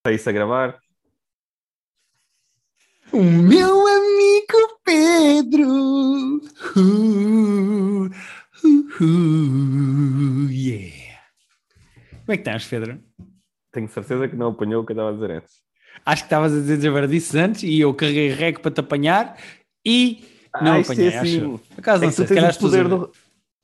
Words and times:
Está 0.00 0.12
isso 0.12 0.30
a 0.30 0.32
gravar. 0.32 0.78
O 3.12 3.22
meu 3.22 3.86
amigo 3.86 4.80
Pedro. 4.82 5.68
Uh, 6.74 8.06
uh, 8.06 9.04
uh, 9.04 10.50
yeah. 10.50 11.20
Como 12.12 12.28
é 12.28 12.36
que 12.36 12.40
estás, 12.40 12.64
Pedro? 12.66 12.98
Tenho 13.72 13.88
certeza 13.90 14.26
que 14.26 14.36
não 14.36 14.48
apanhou 14.48 14.82
o 14.82 14.86
que 14.86 14.92
eu 14.92 14.94
estava 14.94 15.10
a 15.10 15.12
dizer 15.12 15.30
antes. 15.32 15.52
Acho 16.06 16.22
que 16.22 16.26
estavas 16.28 16.52
a 16.54 16.60
dizer 16.60 16.78
desverdices 16.78 17.34
antes 17.34 17.62
e 17.64 17.78
eu 17.80 17.92
carreguei 17.92 18.30
rec 18.30 18.60
para 18.60 18.70
te 18.70 18.80
apanhar 18.80 19.36
e 19.84 20.24
não 20.62 20.76
Ah, 20.76 20.80
apanhei, 20.80 21.08
é 21.08 21.18
assim. 21.18 21.36
acho. 21.40 21.58
Por 21.58 21.80
acaso 21.80 22.04
É 22.04 22.06
não 22.06 22.12
sei, 22.14 22.26
se 22.26 22.34
calhar 22.34 22.54
o 22.54 22.58
poder 22.58 22.88
do. 22.88 23.12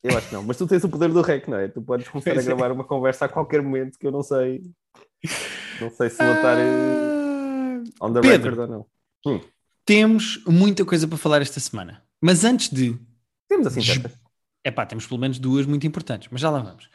Eu 0.05 0.19
acho 0.19 0.29
que 0.29 0.35
não, 0.35 0.43
mas 0.43 0.59
tu 0.59 0.67
tens 0.67 0.85
o 0.85 0.89
poder 0.91 1.09
do 1.09 1.23
rec, 1.23 1.49
não 1.49 1.57
é? 1.57 1.69
Tu 1.69 1.81
podes 1.81 2.07
começar 2.09 2.33
a 2.33 2.35
é. 2.43 2.43
gravar 2.43 2.73
uma 2.73 2.85
conversa 2.85 3.25
a 3.25 3.29
qualquer 3.29 3.63
momento 3.63 3.99
que 3.99 4.07
eu 4.07 4.13
não 4.13 4.23
sei. 4.23 4.61
Não 5.81 5.91
sei 5.91 6.11
se 6.11 6.17
vou 6.25 6.35
estar 6.35 6.57
Ah, 6.59 7.83
on 8.07 8.13
the 8.13 8.21
Pedro. 8.21 8.51
record 8.51 8.71
ou 8.71 8.87
não. 9.27 9.41
Temos 9.85 10.43
muita 10.47 10.85
coisa 10.85 11.07
para 11.07 11.19
falar 11.19 11.43
esta 11.43 11.61
semana. 11.61 12.03
Mas 12.21 12.45
antes 12.45 12.71
de 12.71 12.97
Temos 13.49 13.67
assim 13.67 13.81
tantas. 13.83 14.19
Epá, 14.65 14.85
temos 14.85 15.07
pelo 15.07 15.21
menos 15.21 15.39
duas 15.39 15.65
muito 15.65 15.87
importantes, 15.87 16.29
mas 16.33 16.41
já 16.41 16.51
lá 16.51 16.59
vamos. 16.61 16.89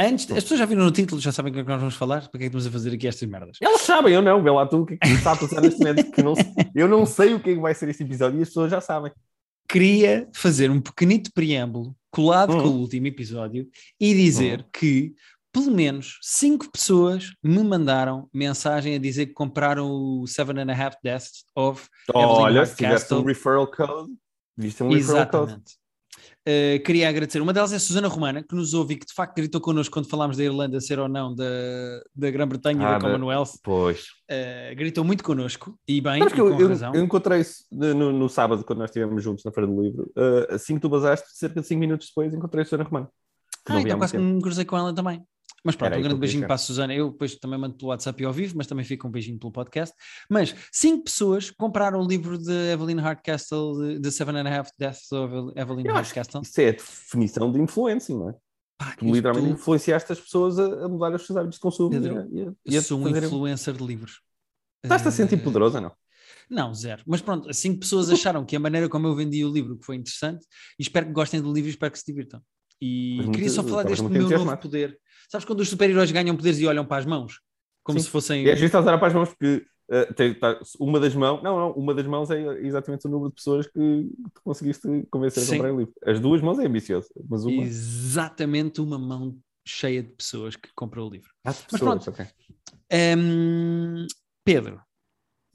Antes, 0.00 0.30
as 0.30 0.42
pessoas 0.44 0.60
já 0.60 0.64
viram 0.66 0.84
no 0.84 0.90
título, 0.92 1.20
já 1.20 1.30
sabem 1.32 1.50
o 1.50 1.54
que 1.54 1.60
é 1.60 1.64
que 1.64 1.68
nós 1.68 1.80
vamos 1.80 1.94
falar? 1.96 2.20
Para 2.28 2.30
que 2.30 2.36
é 2.36 2.40
que 2.40 2.44
estamos 2.46 2.66
a 2.66 2.70
fazer 2.70 2.94
aqui 2.94 3.06
estas 3.06 3.28
merdas? 3.28 3.58
Elas 3.60 3.80
sabem, 3.82 4.14
eu 4.14 4.22
não. 4.22 4.42
Vê 4.42 4.50
lá 4.50 4.64
tu 4.66 4.82
o 4.82 4.86
que 4.86 4.94
é 4.94 4.96
que 4.96 5.08
está 5.08 5.32
a 5.32 5.36
passar 5.36 5.60
neste 5.60 5.78
momento. 5.80 6.10
Que 6.10 6.20
eu, 6.20 6.24
não, 6.24 6.34
eu 6.74 6.88
não 6.88 7.04
sei 7.04 7.34
o 7.34 7.40
que 7.40 7.50
é 7.50 7.54
que 7.54 7.60
vai 7.60 7.74
ser 7.74 7.88
este 7.88 8.02
episódio 8.04 8.38
e 8.38 8.42
as 8.42 8.48
pessoas 8.48 8.70
já 8.70 8.80
sabem. 8.80 9.12
Queria 9.68 10.26
fazer 10.32 10.70
um 10.70 10.80
pequenito 10.80 11.30
preâmbulo 11.34 11.94
colado 12.10 12.54
Hum. 12.56 12.62
com 12.62 12.68
o 12.68 12.78
último 12.78 13.06
episódio 13.08 13.68
e 14.00 14.14
dizer 14.14 14.64
que 14.72 15.14
pelo 15.52 15.70
menos 15.70 16.18
cinco 16.22 16.70
pessoas 16.70 17.32
me 17.42 17.62
mandaram 17.62 18.28
mensagem 18.32 18.94
a 18.94 18.98
dizer 18.98 19.26
que 19.26 19.32
compraram 19.32 19.90
o 19.90 20.26
Seven 20.26 20.60
and 20.60 20.70
a 20.70 20.74
Half 20.74 20.96
Deaths 21.02 21.44
of 21.56 21.88
Evelyn 22.14 22.26
Olha, 22.26 22.66
se 22.66 22.76
tivesse 22.76 23.12
um 23.14 23.22
referral 23.22 23.66
code, 23.70 24.12
viste 24.56 24.82
um 24.82 24.88
referral 24.90 25.26
code. 25.26 25.52
Exatamente. 25.52 25.78
Uh, 26.48 26.82
queria 26.82 27.08
agradecer. 27.08 27.40
Uma 27.42 27.52
delas 27.52 27.72
é 27.72 27.76
a 27.76 27.80
Susana 27.80 28.08
Romana, 28.08 28.42
que 28.42 28.54
nos 28.54 28.72
ouve 28.72 28.94
e 28.94 28.96
que 28.96 29.06
de 29.06 29.12
facto 29.12 29.36
gritou 29.36 29.60
connosco 29.60 29.92
quando 29.92 30.08
falámos 30.08 30.36
da 30.36 30.44
Irlanda 30.44 30.80
ser 30.80 30.98
ou 30.98 31.06
não 31.08 31.34
da, 31.34 31.44
da 32.14 32.30
Grã-Bretanha 32.30 32.80
e 32.80 32.84
Ah, 32.84 32.92
da 32.92 32.98
da- 32.98 33.00
Commonwealth. 33.12 33.58
Pois. 33.62 34.04
Uh, 34.30 34.74
gritou 34.74 35.04
muito 35.04 35.22
connosco 35.22 35.78
e 35.86 36.00
bem, 36.00 36.22
e 36.22 36.38
eu, 36.38 36.58
eu, 36.58 36.68
razão. 36.68 36.94
eu 36.94 37.02
encontrei 37.04 37.40
isso 37.40 37.64
no, 37.70 38.12
no 38.12 38.28
sábado, 38.30 38.64
quando 38.64 38.78
nós 38.78 38.88
estivemos 38.90 39.22
juntos 39.22 39.44
na 39.44 39.52
Feira 39.52 39.66
do 39.66 39.80
Livro. 39.82 40.10
Uh, 40.16 40.54
assim 40.54 40.76
que 40.76 40.80
tu 40.80 40.88
basaste, 40.88 41.28
cerca 41.34 41.60
de 41.60 41.66
5 41.66 41.78
minutos 41.78 42.08
depois, 42.08 42.32
encontrei 42.32 42.62
a 42.62 42.64
Susana 42.64 42.84
Romano. 42.84 43.08
Que 43.66 43.72
ah, 43.72 43.80
então 43.82 43.98
quase 43.98 44.12
que 44.14 44.18
me 44.18 44.40
cruzei 44.40 44.64
com 44.64 44.76
ela 44.78 44.94
também. 44.94 45.22
Mas 45.64 45.74
pronto, 45.74 45.88
Era 45.90 45.98
um 45.98 46.02
grande 46.02 46.20
beijinho 46.20 46.46
para 46.46 46.54
a 46.54 46.58
Susana. 46.58 46.94
Eu 46.94 47.10
depois 47.10 47.34
também 47.36 47.58
mando 47.58 47.76
pelo 47.76 47.90
WhatsApp 47.90 48.22
e 48.22 48.26
ao 48.26 48.32
vivo, 48.32 48.54
mas 48.56 48.66
também 48.66 48.84
fica 48.84 49.06
um 49.06 49.10
beijinho 49.10 49.38
pelo 49.38 49.50
podcast. 49.52 49.94
Mas 50.30 50.54
cinco 50.72 51.04
pessoas 51.04 51.50
compraram 51.50 52.00
o 52.00 52.06
livro 52.06 52.38
de 52.38 52.52
Evelyn 52.72 52.98
Hardcastle, 53.00 54.00
The 54.00 54.10
Seven 54.10 54.36
and 54.38 54.48
a 54.48 54.58
Half 54.58 54.70
Deaths 54.78 55.10
of 55.12 55.34
Evelyn 55.56 55.84
Eu 55.86 55.94
Hardcastle. 55.94 56.42
Isso 56.42 56.60
é 56.60 56.68
a 56.68 56.72
definição 56.72 57.50
de 57.52 57.60
influência, 57.60 58.14
não 58.14 58.30
é? 58.30 58.34
Pá, 58.78 58.94
Tu 58.96 59.04
literalmente 59.06 59.54
influenciaste 59.54 60.12
as 60.12 60.20
pessoas 60.20 60.58
a, 60.58 60.84
a 60.84 60.88
mudar 60.88 61.12
os 61.12 61.26
seus 61.26 61.36
hábitos 61.36 61.56
de 61.56 61.60
consumo. 61.60 61.90
Pedro, 61.90 62.28
e 62.30 62.42
a- 62.42 62.52
e 62.64 62.76
a- 62.76 62.82
sou 62.82 63.00
um 63.00 63.08
influencer 63.08 63.74
de 63.74 63.84
livros. 63.84 64.20
Estás-te 64.84 65.08
a 65.08 65.10
sentir 65.10 65.34
Eh, 65.34 65.38
poderoso 65.42 65.76
ou 65.78 65.82
não? 65.82 65.92
Não, 66.48 66.72
zero. 66.72 67.02
Mas 67.06 67.20
pronto, 67.20 67.52
cinco 67.52 67.80
pessoas 67.80 68.08
acharam 68.10 68.44
que 68.44 68.54
a 68.54 68.60
maneira 68.60 68.88
como 68.88 69.06
eu 69.08 69.14
vendi 69.16 69.44
o 69.44 69.50
livro 69.52 69.76
que 69.76 69.84
foi 69.84 69.96
interessante 69.96 70.46
e 70.78 70.82
espero 70.82 71.06
que 71.06 71.12
gostem 71.12 71.42
do 71.42 71.52
livro 71.52 71.68
e 71.68 71.72
espero 71.72 71.90
que 71.92 71.98
se 71.98 72.06
divirtam. 72.06 72.40
E 72.80 73.16
Mas 73.18 73.26
queria 73.26 73.40
muito- 73.40 73.54
só 73.54 73.62
falar 73.64 73.82
deste 73.84 74.04
meu 74.04 74.28
novo 74.28 74.56
poder. 74.58 74.98
Sabes 75.28 75.44
quando 75.44 75.60
os 75.60 75.68
super-heróis 75.68 76.10
ganham 76.12 76.36
poderes 76.36 76.58
e 76.60 76.66
olham 76.66 76.84
para 76.86 76.98
as 76.98 77.06
mãos? 77.06 77.40
Como 77.82 77.98
Sim. 77.98 78.04
se 78.04 78.10
fossem. 78.10 78.40
E 78.44 78.50
às 78.50 78.54
vezes 78.58 78.66
estás 78.66 78.86
a 78.86 78.90
olhar 78.90 78.98
para 78.98 79.08
as 79.08 79.14
mãos 79.14 79.28
porque 79.30 79.66
uh, 79.90 80.14
tem- 80.14 80.34
tá- 80.34 80.60
uma 80.78 81.00
das 81.00 81.14
mãos, 81.14 81.42
não, 81.42 81.56
não, 81.58 81.72
uma 81.72 81.94
das 81.94 82.06
mãos 82.06 82.30
é 82.30 82.40
exatamente 82.60 83.06
o 83.06 83.10
número 83.10 83.30
de 83.30 83.36
pessoas 83.36 83.66
que 83.66 83.72
tu 84.34 84.42
conseguiste 84.44 84.86
convencer 85.10 85.42
Sim. 85.42 85.54
a 85.54 85.56
comprar 85.56 85.72
o 85.74 85.78
livro. 85.78 85.94
As 86.04 86.20
duas 86.20 86.40
mãos 86.40 86.58
é 86.58 86.66
ambicioso, 86.66 87.08
mas 87.28 87.44
uma. 87.44 87.62
Exatamente 87.62 88.80
uma 88.80 88.98
mão 88.98 89.36
cheia 89.66 90.02
de 90.02 90.10
pessoas 90.12 90.54
que 90.56 90.68
compram 90.74 91.06
o 91.06 91.10
livro. 91.10 91.30
Ah, 91.44 91.52
de 91.52 91.58
Mas 91.58 91.80
pessoas, 91.80 92.04
pronto. 92.04 92.10
ok. 92.10 92.26
Hum, 93.16 94.06
Pedro, 94.44 94.80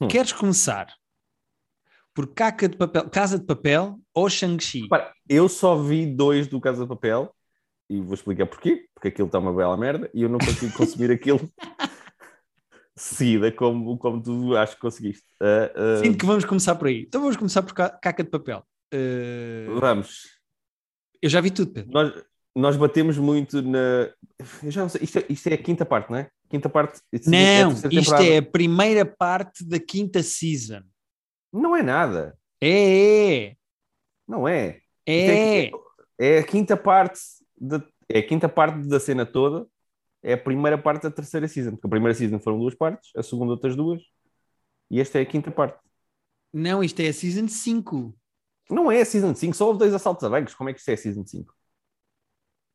Hum. 0.01 0.07
queres 0.07 0.31
começar 0.33 0.87
por 2.13 2.33
Caca 2.33 2.69
de 2.69 2.77
papel, 2.77 3.09
Casa 3.09 3.39
de 3.39 3.45
Papel 3.45 3.99
ou 4.13 4.29
Shang-Chi? 4.29 4.87
Eu 5.27 5.49
só 5.49 5.75
vi 5.75 6.05
dois 6.05 6.47
do 6.47 6.61
Casa 6.61 6.83
de 6.83 6.89
Papel 6.89 7.33
e 7.89 7.99
vou 7.99 8.13
explicar 8.13 8.45
porquê. 8.45 8.85
Porque 8.93 9.07
aquilo 9.09 9.27
está 9.27 9.39
uma 9.39 9.53
bela 9.53 9.75
merda 9.75 10.09
e 10.13 10.21
eu 10.21 10.29
não 10.29 10.37
consigo 10.39 10.73
consumir 10.77 11.11
aquilo 11.11 11.39
seguida 12.95 13.51
como, 13.51 13.97
como 13.97 14.21
tu 14.21 14.55
acho 14.55 14.75
que 14.75 14.81
conseguiste. 14.81 15.25
Ah, 15.41 15.71
ah, 15.75 15.97
Sinto 16.03 16.17
que 16.17 16.25
vamos 16.25 16.45
começar 16.45 16.75
por 16.75 16.87
aí. 16.87 17.01
Então 17.07 17.21
vamos 17.21 17.37
começar 17.37 17.61
por 17.63 17.73
Ca- 17.73 17.89
Caca 17.89 18.23
de 18.23 18.29
Papel. 18.29 18.63
Uh, 18.93 19.79
Vamos. 19.79 20.39
eu 21.21 21.29
já 21.29 21.41
vi 21.41 21.49
tudo, 21.49 21.71
Pedro. 21.73 21.91
Nós, 21.91 22.13
nós 22.55 22.77
batemos 22.77 23.17
muito 23.17 23.61
na. 23.63 24.13
Eu 24.61 24.69
já 24.71 24.81
não 24.81 24.89
sei, 24.89 25.01
isto, 25.03 25.17
é, 25.17 25.25
isto 25.29 25.47
é 25.47 25.53
a 25.55 25.57
quinta 25.57 25.83
parte, 25.83 26.11
não 26.11 26.19
é? 26.19 26.29
Quinta 26.49 26.69
parte. 26.69 27.01
é 27.11 27.17
Não, 27.63 27.71
terceira 27.71 27.99
isto 27.99 28.13
é 28.13 28.37
a 28.37 28.43
primeira 28.43 29.03
parte 29.03 29.65
da 29.65 29.79
quinta 29.79 30.21
season. 30.21 30.83
Não 31.53 31.75
é 31.75 31.83
nada. 31.83 32.37
É, 32.59 33.45
é, 33.45 33.57
Não 34.27 34.47
é. 34.47 34.81
é. 35.05 35.65
Isto 35.65 35.83
É 36.17 36.39
a 36.39 36.43
quinta 36.43 36.75
parte 36.75 37.19
da, 37.55 37.85
é 38.09 38.19
a 38.19 38.27
quinta 38.27 38.49
parte 38.49 38.87
da 38.87 38.99
cena 38.99 39.25
toda. 39.25 39.67
É 40.23 40.33
a 40.33 40.37
primeira 40.37 40.77
parte 40.77 41.03
da 41.03 41.11
terceira 41.11 41.47
season. 41.47 41.71
Porque 41.71 41.85
a 41.85 41.89
primeira 41.89 42.15
season 42.15 42.39
foram 42.39 42.57
duas 42.57 42.73
partes, 42.73 43.11
a 43.15 43.21
segunda 43.21 43.51
outras 43.51 43.75
duas. 43.75 44.01
E 44.89 44.99
esta 44.99 45.19
é 45.19 45.21
a 45.21 45.25
quinta 45.25 45.51
parte. 45.51 45.77
Não, 46.51 46.83
isto 46.83 46.99
é 47.01 47.07
a 47.07 47.13
season 47.13 47.47
5. 47.47 48.15
Não 48.69 48.91
é 48.91 49.01
a 49.01 49.05
season 49.05 49.35
5, 49.35 49.55
só 49.55 49.67
houve 49.67 49.79
dois 49.79 49.93
assaltos 49.93 50.23
a 50.23 50.29
bancos. 50.29 50.55
Como 50.55 50.69
é 50.69 50.73
que 50.73 50.79
isto 50.79 50.89
é 50.89 50.93
a 50.93 50.97
season 50.97 51.25
5? 51.25 51.53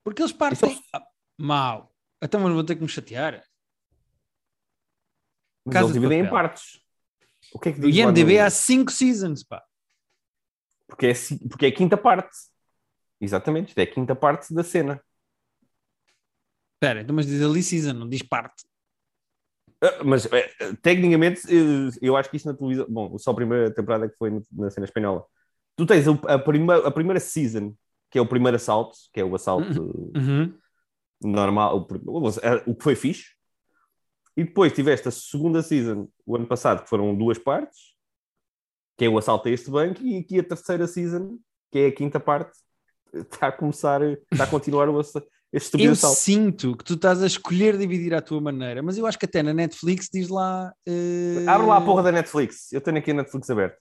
Porque 0.05 0.23
eles 0.23 0.33
partem. 0.33 0.81
Ah, 0.93 1.07
Mal. 1.39 1.93
Então 2.23 2.41
mas 2.41 2.53
vou 2.53 2.65
ter 2.65 2.77
que 2.77 2.83
me 2.83 2.89
chatear. 2.89 3.43
Mas 5.65 5.73
Casa 5.73 5.87
eles 5.87 5.95
de 5.95 6.01
dividem 6.01 6.27
em 6.27 6.31
partes. 6.31 6.81
O 7.53 7.59
que 7.59 7.69
é 7.71 7.73
que 7.73 7.81
diz 7.81 7.97
IMDB 7.97 8.39
no- 8.39 8.45
há 8.45 8.51
5 8.51 8.91
seasons, 8.93 9.43
pá. 9.43 9.63
porque, 10.87 11.07
é, 11.07 11.13
porque 11.49 11.67
é 11.67 11.69
a 11.69 11.75
quinta 11.75 11.97
parte. 11.97 12.31
Exatamente, 13.21 13.69
isto 13.69 13.79
é 13.79 13.83
a 13.83 13.87
quinta 13.93 14.15
parte 14.15 14.53
da 14.55 14.63
cena. 14.63 15.03
Espera, 16.75 17.01
então 17.01 17.15
mas 17.15 17.27
diz 17.27 17.43
ali 17.43 17.63
season, 17.63 17.93
não 17.95 18.09
diz 18.09 18.23
parte. 18.23 18.65
Ah, 19.81 20.03
Mas 20.05 20.27
eh, 20.27 20.75
tecnicamente, 20.83 21.41
eh, 21.49 21.91
eu 22.03 22.17
acho 22.17 22.31
que 22.31 22.37
isso 22.37 22.47
na 22.49 22.55
televisão. 22.55 22.87
Bom, 22.89 23.17
só 23.19 23.31
a 23.33 23.35
primeira 23.35 23.73
temporada 23.73 24.09
que 24.09 24.17
foi 24.17 24.31
na 24.53 24.71
cena 24.71 24.85
espanhola. 24.87 25.25
Tu 25.77 25.87
tens 25.87 26.07
o- 26.07 26.21
a, 26.27 26.39
primeira, 26.39 26.87
a 26.87 26.91
primeira 26.91 27.21
season, 27.21 27.75
que 28.11 28.19
é 28.19 28.21
o 28.21 28.27
primeiro 28.27 28.57
assalto, 28.57 28.97
que 29.13 29.21
é 29.21 29.25
o 29.25 29.35
assalto 29.35 29.83
Uhum. 30.17 30.57
normal, 31.23 31.77
o, 31.79 31.85
pr- 31.87 32.01
o 32.67 32.75
que 32.75 32.83
foi 32.83 32.95
fixe. 32.97 33.37
E 34.39 34.45
depois 34.45 34.73
tiveste 34.73 35.09
a 35.09 35.11
segunda 35.11 35.63
season, 35.63 36.09
o 36.25 36.37
ano 36.37 36.47
passado, 36.47 36.85
que 36.85 36.89
foram 36.89 37.13
duas 37.13 37.39
partes, 37.39 37.95
que 38.97 39.05
é 39.05 39.09
o 39.09 39.19
assalto 39.19 39.49
a 39.49 39.51
este 39.51 39.69
banco, 39.69 40.01
e 40.01 40.19
aqui 40.19 40.39
a 40.39 40.45
terceira 40.45 40.87
season, 40.87 41.39
que 41.73 41.79
é 41.81 41.87
a 41.89 41.93
quinta 41.93 42.21
parte, 42.21 42.57
está 43.13 43.49
a 43.49 43.53
começar, 43.53 44.01
está 44.31 44.45
a 44.45 44.47
continuar 44.47 44.89
o, 44.89 45.01
assa- 45.01 45.25
este 45.53 45.83
Eu 45.83 45.91
assalto. 45.91 46.19
sinto 46.21 46.77
que 46.77 46.85
tu 46.85 46.95
estás 46.95 47.21
a 47.21 47.27
escolher 47.27 47.77
dividir 47.77 48.15
à 48.15 48.23
tua 48.23 48.41
maneira, 48.41 48.81
mas 48.81 48.97
eu 48.97 49.07
acho 49.07 49.19
que 49.19 49.25
até 49.25 49.43
na 49.43 49.53
Netflix 49.53 50.09
diz 50.13 50.29
lá. 50.29 50.73
eh, 50.87 51.45
Abre 51.49 51.67
lá 51.67 51.79
a 51.79 51.81
porra 51.81 52.03
da 52.05 52.13
Netflix. 52.13 52.71
Eu 52.73 52.81
tenho 52.81 52.99
aqui 52.99 53.11
a 53.11 53.15
Netflix 53.15 53.51
aberta. 53.51 53.77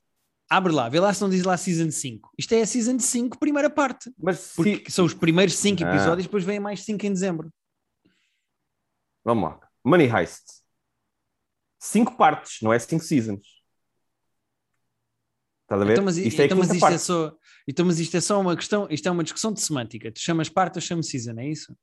Abre 0.50 0.72
lá, 0.74 0.88
vê 0.90 1.00
lá 1.00 1.14
se 1.14 1.22
não 1.22 1.30
diz 1.30 1.44
lá 1.44 1.56
Season 1.58 1.92
5. 1.92 2.32
Isto 2.40 2.54
é 2.56 2.62
a 2.62 2.66
Season 2.66 2.98
5, 2.98 3.38
primeira 3.38 3.70
parte. 3.70 4.10
Mas 4.18 4.40
se- 4.40 4.56
Porque 4.56 4.90
são 4.90 5.04
os 5.06 5.14
primeiros 5.14 5.54
5 5.56 5.84
Ah. 5.84 5.90
episódios, 5.94 6.26
depois 6.26 6.44
vêm 6.46 6.60
mais 6.60 6.84
5 6.84 7.06
em 7.06 7.12
dezembro. 7.14 7.52
Vamos 9.24 9.44
lá. 9.44 9.67
Money 9.88 10.10
Heist. 10.14 10.44
Cinco 11.80 12.18
partes, 12.18 12.62
não 12.62 12.74
é 12.74 12.80
cinco 12.80 13.04
seasons. 13.06 13.48
Estás 15.62 15.82
a 15.82 15.86
ver? 15.86 15.94
Então, 15.94 16.04
mas, 16.04 16.18
isto 16.18 16.42
é 16.42 16.46
então, 16.46 16.58
mas 16.58 16.68
quinta 16.68 16.76
isto 16.78 16.94
é 16.94 16.98
só, 16.98 17.38
então, 17.68 17.86
mas 17.86 18.00
isto 18.00 18.18
é 18.18 18.22
só 18.22 18.40
uma 18.42 18.56
questão, 18.56 18.88
isto 18.90 19.08
é 19.08 19.12
uma 19.12 19.24
discussão 19.24 19.54
de 19.54 19.62
semântica. 19.62 20.12
Tu 20.12 20.20
chamas 20.20 20.50
parte, 20.50 20.76
eu 20.76 20.82
chamo 20.82 21.02
Season, 21.04 21.40
é 21.40 21.48
isso? 21.48 21.78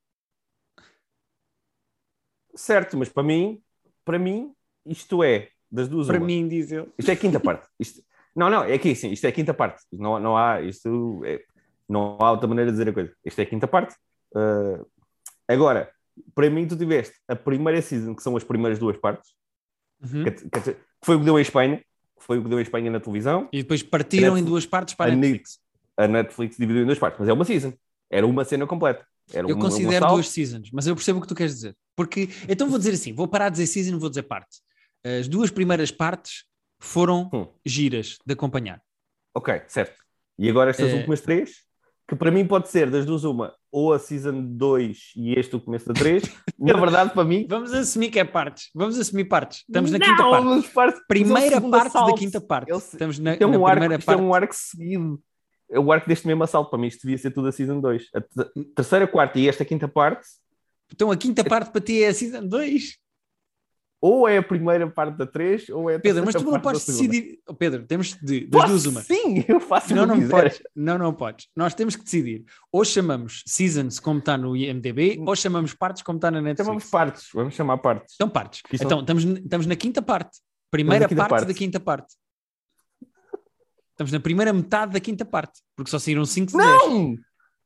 Certo, 2.55 2.95
mas 2.95 3.09
para 3.09 3.23
mim, 3.23 3.61
para 4.03 4.19
mim, 4.19 4.53
isto 4.85 5.23
é 5.23 5.49
das 5.71 5.87
duas 5.87 6.05
Para 6.05 6.17
uma. 6.17 6.25
mim, 6.27 6.47
diz 6.47 6.71
ele. 6.71 6.91
Isto 6.97 7.09
é 7.09 7.13
a 7.13 7.17
quinta 7.17 7.39
parte. 7.39 7.67
Isto... 7.79 8.03
Não, 8.35 8.49
não, 8.49 8.63
é 8.63 8.73
aqui 8.73 8.95
sim, 8.95 9.11
isto 9.11 9.25
é 9.25 9.29
a 9.29 9.31
quinta 9.31 9.53
parte. 9.53 9.83
Não, 9.91 10.19
não 10.19 10.37
há 10.37 10.61
isto 10.61 11.23
é- 11.25 11.43
não 11.89 12.17
há 12.19 12.31
outra 12.31 12.47
maneira 12.47 12.71
de 12.71 12.77
dizer 12.77 12.89
a 12.89 12.93
coisa. 12.93 13.15
Isto 13.23 13.39
é 13.39 13.43
a 13.43 13.47
quinta 13.47 13.67
parte. 13.67 13.95
Ah, 14.35 14.83
agora, 15.47 15.94
para 16.33 16.49
mim, 16.49 16.67
tu 16.67 16.77
tiveste 16.77 17.15
a 17.27 17.35
primeira 17.35 17.81
season, 17.81 18.15
que 18.15 18.23
são 18.23 18.35
as 18.37 18.43
primeiras 18.43 18.79
duas 18.79 18.97
partes, 18.97 19.31
Uhum. 20.01 20.23
que, 20.23 20.31
que- 20.31 20.77
foi 21.03 21.15
o 21.15 21.19
que 21.19 21.25
deu 21.25 21.37
em 21.39 21.41
Espanha, 21.41 21.77
que 21.77 22.23
foi 22.23 22.37
o 22.39 22.43
que 22.43 22.49
deu 22.49 22.59
em 22.59 22.61
Espanha 22.63 22.89
na 22.91 22.99
televisão. 22.99 23.47
E 23.51 23.61
depois 23.61 23.81
partiram 23.83 24.27
A 24.35 24.39
em 24.39 24.41
Netflix- 24.41 24.49
duas 24.49 24.65
partes 24.65 24.93
para 24.93 25.11
a 25.11 25.13
a 25.13 25.15
Netflix. 25.15 25.59
A 25.97 26.07
Netflix 26.07 26.57
dividiu 26.57 26.83
em 26.83 26.85
duas 26.85 26.99
partes, 26.99 27.19
mas 27.19 27.29
é 27.29 27.33
uma 27.33 27.45
season. 27.45 27.73
Era 28.09 28.25
uma 28.27 28.43
cena 28.43 28.67
completa. 28.67 29.05
Era 29.33 29.47
Eu 29.49 29.55
um- 29.55 29.59
um 29.59 29.61
considero 29.61 29.95
assalto. 29.97 30.13
duas 30.15 30.29
seasons, 30.29 30.69
mas 30.71 30.85
eu 30.87 30.95
percebo 30.95 31.19
o 31.19 31.21
que 31.21 31.27
tu 31.27 31.35
queres 31.35 31.53
dizer. 31.55 31.75
Porque, 31.95 32.29
então 32.47 32.69
vou 32.69 32.77
dizer 32.77 32.91
assim, 32.91 33.13
vou 33.13 33.27
parar 33.27 33.49
de 33.49 33.53
dizer 33.53 33.67
season 33.67 33.95
e 33.95 33.99
vou 33.99 34.09
dizer 34.09 34.23
parte. 34.23 34.59
As 35.03 35.27
duas 35.27 35.49
primeiras 35.49 35.91
partes 35.91 36.43
foram 36.79 37.29
Hum. 37.33 37.47
giras 37.65 38.17
de 38.25 38.33
acompanhar. 38.33 38.81
Ok, 39.33 39.61
certo. 39.67 39.99
E 40.37 40.49
agora 40.49 40.69
estas 40.71 40.91
É. 40.91 40.95
últimas 40.95 41.21
três, 41.21 41.63
que 42.07 42.15
para 42.15 42.29
mim 42.31 42.45
pode 42.45 42.69
ser 42.69 42.89
das 42.91 43.05
duas 43.05 43.23
uma, 43.23 43.53
ou 43.71 43.91
a 43.93 43.99
Season 43.99 44.41
2 44.41 45.13
e 45.15 45.33
este 45.39 45.55
o 45.55 45.59
começo 45.59 45.87
da 45.87 45.93
3, 45.93 46.23
na 46.59 46.73
verdade 46.73 47.11
para 47.13 47.23
mim... 47.25 47.45
Vamos 47.49 47.73
assumir 47.73 48.09
que 48.11 48.19
é 48.19 48.23
partes. 48.23 48.69
Vamos 48.75 48.99
assumir 48.99 49.25
partes. 49.25 49.59
Estamos 49.67 49.89
na 49.91 49.97
Não, 49.97 50.05
quinta 50.05 50.23
parte. 50.29 50.69
parte- 50.73 51.01
Primeira 51.07 51.59
parte 51.61 51.71
da 51.71 51.81
assalto. 51.87 52.15
quinta 52.15 52.39
parte. 52.41 52.69
Ele- 52.69 52.77
Estamos 52.77 53.17
na, 53.19 53.33
é 53.33 53.39
na 53.39 53.47
um 53.47 53.65
arco, 53.65 53.79
primeira 53.79 53.95
isto 53.99 54.09
é 54.11 54.13
parte. 54.13 54.23
um 54.27 54.33
arco 54.33 54.53
seguido. 54.55 55.21
É 55.71 55.79
o 55.79 55.91
arco 55.91 56.07
deste 56.07 56.27
mesmo 56.27 56.43
assalto. 56.43 56.69
Para 56.69 56.77
mim, 56.77 56.87
isto 56.87 57.01
devia 57.01 57.17
ser 57.17 57.31
tudo 57.31 57.47
a 57.47 57.51
Season 57.51 57.79
2. 57.79 58.03
A 58.13 58.21
te- 58.21 58.51
terceira, 58.75 59.07
quarta 59.07 59.39
e 59.39 59.49
esta 59.49 59.65
quinta 59.65 59.87
parte, 59.87 60.27
Então 60.93 61.09
a 61.11 61.17
quinta 61.17 61.43
parte 61.43 61.71
para 61.71 61.81
ti 61.81 62.03
é 62.03 62.09
a 62.09 62.13
Season 62.13 62.45
2. 62.47 62.97
Ou 64.07 64.29
é 64.29 64.37
a 64.37 64.43
primeira 64.43 64.87
parte 64.87 65.17
da 65.17 65.25
3, 65.25 65.69
ou 65.69 65.89
é 65.89 65.95
a 65.95 65.99
Pedro, 65.99 66.23
mas 66.23 66.35
tu 66.35 66.43
não 66.43 66.59
podes 66.59 66.85
decidir. 66.85 67.39
Oh, 67.47 67.55
Pedro, 67.55 67.87
temos 67.87 68.13
de, 68.21 68.45
das 68.45 68.69
duas 68.69 68.85
uma. 68.85 69.01
Sim, 69.01 69.43
eu 69.47 69.59
faço 69.59 69.95
Não, 69.95 70.05
não 70.05 70.19
quiser. 70.19 70.29
podes. 70.29 70.63
Não, 70.75 70.97
não 70.99 71.11
podes. 71.11 71.47
Nós 71.55 71.73
temos 71.73 71.95
que 71.95 72.03
decidir. 72.03 72.45
Ou 72.71 72.85
chamamos 72.85 73.41
Seasons 73.47 73.99
como 73.99 74.19
está 74.19 74.37
no 74.37 74.55
IMDB, 74.55 75.23
ou 75.25 75.35
chamamos 75.35 75.73
partes 75.73 76.03
como 76.03 76.17
está 76.17 76.29
na 76.29 76.39
Netflix. 76.39 76.65
Chamamos 76.67 76.89
partes, 76.91 77.29
vamos 77.33 77.55
chamar 77.55 77.79
partes. 77.79 78.13
Então 78.13 78.29
partes. 78.29 78.61
Então 78.71 78.99
estamos, 78.99 79.23
estamos 79.23 79.65
na 79.65 79.75
quinta 79.75 80.03
parte. 80.03 80.37
Primeira 80.69 81.09
parte, 81.09 81.29
parte. 81.29 81.47
da 81.47 81.53
quinta 81.55 81.79
parte. 81.79 82.13
Estamos 83.89 84.11
na 84.11 84.19
primeira 84.19 84.53
metade 84.53 84.93
da 84.93 84.99
quinta 84.99 85.25
parte, 85.25 85.61
porque 85.75 85.89
só 85.89 85.97
saíram 85.97 86.25
5 86.25 86.51
de 86.51 86.57
10. 86.57 86.67
Não! 86.67 87.15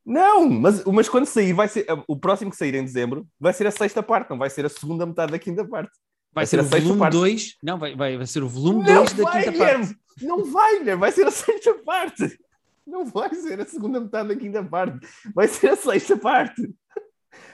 Não! 0.06 0.50
Mas, 0.50 0.86
mas 0.86 1.10
quando 1.10 1.26
sair, 1.26 1.52
vai 1.52 1.68
ser 1.68 1.86
o 2.08 2.18
próximo 2.18 2.50
que 2.50 2.56
sair 2.56 2.76
em 2.76 2.86
dezembro 2.86 3.28
vai 3.38 3.52
ser 3.52 3.68
a 3.68 3.72
sexta 3.72 4.02
parte, 4.02 4.30
não 4.30 4.38
vai 4.38 4.50
ser 4.50 4.66
a 4.66 4.70
segunda 4.70 5.06
metade 5.06 5.34
da 5.34 5.40
quinta 5.40 5.68
parte. 5.68 5.92
Vai 6.32 6.44
vai 6.44 6.46
ser 6.46 6.50
ser 6.50 6.58
o 6.58 6.60
a 6.60 6.64
sexta 6.70 6.82
volume 6.84 7.00
parte. 7.00 7.14
2. 7.14 7.58
Não, 7.64 7.78
vai, 7.78 7.96
vai, 7.96 8.18
vai 8.18 8.28
ser 8.28 8.44
o 8.44 8.50
volume 8.50 8.86
Não 8.86 9.04
2 9.04 9.14
da 9.14 9.32
quinta 9.32 9.52
Guilherme! 9.52 9.86
parte. 9.86 10.00
Não 10.22 10.46
vai, 10.46 10.80
Guilherme! 10.80 11.00
Vai 11.00 11.12
ser 11.12 11.28
a 11.28 11.32
sexta 11.32 11.74
parte! 11.74 12.40
Não 12.86 13.06
vai 13.06 13.34
ser 13.36 13.62
a 13.62 13.66
segunda 13.66 14.00
metade 14.00 14.30
da 14.30 14.36
quinta 14.36 14.64
parte. 14.64 15.00
Vai 15.34 15.48
ser 15.48 15.70
a 15.70 15.76
sexta 15.76 16.18
parte. 16.18 16.74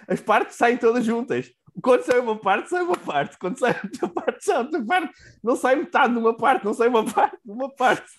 As 0.08 0.22
partes 0.22 0.56
saem 0.56 0.78
todas 0.78 1.06
juntas. 1.06 1.52
Quando 1.82 2.04
sai 2.04 2.20
uma 2.20 2.38
parte, 2.38 2.70
sai 2.70 2.84
uma 2.84 2.96
parte. 2.96 3.38
Quando 3.38 3.60
sai 3.60 3.78
outra 3.84 4.08
parte, 4.08 4.46
sai 4.46 4.58
outra 4.60 4.86
parte. 4.86 5.14
Não 5.44 5.56
sai 5.58 5.76
metade 5.76 6.14
de 6.14 6.20
uma 6.20 6.36
parte, 6.36 6.66
não 6.66 6.74
sai 6.74 6.88
uma 6.88 7.04
parte 7.04 7.38
de 7.44 7.52
uma 7.52 7.70
parte. 7.70 8.10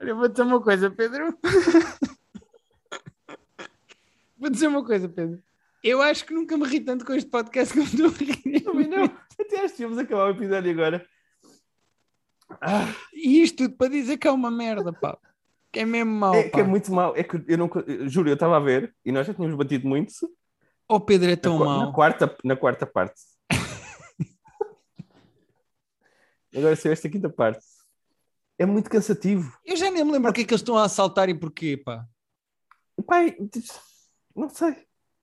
Olha, 0.00 0.14
vou 0.14 0.28
dizer 0.28 0.42
uma 0.42 0.60
coisa, 0.60 0.90
Pedro. 0.90 1.36
vou 4.38 4.50
dizer 4.50 4.68
uma 4.68 4.84
coisa, 4.84 5.08
Pedro. 5.08 5.42
Eu 5.82 6.00
acho 6.00 6.24
que 6.24 6.32
nunca 6.34 6.56
me 6.56 6.64
ri 6.66 6.80
tanto 6.80 7.04
com 7.04 7.12
este 7.12 7.28
podcast 7.28 7.74
como 7.74 7.84
estou 7.86 8.06
a 8.06 8.10
rir. 8.10 8.60
Também 8.60 8.88
não. 8.88 9.04
Até 9.40 9.60
acho 9.64 9.74
que 9.74 9.82
íamos 9.82 9.98
acabar 9.98 10.26
o 10.26 10.30
episódio 10.30 10.70
agora. 10.70 11.04
Ah, 12.60 12.86
E 13.12 13.42
isto 13.42 13.64
tudo 13.64 13.76
para 13.76 13.88
dizer 13.90 14.16
que 14.18 14.28
é 14.28 14.30
uma 14.30 14.50
merda, 14.50 14.92
pá. 14.92 15.18
Que 15.72 15.80
é 15.80 15.84
mesmo 15.86 16.12
mau, 16.12 16.34
é 16.34 16.48
que 16.50 16.60
é 16.60 16.62
pá. 16.62 16.68
muito 16.68 16.92
mal. 16.92 17.16
É 17.16 17.24
que 17.24 17.42
eu 17.48 17.58
não. 17.58 17.68
Juro, 18.08 18.28
eu 18.28 18.34
estava 18.34 18.56
a 18.56 18.60
ver 18.60 18.94
e 19.04 19.10
nós 19.10 19.26
já 19.26 19.34
tínhamos 19.34 19.56
batido 19.56 19.88
muito 19.88 20.12
Oh, 20.88 21.00
Pedro, 21.00 21.30
é 21.30 21.36
tão 21.36 21.58
na, 21.58 21.64
qua- 21.64 21.76
na 21.78 21.84
mau. 21.84 21.92
quarta, 21.94 22.36
na 22.44 22.56
quarta 22.56 22.86
parte. 22.86 23.20
Agora 26.54 26.76
saiu 26.76 26.92
esta 26.92 27.08
quinta 27.08 27.30
parte. 27.30 27.64
É 28.58 28.66
muito 28.66 28.90
cansativo. 28.90 29.56
Eu 29.64 29.74
já 29.76 29.90
nem 29.90 30.04
me 30.04 30.12
lembro 30.12 30.30
o 30.30 30.34
que 30.34 30.42
é 30.42 30.44
que 30.44 30.52
eles 30.52 30.60
estão 30.60 30.76
a 30.76 30.84
assaltar 30.84 31.28
e 31.30 31.34
porquê, 31.34 31.78
pá. 31.78 32.04
Pai, 33.06 33.34
não 34.36 34.50
sei. 34.50 34.76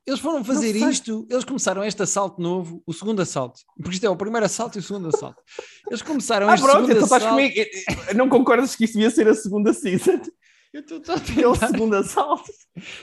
Eles 0.08 0.20
foram 0.20 0.44
fazer 0.44 0.76
isto, 0.76 1.28
eles 1.30 1.44
começaram 1.44 1.84
este 1.84 2.02
assalto 2.02 2.42
novo, 2.42 2.82
o 2.86 2.92
segundo 2.94 3.22
assalto, 3.22 3.60
porque 3.76 3.92
isto 3.96 4.06
é 4.06 4.10
o 4.10 4.16
primeiro 4.16 4.46
assalto 4.46 4.78
e 4.78 4.80
o 4.80 4.84
segundo 4.84 5.10
assalto. 5.10 5.42
Eles 5.88 6.02
começaram 6.02 6.50
Ah, 6.50 6.56
este 6.56 6.64
pronto, 6.64 6.88
segundo 6.88 6.92
então 7.06 7.18
assalto. 7.18 7.28
comigo. 7.36 7.56
Não 8.16 8.28
concordas 8.30 8.76
que 8.76 8.86
isto 8.86 8.94
devia 8.94 9.12
ser 9.12 9.28
a 9.28 9.36
segunda 9.36 9.72
season? 9.74 10.20
Eu 10.74 10.82
estou 10.82 10.98
a 10.98 11.16
Aquele 11.18 11.44
tentar, 11.52 11.68
segundo 11.68 11.96
assalto. 11.96 12.52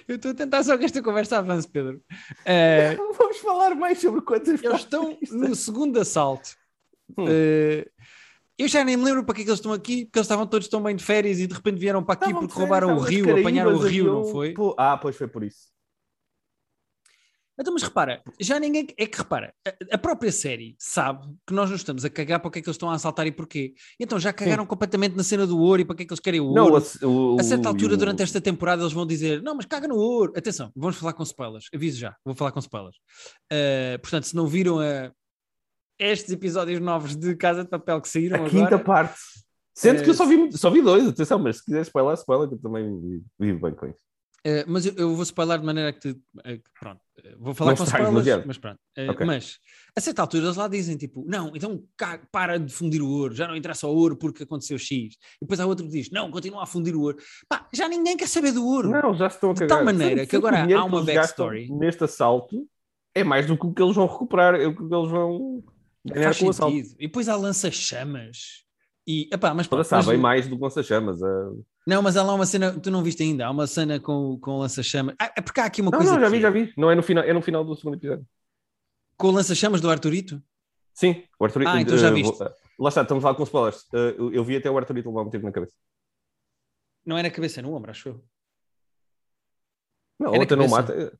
eu 0.09 0.17
estou 0.17 0.31
a 0.31 0.35
tentar 0.35 0.63
só 0.65 0.77
que 0.77 0.85
esta 0.85 1.03
conversa 1.03 1.39
avance, 1.39 1.69
Pedro. 1.69 2.01
Eh, 2.45 2.97
Vamos 3.19 3.39
falar 3.39 3.75
mais 3.75 4.01
sobre 4.01 4.21
quantas 4.23 4.63
eles 4.63 4.81
estão 4.81 5.17
no 5.33 5.55
segundo 5.55 6.01
assalto. 6.01 6.51
Hum. 7.19 7.25
Eh, 7.29 7.87
eu 8.59 8.67
já 8.69 8.83
nem 8.85 8.97
me 8.97 9.05
lembro 9.05 9.25
para 9.25 9.35
que 9.35 9.43
é 9.43 9.45
que 9.45 9.51
eles 9.51 9.59
estão 9.59 9.73
aqui, 9.73 10.07
porque 10.07 10.19
eles 10.19 10.27
estavam 10.27 10.47
todos 10.47 10.67
tão 10.69 10.83
bem 10.83 10.97
de 10.97 11.05
férias 11.05 11.39
e 11.41 11.47
de 11.47 11.55
repente 11.55 11.79
vieram 11.79 12.03
para 12.03 12.15
aqui 12.15 12.25
Estavam 12.27 12.47
porque 12.47 12.59
roubaram 12.59 12.97
o 12.97 13.01
rio, 13.01 13.39
apanharam 13.39 13.75
o 13.75 13.79
rio, 13.79 14.13
não 14.13 14.25
foi? 14.25 14.55
Ah, 14.79 14.97
pois 14.97 15.15
foi 15.15 15.29
por 15.29 15.45
isso. 15.45 15.76
Então, 17.59 17.73
mas 17.73 17.83
repara, 17.83 18.23
já 18.39 18.61
ninguém. 18.61 18.87
É 18.99 19.07
que 19.07 19.17
repara, 19.17 19.55
a, 19.91 19.97
própria 19.99 20.31
série 20.31 20.77
sabe 20.79 21.27
que 21.47 21.55
nós 21.55 21.71
nos 21.71 21.81
estamos 21.81 22.05
a 22.05 22.11
cagar 22.11 22.39
para 22.39 22.49
o 22.49 22.51
que 22.51 22.59
é 22.59 22.63
que 22.63 22.69
eles 22.69 22.75
estão 22.75 22.91
a 22.91 22.95
assaltar 22.95 23.27
e 23.27 23.33
porquê. 23.33 23.73
Então 23.99 24.19
já 24.19 24.33
cagaram 24.33 24.67
completamente 24.67 25.17
na 25.17 25.23
cena 25.23 25.47
do 25.47 25.59
ouro 25.59 25.81
e 25.81 25.85
para 25.85 25.97
que 25.97 26.03
é 26.03 26.07
que 26.07 26.13
eles 26.13 26.21
querem 26.21 26.41
o 26.41 26.53
Não, 26.53 26.71
ouro. 26.71 26.85
o, 27.03 27.37
A 27.41 27.43
certa 27.43 27.69
altura, 27.69 27.95
o- 27.95 27.97
durante 27.97 28.23
esta 28.23 28.41
temporada, 28.41 28.83
eles 28.83 28.93
vão 28.93 29.07
dizer: 29.07 29.43
Não, 29.43 29.55
mas 29.55 29.65
caga 29.67 29.89
no 29.89 29.97
ouro. 29.97 30.33
Atenção, 30.37 30.71
vamos 30.77 30.97
falar 30.97 31.15
com 31.15 31.23
spoilers. 31.23 31.67
Aviso 31.75 31.99
já, 31.99 32.15
vou 32.25 32.35
falar 32.35 32.53
com 32.53 32.59
spoilers. 32.61 32.97
Uh, 33.53 33.99
portanto, 34.03 34.25
se 34.25 34.37
não 34.37 34.47
viram 34.47 34.79
a 34.81 35.11
estes 35.99 36.31
episódios 36.31 36.79
novos 36.79 37.17
de 37.17 37.35
Casa 37.37 37.65
de 37.65 37.71
Papel 37.71 38.01
que 38.03 38.09
saíram 38.09 38.37
A 38.37 38.47
agora, 38.47 38.51
quinta 38.51 38.79
parte. 38.79 39.19
Sendo 39.75 40.01
Eh, 40.01 40.05
que 40.05 40.11
eu 40.11 40.15
só 40.15 40.27
vi, 40.27 40.53
só 40.57 40.71
vi 40.71 40.81
dois, 40.83 41.07
atenção, 41.09 41.39
mas 41.39 41.57
se 41.59 41.65
quiser 41.65 41.83
spoiler, 41.83 42.15
spoiler, 42.15 42.49
que 42.49 42.55
eu 42.55 42.59
também 42.61 43.23
vivo 43.39 43.61
bem 43.61 43.75
com 43.75 43.87
isso. 43.87 43.99
Uh, 44.47 44.65
mas 44.69 44.87
eu, 44.87 44.95
eu 44.97 45.13
vou 45.15 45.23
spoiler 45.25 45.59
de 45.59 45.67
maneira 45.67 45.93
que 45.93 45.99
te. 45.99 46.09
uh, 46.11 46.63
pronto, 46.79 47.01
uh, 47.19 47.37
vou 47.39 47.53
falar 47.53 47.71
Não 47.73 47.77
com 47.79 47.83
estragues 47.83 48.07
spoilers, 48.07 48.25
demasiado. 48.25 48.45
mas 48.47 48.59
pronto. 48.59 48.79
Uh, 48.97 49.11
Ok. 49.11 49.27
Mas 49.27 49.59
a 49.97 50.01
certa 50.01 50.23
altura 50.23 50.45
eles 50.45 50.57
lá 50.57 50.69
dizem 50.69 50.97
tipo: 50.97 51.25
não, 51.27 51.51
então 51.57 51.83
para 52.31 52.59
de 52.59 52.73
fundir 52.73 53.03
o 53.03 53.09
ouro, 53.09 53.35
já 53.35 53.49
não 53.49 53.57
interessa 53.57 53.89
o 53.89 53.95
ouro 53.97 54.17
porque 54.17 54.45
aconteceu 54.45 54.79
X. 54.79 54.91
E 54.91 55.17
depois 55.41 55.59
há 55.59 55.67
outro 55.67 55.85
que 55.87 55.91
diz: 55.93 56.11
não, 56.11 56.31
continua 56.31 56.63
a 56.63 56.67
fundir 56.67 56.95
o 56.95 57.01
ouro. 57.01 57.17
Pá, 57.49 57.67
já 57.73 57.89
ninguém 57.89 58.17
quer 58.17 58.29
saber 58.29 58.53
do 58.53 58.65
ouro. 58.65 58.91
Não, 58.91 59.15
já 59.15 59.27
estão 59.27 59.51
a 59.51 59.55
De 59.55 59.61
cagar. 59.61 59.77
tal 59.79 59.85
maneira 59.85 60.17
Sei- 60.19 60.27
que 60.27 60.37
agora 60.37 60.63
há 60.79 60.85
uma 60.85 61.03
backstory. 61.03 61.69
Neste 61.73 62.05
assalto 62.05 62.69
é 63.15 63.25
mais 63.25 63.47
do 63.47 63.59
que 63.59 63.67
o 63.67 63.73
que 63.75 63.83
eles 63.83 63.97
vão 63.97 64.07
recuperar, 64.07 64.55
é 64.55 64.67
o 64.67 64.77
que 64.77 64.83
eles 64.83 65.11
vão 65.11 65.65
ganhar 66.05 66.39
com 66.39 66.47
o 66.47 66.51
assalto. 66.51 66.77
E 66.77 66.83
depois 67.07 67.29
há 67.29 67.35
lança-chamas. 67.37 68.66
E, 69.07 69.29
epá, 69.33 69.55
mas 69.55 69.67
pronto, 69.69 69.85
sabem 69.85 70.07
mas- 70.15 70.21
mais 70.21 70.49
do 70.49 70.57
que 70.57 70.63
lança-chamas. 70.63 71.23
ah. 71.23 71.53
Não, 71.87 72.03
mas 72.03 72.17
há 72.17 72.23
lá 72.25 72.35
uma 72.35 72.45
cena, 72.47 72.79
tu 72.81 72.91
não 72.91 73.03
viste 73.05 73.23
ainda, 73.23 73.47
há 73.47 73.51
uma 73.51 73.67
cena 73.67 74.01
com, 74.01 74.37
com 74.41 74.53
o 74.53 74.59
lança-chamas. 74.59 75.15
Ah, 75.21 75.33
é 75.37 75.41
porque 75.41 75.61
há 75.61 75.65
aqui 75.67 75.81
uma 75.81 75.93
Não, 75.93 75.99
coisa. 75.99 76.15
não, 76.15 76.21
já 76.21 76.29
vi, 76.29 76.37
é- 76.39 76.41
já 76.41 76.51
vi. 76.51 76.73
Não 76.77 76.91
é 76.91 76.95
no 76.97 77.03
final, 77.03 77.23
é 77.25 77.33
no 77.33 77.41
final 77.41 77.65
do 77.65 77.77
segundo 77.77 77.95
episódio. 77.97 78.27
Com 79.17 79.29
o 79.29 79.31
lança-chamas 79.31 79.81
do 79.81 79.89
Arturito? 79.89 80.43
Sim, 80.93 81.23
o 81.39 81.45
Arthurito. 81.45 81.71
Ah, 81.71 81.81
então 81.81 81.97
já 81.97 82.09
eh, 82.09 82.13
viste. 82.13 82.37
vou- 82.37 82.51
lá 82.81 82.89
está, 82.89 83.03
estamos 83.03 83.23
a 83.23 83.27
falar 83.29 83.35
com 83.37 83.45
spoilers. 83.45 83.85
Eh, 83.95 84.15
eu, 84.19 84.33
eu 84.33 84.45
vi 84.45 84.57
até 84.57 84.69
o 84.71 84.77
Arthurito 84.77 85.09
levar 85.09 85.23
um 85.23 85.31
tiro 85.31 85.45
na 85.45 85.53
cabeça. 85.53 85.73
Não 87.05 87.17
é 87.17 87.23
na 87.23 87.31
cabeça, 87.31 87.61
é 87.61 87.63
no 87.63 87.73
ombro, 87.75 87.91
acho 87.93 88.09
eu. 88.09 88.25
Não, 90.19 90.33
É 90.35 90.37
a 90.37 90.41
outra 90.41 90.57
não 90.57 90.69
mata. 90.69 91.19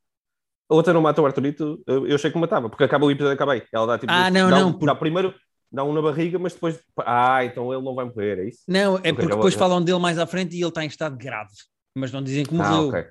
A 0.69 0.75
outra 0.75 0.93
não 0.93 1.01
mata 1.01 1.23
o 1.23 1.27
Arthurito, 1.27 1.81
eu 1.87 2.15
achei 2.17 2.29
que 2.31 2.39
matava, 2.39 2.69
porque 2.69 2.83
acaba 2.83 3.07
o 3.07 3.11
episódio 3.11 3.35
acabei. 3.35 3.63
Ela 3.73 3.87
dá 3.87 3.99
tipo. 3.99 4.13
Ah, 4.13 4.31
não, 4.31 4.51
dá 4.51 4.59
não, 4.59 4.73
por- 4.77 4.87
Dá 4.87 4.95
primeiro, 4.97 5.33
dá 5.71 5.85
um 5.85 5.93
na 5.93 6.03
barriga, 6.03 6.39
mas 6.39 6.53
depois. 6.55 6.79
Ah, 6.99 7.45
então 7.45 7.73
ele 7.73 7.83
não 7.83 7.95
vai 7.95 8.05
morrer, 8.05 8.39
é 8.39 8.49
isso? 8.49 8.61
Não, 8.69 8.97
é 8.97 8.99
Ok, 8.99 9.13
porque 9.13 9.23
já 9.23 9.29
vou- 9.29 9.37
depois 9.39 9.55
falam 9.55 9.83
dele 9.83 9.99
mais 9.99 10.19
à 10.19 10.27
frente 10.27 10.55
e 10.57 10.61
ele 10.61 10.69
está 10.69 10.85
em 10.85 10.89
estado 10.89 11.17
grave. 11.17 11.51
Mas 11.95 12.13
não 12.13 12.23
dizem 12.23 12.45
que 12.45 12.55
Ah, 12.55 12.57
morreu. 12.59 12.89
ok. 12.89 13.05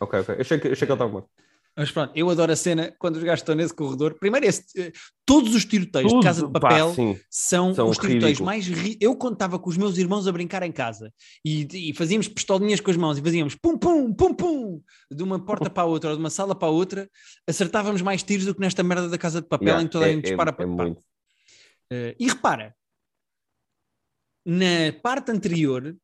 Ok, 0.00 0.20
ok. 0.20 0.34
Eu 0.36 0.40
achei 0.40 0.58
que, 0.58 0.68
achei 0.68 0.76
que 0.86 0.92
ele 0.92 0.92
estava 0.94 1.10
morto. 1.10 1.28
Mas 1.76 1.90
pronto, 1.90 2.12
eu 2.16 2.28
adoro 2.28 2.50
a 2.52 2.56
cena 2.56 2.92
quando 2.98 3.16
os 3.16 3.22
gajos 3.22 3.40
estão 3.42 3.54
nesse 3.54 3.72
corredor. 3.72 4.14
Primeiro, 4.18 4.44
esse, 4.44 4.64
eh, 4.76 4.92
todos 5.24 5.54
os 5.54 5.64
tiroteios 5.64 6.12
de 6.12 6.20
Casa 6.20 6.40
de 6.40 6.46
Tudo, 6.48 6.60
pá, 6.60 6.68
Papel 6.68 6.92
sim. 6.94 7.18
são, 7.30 7.72
São 7.74 7.88
os 7.88 7.96
tiroteios 7.96 8.24
ridículos. 8.24 8.40
mais. 8.46 8.66
ri- 8.66 8.98
Eu 9.00 9.14
contava 9.16 9.58
com 9.58 9.70
os 9.70 9.76
meus 9.78 9.96
irmãos 9.96 10.26
a 10.26 10.32
brincar 10.32 10.62
em 10.64 10.72
casa 10.72 11.12
e, 11.44 11.90
e 11.90 11.94
fazíamos 11.94 12.26
pistolinhas 12.28 12.80
com 12.80 12.90
as 12.90 12.96
mãos 12.96 13.16
e 13.18 13.22
fazíamos 13.22 13.54
pum, 13.54 13.78
pum, 13.78 14.12
pum, 14.12 14.34
pum, 14.34 14.82
de 15.10 15.22
uma 15.22 15.38
porta 15.38 15.70
para 15.70 15.84
a 15.84 15.86
outra 15.86 16.10
ou 16.10 16.16
de 16.16 16.20
uma 16.22 16.28
sala 16.28 16.54
para 16.54 16.68
a 16.68 16.72
outra, 16.72 17.08
acertávamos 17.48 18.02
mais 18.02 18.22
tiros 18.22 18.44
do 18.46 18.54
que 18.54 18.60
nesta 18.60 18.82
merda 18.82 19.08
da 19.08 19.16
Casa 19.16 19.40
de 19.40 19.46
Papel 19.48 19.68
Yeah, 19.68 19.82
em 19.84 19.86
que 19.86 19.92
toda 19.92 20.04
a 20.06 20.08
é- 20.08 20.12
gente 20.12 20.24
é- 20.24 20.28
dispara 20.28 20.50
é 20.50 20.52
para. 20.52 20.96
Eh, 21.92 22.16
e 22.18 22.28
repara, 22.28 22.74
na 24.44 24.92
parte 25.02 25.30
anterior 25.30 25.96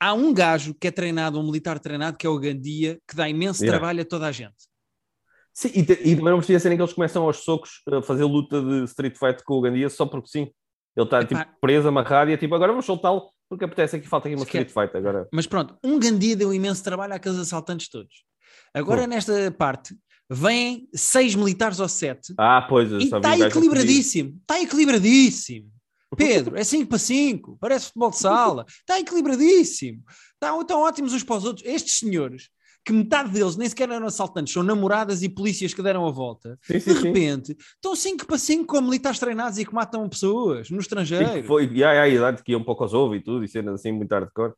há 0.00 0.14
um 0.14 0.32
gajo 0.32 0.74
que 0.74 0.88
é 0.88 0.90
treinado, 0.90 1.38
um 1.38 1.44
militar 1.44 1.78
treinado, 1.78 2.16
que 2.16 2.26
é 2.26 2.30
o 2.30 2.38
Gandia, 2.38 3.00
que 3.08 3.14
dá 3.14 3.28
imenso 3.28 3.62
Yeah. 3.62 3.78
trabalho 3.78 4.02
a 4.02 4.04
toda 4.04 4.26
a 4.26 4.32
gente. 4.32 4.56
Sim, 5.54 5.68
e, 5.74 5.80
e 5.80 6.16
também 6.16 6.32
não 6.32 6.38
precisa 6.38 6.58
ser 6.58 6.72
em 6.72 6.76
que 6.76 6.82
eles 6.82 6.94
começam 6.94 7.24
aos 7.24 7.38
socos 7.38 7.82
a 7.86 8.02
fazer 8.02 8.24
luta 8.24 8.60
de 8.62 8.84
street 8.84 9.16
fight 9.16 9.44
com 9.44 9.54
o 9.54 9.60
Gandia 9.60 9.88
só 9.90 10.06
porque 10.06 10.28
sim. 10.28 10.50
Ele 10.94 11.06
está 11.06 11.24
tipo, 11.24 11.40
preso, 11.60 11.88
amarrado 11.88 12.30
e 12.30 12.34
é 12.34 12.36
tipo, 12.36 12.54
agora 12.54 12.72
vamos 12.72 12.84
soltá-lo 12.84 13.30
porque 13.48 13.64
apetece 13.64 13.96
aqui, 13.96 14.06
falta 14.06 14.28
aqui 14.28 14.34
uma 14.34 14.44
street 14.44 14.70
fight 14.70 14.96
agora. 14.96 15.28
Mas 15.32 15.46
pronto, 15.46 15.76
um 15.84 15.98
Gandia 15.98 16.36
deu 16.36 16.52
imenso 16.52 16.82
trabalho 16.82 17.14
àqueles 17.14 17.38
assaltantes 17.38 17.88
todos. 17.88 18.24
Agora, 18.74 19.06
nesta 19.06 19.50
parte, 19.52 19.94
vêm 20.32 20.88
seis 20.94 21.34
militares 21.34 21.78
ou 21.80 21.88
sete 21.88 22.32
Ah, 22.38 22.62
pois, 22.68 22.90
eu 22.90 23.00
e 23.00 23.04
está 23.04 23.30
a 23.30 23.38
equilibradíssimo. 23.38 24.38
Está 24.40 24.60
equilibradíssimo. 24.60 25.70
Pedro, 26.16 26.58
é 26.58 26.64
5 26.64 26.88
para 26.88 26.98
5, 26.98 27.56
parece 27.58 27.86
futebol 27.86 28.10
de 28.10 28.18
sala. 28.18 28.66
Está 28.68 29.00
equilibradíssimo. 29.00 30.02
Estão, 30.34 30.60
estão 30.60 30.80
ótimos 30.80 31.14
uns 31.14 31.22
para 31.22 31.36
os 31.36 31.44
outros. 31.44 31.66
Estes 31.66 31.98
senhores 31.98 32.50
que 32.84 32.92
metade 32.92 33.30
deles 33.30 33.56
nem 33.56 33.68
sequer 33.68 33.88
eram 33.88 34.06
assaltantes, 34.06 34.52
são 34.52 34.62
namoradas 34.62 35.22
e 35.22 35.28
polícias 35.28 35.72
que 35.72 35.82
deram 35.82 36.04
a 36.06 36.10
volta. 36.10 36.58
Sim, 36.62 36.80
sim, 36.80 36.92
De 36.92 36.98
sim. 37.00 37.06
repente, 37.06 37.56
estão 37.76 37.94
5 37.94 38.26
para 38.26 38.36
5 38.36 38.66
com 38.66 38.80
militares 38.80 39.20
treinados 39.20 39.56
e 39.58 39.64
que 39.64 39.72
matam 39.72 40.08
pessoas 40.08 40.68
no 40.68 40.78
E 40.78 40.80
estrangeiro. 40.80 41.30
que 41.32 41.42
foi, 41.44 41.70
e 41.72 41.84
aí, 41.84 42.14
idade 42.16 42.42
que 42.42 42.52
iam 42.52 42.62
para 42.62 42.72
o 42.72 42.76
Kosovo 42.76 43.14
e 43.14 43.22
tudo, 43.22 43.44
e 43.44 43.48
cenas 43.48 43.74
assim 43.74 43.92
muito 43.92 44.10
hardcore. 44.10 44.52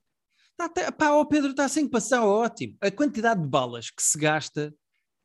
Tá, 0.57 0.69
tá, 0.69 0.91
pá, 0.91 1.11
ó 1.11 1.25
Pedro, 1.25 1.51
está 1.51 1.69
sem 1.69 1.87
passar 1.87 2.25
ótimo. 2.25 2.75
A 2.81 2.91
quantidade 2.91 3.43
de 3.43 3.47
balas 3.49 3.91
que 3.91 4.03
se 4.03 4.19
gasta, 4.19 4.73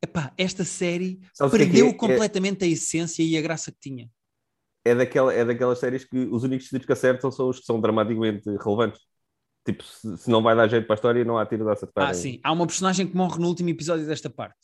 epá, 0.02 0.32
esta 0.36 0.64
série 0.64 1.20
Sabes 1.32 1.54
é 1.54 1.58
perdeu 1.58 1.86
é? 1.86 1.90
É- 1.90 1.94
completamente 1.94 2.64
a 2.64 2.68
essência 2.68 3.22
e 3.22 3.36
a 3.36 3.40
graça 3.40 3.70
que 3.70 3.78
tinha. 3.80 4.10
É, 4.84 4.94
daquela, 4.94 5.32
é 5.32 5.44
daquelas 5.44 5.78
séries 5.78 6.04
que 6.04 6.18
os 6.18 6.42
únicos 6.42 6.66
títulos 6.66 6.86
que 6.86 6.92
acertam 6.92 7.30
são 7.30 7.50
os 7.50 7.60
que 7.60 7.66
são 7.66 7.80
dramaticamente 7.80 8.48
relevantes. 8.56 9.00
Tipo, 9.64 9.84
se, 9.84 10.16
se 10.16 10.30
não 10.30 10.42
vai 10.42 10.56
dar 10.56 10.68
jeito 10.68 10.86
para 10.86 10.94
a 10.94 10.96
história, 10.96 11.24
não 11.24 11.36
há 11.36 11.44
tiro 11.44 11.64
de 11.64 11.70
acertar. 11.70 12.08
Ah, 12.08 12.14
sim. 12.14 12.40
Há 12.42 12.50
uma 12.50 12.66
personagem 12.66 13.06
que 13.06 13.14
morre 13.14 13.38
no 13.38 13.46
último 13.46 13.68
episódio 13.68 14.06
desta 14.06 14.30
parte. 14.30 14.58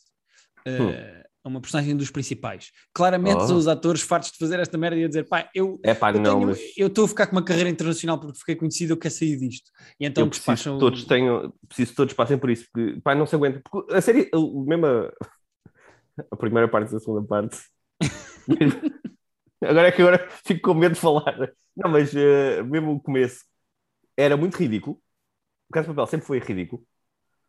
Hum. 0.65 0.89
Uh, 0.89 1.26
é 1.47 1.49
uma 1.49 1.61
personagem 1.61 1.95
dos 1.95 2.11
principais. 2.11 2.71
Claramente 2.93 3.37
Oh. 3.37 3.47
são 3.47 3.57
os 3.57 3.67
atores 3.67 4.01
fartos 4.01 4.31
de 4.31 4.37
fazer 4.37 4.59
esta 4.59 4.77
merda 4.77 4.97
e 4.97 5.03
a 5.03 5.07
dizer, 5.07 5.27
pá, 5.27 5.49
eu 5.55 5.79
É 5.83 5.93
pá, 5.93 6.11
eu 6.11 6.19
não, 6.21 6.41
mas 6.41 6.59
estou 6.77 7.05
a 7.05 7.07
ficar 7.07 7.27
com 7.27 7.35
uma 7.35 7.43
carreira 7.43 7.69
internacional 7.69 8.19
porque 8.19 8.39
fiquei 8.39 8.55
conhecido, 8.55 8.93
eu 8.93 8.97
quero 8.97 9.13
sair 9.13 9.37
disto. 9.37 9.71
E 9.99 10.05
então 10.05 10.23
eu 10.25 10.29
preciso 10.29 10.51
despacham. 10.51 10.73
que 10.75 10.79
todos 10.79 11.03
tenham, 11.05 11.53
preciso 11.67 11.95
todos 11.95 12.13
passem 12.13 12.37
por 12.37 12.49
isso, 12.49 12.67
porque 12.71 12.99
pá, 13.01 13.15
não 13.15 13.25
se 13.25 13.35
aguenta. 13.35 13.61
Porque 13.69 13.93
a 13.93 14.01
série, 14.01 14.29
mesmo 14.65 14.85
a, 14.85 15.11
a 16.31 16.35
primeira 16.35 16.67
parte 16.67 16.93
e 16.93 16.95
a 16.95 16.99
segunda 16.99 17.25
parte. 17.27 17.57
agora 19.63 19.87
é 19.87 19.91
que 19.91 20.01
agora 20.01 20.27
fico 20.45 20.61
com 20.61 20.73
medo 20.73 20.95
de 20.95 20.99
falar. 21.01 21.53
Não, 21.75 21.89
mas 21.89 22.13
eh, 22.15 22.63
mesmo 22.63 22.93
o 22.93 22.99
começo 22.99 23.43
era 24.15 24.35
muito 24.35 24.55
ridículo. 24.55 24.99
O 25.69 25.73
Caso 25.73 25.87
de 25.87 25.93
Papel 25.93 26.07
sempre 26.07 26.25
foi 26.27 26.39
ridículo, 26.39 26.83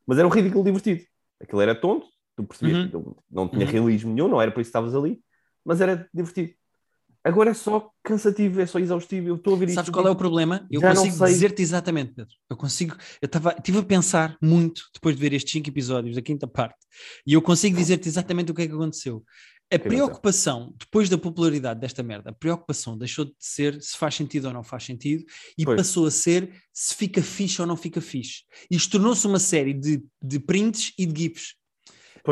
mas 0.06 0.18
era 0.18 0.26
um 0.26 0.30
ridículo 0.30 0.64
divertido. 0.64 1.02
Aquilo 1.40 1.60
era 1.60 1.74
tonto, 1.74 2.06
tu 2.38 2.44
percebias 2.44 2.76
Uhum. 2.78 2.82
que 2.82 2.96
aquilo 2.96 3.16
não 3.30 3.48
tinha 3.48 3.66
Uhum. 3.66 3.72
realismo 3.72 4.14
nenhum, 4.14 4.28
não 4.28 4.40
era 4.40 4.50
por 4.50 4.60
isso 4.60 4.68
que 4.68 4.76
estavas 4.78 4.94
ali, 4.94 5.20
mas 5.64 5.80
era 5.80 6.08
divertido. 6.14 6.52
Agora 7.24 7.50
é 7.50 7.54
só 7.54 7.90
cansativo, 8.02 8.60
é 8.60 8.64
só 8.64 8.78
exaustivo. 8.78 9.28
Eu 9.28 9.34
estou 9.34 9.54
a 9.54 9.58
ver 9.58 9.66
isto. 9.66 9.74
Sabes 9.74 9.90
qual 9.90 10.06
é 10.06 10.10
o 10.10 10.16
problema? 10.16 10.66
Eu 10.70 10.80
consigo 10.80 11.26
dizer-te 11.26 11.60
exatamente, 11.60 12.14
Pedro. 12.14 12.32
Eu 12.48 12.56
consigo. 12.56 12.96
Eu 13.20 13.26
estava 13.26 13.54
estive 13.58 13.78
a 13.78 13.82
pensar 13.82 14.36
muito 14.40 14.82
depois 14.94 15.14
de 15.16 15.20
ver 15.20 15.32
estes 15.34 15.52
cinco 15.52 15.68
episódios, 15.68 16.14
da 16.14 16.22
quinta 16.22 16.46
parte, 16.46 16.76
e 17.26 17.34
eu 17.34 17.42
consigo 17.42 17.76
dizer-te 17.76 18.08
exatamente 18.08 18.50
o 18.52 18.54
que 18.54 18.62
é 18.62 18.66
que 18.68 18.72
aconteceu. 18.72 19.22
A 19.70 19.78
preocupação, 19.78 20.72
depois 20.78 21.10
da 21.10 21.18
popularidade 21.18 21.80
desta 21.80 22.02
merda, 22.02 22.30
a 22.30 22.32
preocupação 22.32 22.96
deixou 22.96 23.26
de 23.26 23.34
ser 23.38 23.82
se 23.82 23.98
faz 23.98 24.14
sentido 24.14 24.46
ou 24.46 24.54
não 24.54 24.62
faz 24.64 24.84
sentido 24.84 25.22
e 25.58 25.64
Pois. 25.64 25.76
passou 25.76 26.06
a 26.06 26.10
ser 26.10 26.50
se 26.72 26.94
fica 26.94 27.20
fixe 27.20 27.60
ou 27.60 27.66
não 27.66 27.76
fica 27.76 28.00
fixe. 28.00 28.44
Isto 28.70 28.92
tornou-se 28.92 29.26
uma 29.26 29.38
série 29.40 29.74
de, 29.74 30.02
de 30.22 30.38
prints 30.38 30.94
e 30.98 31.04
de 31.04 31.24
gifs. 31.24 31.54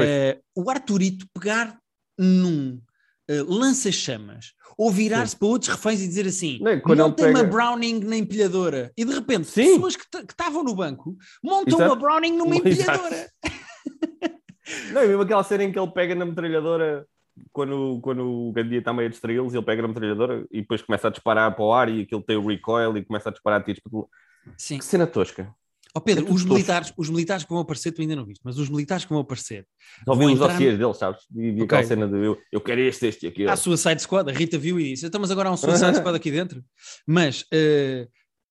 Eh, 0.04 0.40
o 0.54 0.70
Arturito 0.70 1.26
pegar 1.34 1.78
num 2.18 2.80
eh, 3.28 3.42
lança-chamas 3.46 4.52
ou 4.78 4.90
virar-se 4.90 5.36
para 5.36 5.48
outros 5.48 5.70
reféns 5.70 6.00
e 6.02 6.08
dizer 6.08 6.26
assim: 6.26 6.58
Não, 6.60 6.80
quando 6.80 7.00
ele 7.00 7.08
montem 7.08 7.26
uma 7.26 7.38
pega- 7.40 7.50
Browning 7.50 8.00
na 8.04 8.16
empilhadora. 8.16 8.92
E 8.96 9.04
de 9.04 9.12
repente, 9.14 9.46
Sim. 9.46 9.74
pessoas 9.74 9.96
que 9.96 10.04
estavam 10.18 10.62
no 10.62 10.74
banco 10.74 11.16
montam 11.42 11.78
Exato. 11.78 11.84
uma 11.94 11.96
Browning 12.00 12.36
numa 12.36 12.56
empilhadora. 12.56 13.30
Não, 14.92 15.04
e 15.04 15.08
mesmo 15.08 15.22
aquela 15.22 15.44
cena 15.44 15.64
em 15.64 15.72
que 15.72 15.78
ele 15.78 15.90
pega 15.92 16.14
na 16.14 16.24
metralhadora 16.26 17.06
quando, 17.52 18.00
quando 18.02 18.24
o 18.48 18.52
Gandia 18.52 18.78
está 18.80 18.92
meio 18.92 19.06
a 19.06 19.10
distraí-los, 19.10 19.54
ele 19.54 19.64
pega 19.64 19.82
na 19.82 19.88
metralhadora 19.88 20.44
e 20.50 20.60
depois 20.60 20.82
começa 20.82 21.06
a 21.06 21.10
disparar 21.10 21.54
para 21.54 21.64
o 21.64 21.72
ar 21.72 21.88
e 21.88 22.02
aquilo 22.02 22.22
tem 22.22 22.36
o 22.36 22.46
recoil 22.46 22.96
e 22.96 23.04
começa 23.04 23.28
a 23.28 23.32
disparar 23.32 23.62
tiros. 23.62 23.80
para 23.80 23.90
tudo. 23.90 24.08
Sim. 24.56 24.78
Que 24.78 24.84
cena 24.84 25.06
tosca. 25.06 25.54
Ó 25.96 26.00
Pedro, 26.00 26.28
É 26.28 26.30
os 26.30 26.44
militares, 26.44 26.92
os 26.94 27.08
militares 27.08 27.42
que 27.44 27.48
vão 27.48 27.58
aparecer, 27.60 27.90
tu 27.90 28.02
ainda 28.02 28.14
não 28.14 28.26
viste, 28.26 28.42
mas 28.44 28.58
os 28.58 28.68
militares 28.68 29.06
que 29.06 29.10
vão 29.10 29.20
aparecer, 29.20 29.66
Só 30.04 30.14
vi 30.14 30.24
Vou 30.24 30.32
os 30.34 30.38
dossiês 30.38 30.78
deles, 30.78 30.96
sabes? 30.98 31.22
E 31.34 31.52
vi 31.52 31.62
aquela 31.62 31.84
cena 31.84 32.06
de 32.06 32.16
eu, 32.22 32.38
eu 32.52 32.60
quero 32.60 32.82
este, 32.82 33.06
este 33.06 33.24
e 33.24 33.28
aquele. 33.30 33.48
há 33.48 33.54
a 33.54 33.56
Suicide 33.56 34.02
Squad, 34.02 34.30
a 34.30 34.34
Rita 34.34 34.58
viu 34.58 34.78
e 34.78 34.90
disse, 34.92 35.06
então 35.06 35.18
mas 35.18 35.30
agora 35.30 35.48
há 35.48 35.52
um 35.52 35.56
Suicide 35.56 35.96
Squad 35.96 36.14
aqui 36.14 36.30
dentro. 36.30 36.62
Mas 37.06 37.46
eh, 37.50 38.08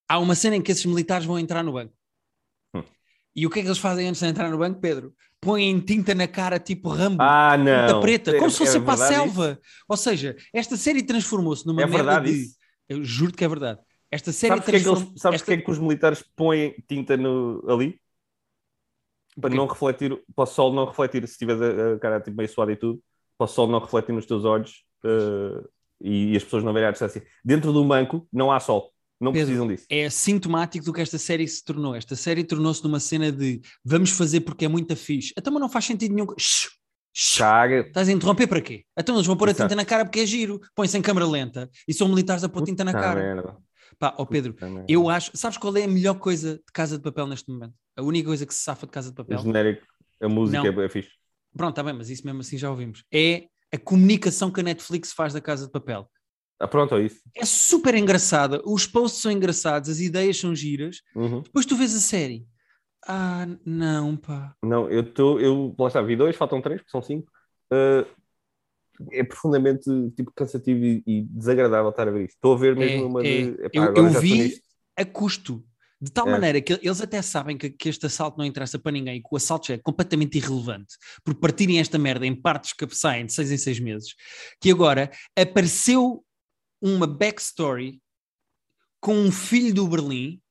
há 0.09 0.17
uma 0.17 0.33
cena 0.33 0.55
em 0.55 0.61
que 0.61 0.71
esses 0.71 0.85
militares 0.87 1.23
vão 1.27 1.37
entrar 1.37 1.63
no 1.63 1.73
banco. 1.73 1.93
Hum. 2.75 2.81
E 3.35 3.45
o 3.45 3.49
que 3.51 3.59
é 3.59 3.61
que 3.61 3.67
eles 3.67 3.77
fazem 3.77 4.07
antes 4.07 4.21
de 4.21 4.27
entrar 4.27 4.49
no 4.49 4.57
banco, 4.57 4.81
Pedro? 4.81 5.13
Põem 5.39 5.79
tinta 5.81 6.15
na 6.15 6.27
cara 6.27 6.57
tipo 6.57 6.89
Rambo. 6.89 7.21
Ah, 7.21 7.55
tinta 7.59 7.93
não. 7.93 8.01
preta, 8.01 8.31
É- 8.31 8.39
como 8.39 8.49
se 8.49 8.57
fosse 8.57 8.77
é 8.77 8.81
para 8.81 8.95
a 8.95 9.07
selva. 9.07 9.59
Ou 9.87 9.97
seja, 9.97 10.35
esta 10.51 10.75
série 10.75 11.03
transformou-se 11.03 11.63
numa 11.67 11.83
É 11.83 11.85
merda 11.85 12.03
verdade 12.03 12.31
de... 12.31 12.41
isso. 12.41 12.55
Eu 12.89 13.03
juro 13.03 13.31
que 13.33 13.45
é 13.45 13.47
verdade. 13.47 13.79
Esta 14.15 14.31
série 14.31 14.49
Sabes 14.53 14.63
porque 14.65 14.77
é 14.77 14.79
que, 14.79 14.87
eles, 14.89 14.99
sabes 14.99 15.23
esta- 15.41 15.45
porque 15.45 15.51
é 15.53 15.57
que 15.65 15.71
os 15.71 15.79
militares 15.79 16.23
põem 16.35 16.73
tinta 16.87 17.17
no, 17.17 17.63
ali? 17.67 17.99
Para 19.35 19.41
Porquê? 19.49 19.57
não 19.57 19.67
refletir, 19.67 20.17
para 20.33 20.43
o 20.43 20.45
sol 20.45 20.71
não 20.73 20.85
refletir, 20.85 21.27
se 21.27 21.37
tiveres 21.37 21.61
a, 21.61 21.93
a 21.95 21.99
cara 21.99 22.21
tipo, 22.21 22.37
meio 22.37 22.47
suada 22.49 22.71
e 22.71 22.75
tudo, 22.77 23.01
para 23.37 23.45
o 23.45 23.47
sol 23.47 23.67
não 23.67 23.79
refletir 23.79 24.13
nos 24.13 24.25
teus 24.25 24.45
olhos 24.45 24.85
eh, 25.03 25.63
e, 26.01 26.31
e 26.31 26.37
as 26.37 26.43
pessoas 26.43 26.63
não 26.63 26.71
verem 26.71 26.87
a 26.87 26.91
distância. 26.91 27.21
Dentro 27.43 27.73
do 27.73 27.83
banco 27.83 28.25
não 28.31 28.49
há 28.49 28.59
sol, 28.61 28.93
não 29.19 29.33
Pedro, 29.33 29.47
precisam 29.47 29.67
disso. 29.67 29.85
é 29.89 30.09
sintomático 30.09 30.85
do 30.85 30.93
que 30.93 31.01
esta 31.01 31.17
série 31.17 31.45
se 31.47 31.61
tornou. 31.65 31.93
Esta 31.95 32.15
série 32.15 32.45
tornou-se 32.45 32.81
numa 32.81 32.99
cena 33.01 33.29
de 33.29 33.59
vamos 33.83 34.11
fazer 34.11 34.39
porque 34.39 34.63
é 34.63 34.69
muito 34.69 34.95
fixe. 34.95 35.33
Então, 35.37 35.51
mas 35.51 35.61
não 35.61 35.69
faz 35.69 35.83
sentido 35.83 36.13
nenhum. 36.15 36.27
Shhh. 36.37 36.69
Caga. 37.37 37.79
Estás 37.87 38.09
a 38.09 38.11
interromper 38.11 38.45
para 38.47 38.59
quê? 38.61 38.83
Então 38.97 39.15
eles 39.15 39.25
vão 39.27 39.37
pôr 39.37 39.49
a 39.49 39.53
tinta 39.53 39.73
na 39.73 39.85
cara 39.85 40.03
porque 40.05 40.19
é 40.19 40.25
giro. 40.25 40.59
Põe-se 40.75 40.97
em 40.97 41.01
câmara 41.01 41.25
lenta 41.25 41.69
e 41.87 41.93
são 41.93 42.09
militares 42.09 42.43
a 42.43 42.49
pôr 42.49 42.63
tinta 42.63 42.83
na 42.83 42.91
Puta 42.91 43.03
cara. 43.03 43.19
merda. 43.21 43.57
Pá, 43.99 44.13
ó 44.17 44.25
Pedro, 44.25 44.53
Puta 44.53 44.67
merda. 44.69 44.85
eu 44.89 45.09
acho. 45.09 45.31
Sabes 45.35 45.57
qual 45.57 45.75
é 45.77 45.83
a 45.83 45.87
melhor 45.87 46.15
coisa 46.15 46.55
de 46.57 46.63
Casa 46.73 46.97
de 46.97 47.03
Papel 47.03 47.27
neste 47.27 47.49
momento? 47.51 47.73
A 47.95 48.01
única 48.01 48.27
coisa 48.27 48.45
que 48.45 48.53
se 48.53 48.61
safa 48.61 48.85
de 48.85 48.91
Casa 48.91 49.09
de 49.09 49.13
O 49.13 49.15
Papel. 49.25 49.37
genérico, 49.39 49.85
a 50.21 50.27
música 50.29 50.71
Não. 50.71 50.81
é, 50.81 50.85
é 50.85 50.89
fixe. 50.89 51.11
Pronto, 51.55 51.69
está 51.71 51.83
bem, 51.83 51.93
mas 51.93 52.09
isso 52.09 52.25
mesmo 52.25 52.41
assim 52.41 52.57
já 52.57 52.69
ouvimos. 52.69 53.03
É 53.13 53.45
a 53.73 53.77
comunicação 53.77 54.51
que 54.51 54.59
a 54.59 54.63
Netflix 54.63 55.13
faz 55.13 55.33
da 55.33 55.39
Casa 55.41 55.65
de 55.65 55.71
Papel. 55.71 56.09
Ah, 56.59 56.67
pronto, 56.67 56.95
é 56.95 57.03
isso. 57.03 57.21
É 57.35 57.45
super 57.45 57.95
engraçada, 57.95 58.61
os 58.65 58.85
posts 58.87 59.21
são 59.21 59.31
engraçados, 59.31 59.89
as 59.89 59.99
ideias 59.99 60.37
são 60.39 60.55
giras. 60.55 61.01
Uhum. 61.15 61.41
Depois 61.41 61.65
tu 61.65 61.75
vês 61.75 61.93
a 61.95 61.99
série. 61.99 62.45
Ah, 63.07 63.45
não, 63.65 64.15
pá. 64.17 64.55
Não, 64.63 64.89
eu 64.89 65.01
estou, 65.01 65.39
eu, 65.39 65.75
lá 65.77 65.87
está, 65.87 66.01
vi 66.01 66.15
dois, 66.15 66.35
faltam 66.35 66.61
três, 66.61 66.79
porque 66.81 66.91
são 66.91 67.01
cinco. 67.01 67.29
Uh, 67.71 68.05
é 69.11 69.23
profundamente 69.23 69.89
tipo, 70.15 70.31
cansativo 70.35 70.83
e, 70.83 71.03
e 71.05 71.21
desagradável 71.23 71.89
estar 71.89 72.07
a 72.07 72.11
ver 72.11 72.25
isto. 72.25 72.35
Estou 72.35 72.53
a 72.53 72.57
ver 72.57 72.75
mesmo 72.75 73.03
É, 73.03 73.05
uma 73.07 73.19
é. 73.21 73.23
de. 73.23 73.63
epá, 73.65 73.85
Eu- 73.85 73.95
eu 73.95 74.09
vi-. 74.21 74.61
A 74.97 75.05
custo. 75.05 75.63
De 76.01 76.11
tal 76.11 76.27
É. 76.27 76.31
maneira 76.31 76.61
que 76.61 76.73
eles 76.73 77.01
até 77.01 77.21
sabem 77.21 77.57
que, 77.57 77.69
que 77.69 77.87
este 77.89 78.05
assalto 78.05 78.37
não 78.37 78.45
interessa 78.45 78.77
para 78.77 78.91
ninguém, 78.91 79.21
que 79.21 79.27
o 79.31 79.37
assalto 79.37 79.67
já 79.67 79.73
é 79.75 79.77
completamente 79.77 80.37
irrelevante, 80.37 80.95
por 81.23 81.33
partirem 81.35 81.79
esta 81.79 81.97
merda 81.97 82.25
em 82.27 82.35
partes 82.35 82.73
que 82.73 82.85
saem 82.93 83.25
de 83.25 83.33
seis 83.33 83.49
em 83.51 83.57
seis 83.57 83.79
meses, 83.79 84.13
que 84.61 84.69
agora 84.71 85.09
apareceu 85.39 86.23
uma 86.81 87.07
backstory 87.07 88.01
com 88.99 89.15
um 89.15 89.31
filho 89.31 89.73
do 89.73 89.87
Berlim 89.87 90.41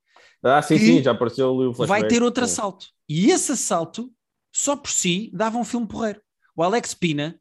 Ah, 0.42 0.62
sim, 0.62 0.78
que 0.78 0.84
sim, 0.86 1.02
já 1.02 1.12
apareceu 1.12 1.48
ali 1.50 1.68
o 1.68 1.74
flashback. 1.74 2.00
vai 2.00 2.08
ter 2.08 2.22
outro 2.22 2.46
Sim. 2.46 2.52
assalto. 2.52 2.86
E 3.08 3.30
esse 3.30 3.52
assalto, 3.52 4.10
só 4.52 4.74
por 4.76 4.90
si, 4.90 5.30
dava 5.34 5.58
um 5.58 5.64
filme 5.64 5.86
porreiro. 5.86 6.20
O 6.56 6.62
Alex 6.62 6.94
Pina 6.94 7.38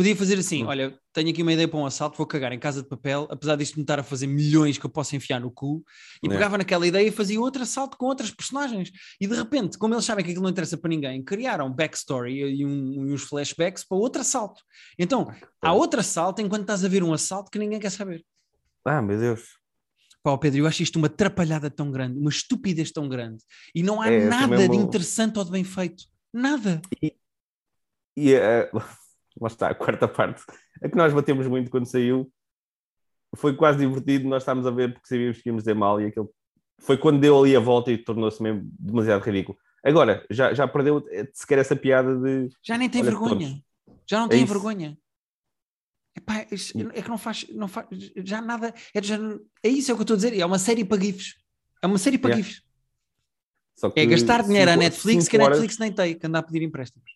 podia 0.00 0.16
fazer 0.16 0.38
assim: 0.38 0.64
Hum. 0.64 0.68
olha, 0.68 0.98
tenho 1.12 1.28
aqui 1.28 1.42
uma 1.42 1.52
ideia 1.52 1.68
para 1.68 1.78
um 1.78 1.84
assalto, 1.84 2.16
vou 2.16 2.26
cagar 2.26 2.52
em 2.52 2.58
casa 2.58 2.82
de 2.82 2.88
papel, 2.88 3.28
apesar 3.30 3.54
disto 3.56 3.76
me 3.76 3.82
estar 3.82 3.98
a 4.00 4.02
fazer 4.02 4.26
milhões 4.26 4.78
que 4.78 4.86
eu 4.86 4.88
posso 4.90 5.14
enfiar 5.14 5.38
no 5.40 5.50
cu, 5.50 5.84
e 6.22 6.26
É. 6.26 6.30
pegava 6.30 6.56
naquela 6.56 6.86
ideia 6.86 7.06
e 7.06 7.10
fazia 7.10 7.38
outro 7.38 7.62
assalto 7.62 7.98
com 7.98 8.06
outras 8.06 8.30
personagens. 8.30 8.90
E 9.20 9.26
de 9.26 9.34
repente, 9.36 9.76
como 9.76 9.92
eles 9.92 10.06
sabem 10.06 10.24
que 10.24 10.30
aquilo 10.30 10.44
não 10.44 10.50
interessa 10.50 10.78
para 10.78 10.88
ninguém, 10.88 11.22
criaram 11.22 11.70
backstory 11.70 12.32
e, 12.60 12.64
um- 12.64 13.08
e 13.08 13.12
uns 13.12 13.22
flashbacks 13.24 13.84
para 13.84 13.98
outro 13.98 14.22
assalto. 14.22 14.62
Então, 14.98 15.30
há 15.60 15.72
outro 15.74 16.00
assalto 16.00 16.40
enquanto 16.40 16.62
estás 16.62 16.82
a 16.82 16.88
ver 16.88 17.02
um 17.02 17.12
assalto 17.12 17.50
que 17.50 17.58
ninguém 17.58 17.78
quer 17.78 17.90
saber. 17.90 18.24
Ah, 18.86 19.02
meu 19.02 19.18
Deus. 19.18 19.42
Pá, 20.22 20.30
ó 20.32 20.36
Pedro, 20.38 20.60
eu 20.60 20.66
acho 20.66 20.82
isto 20.82 20.96
uma 20.96 21.06
atrapalhada 21.08 21.70
tão 21.70 21.90
grande, 21.90 22.18
uma 22.18 22.30
estupidez 22.30 22.90
tão 22.90 23.06
grande. 23.08 23.42
E 23.74 23.82
não 23.82 24.00
há 24.00 24.08
É, 24.10 24.24
nada 24.26 24.48
também 24.56 24.70
de 24.70 24.76
interessante 24.76 25.38
ou 25.38 25.44
de 25.44 25.50
bem 25.50 25.64
feito. 25.64 26.04
Nada. 26.32 26.80
E 28.16 28.34
eh, 28.34 28.70
lá 29.40 29.46
está, 29.48 29.68
a 29.70 29.74
quarta 29.74 30.06
parte. 30.06 30.42
A 30.82 30.88
que 30.88 30.96
nós 30.96 31.12
batemos 31.12 31.46
muito 31.46 31.70
quando 31.70 31.86
saiu 31.86 32.30
foi 33.36 33.54
quase 33.56 33.78
divertido. 33.78 34.28
Nós 34.28 34.42
estávamos 34.42 34.66
a 34.66 34.70
ver 34.70 34.92
porque 34.92 35.08
sabíamos 35.08 35.38
que 35.40 35.48
íamos 35.48 35.62
dizer 35.62 35.74
mal 35.74 36.00
e 36.00 36.06
aquilo 36.06 36.32
foi 36.78 36.96
quando 36.96 37.20
deu 37.20 37.38
ali 37.38 37.54
a 37.56 37.60
volta 37.60 37.90
e 37.92 37.98
tornou-se 37.98 38.42
mesmo 38.42 38.68
demasiado 38.78 39.22
ridículo. 39.22 39.58
Agora, 39.84 40.24
já, 40.30 40.52
já 40.52 40.68
perdeu 40.68 41.02
sequer 41.32 41.58
essa 41.58 41.74
piada 41.76 42.14
de. 42.18 42.48
Já 42.62 42.76
nem 42.76 42.88
tem 42.90 43.02
vergonha. 43.02 43.62
Já 44.08 44.18
não 44.20 44.26
É 44.26 44.28
tem 44.30 44.44
isso. 44.44 44.52
vergonha. 44.52 44.98
Epá, 46.16 46.44
isso- 46.50 46.76
é 46.92 47.00
que 47.02 47.08
não 47.08 47.16
faz, 47.16 47.46
não 47.50 47.68
faz 47.68 47.86
já 48.16 48.42
nada. 48.42 48.74
É, 48.92 49.02
género- 49.02 49.46
é 49.62 49.68
isso 49.68 49.90
é 49.90 49.94
o 49.94 49.96
que 49.96 50.00
eu 50.00 50.04
estou 50.04 50.14
a 50.14 50.16
dizer. 50.18 50.38
É 50.38 50.44
uma 50.44 50.58
série 50.58 50.84
para 50.84 51.00
GIFs. 51.00 51.36
É 51.80 51.86
uma 51.86 51.98
série 51.98 52.18
para 52.18 52.30
Yeah. 52.30 52.48
GIFs. 52.48 52.62
É 53.96 54.04
gastar 54.04 54.42
dinheiro 54.42 54.70
à 54.70 54.76
Netflix 54.76 55.26
que 55.28 55.36
a 55.38 55.40
horas- 55.42 55.58
Netflix 55.58 55.78
nem 55.78 55.90
tem, 55.92 56.18
que 56.18 56.26
anda 56.26 56.40
a 56.40 56.42
pedir 56.42 56.62
empréstimos. 56.62 57.10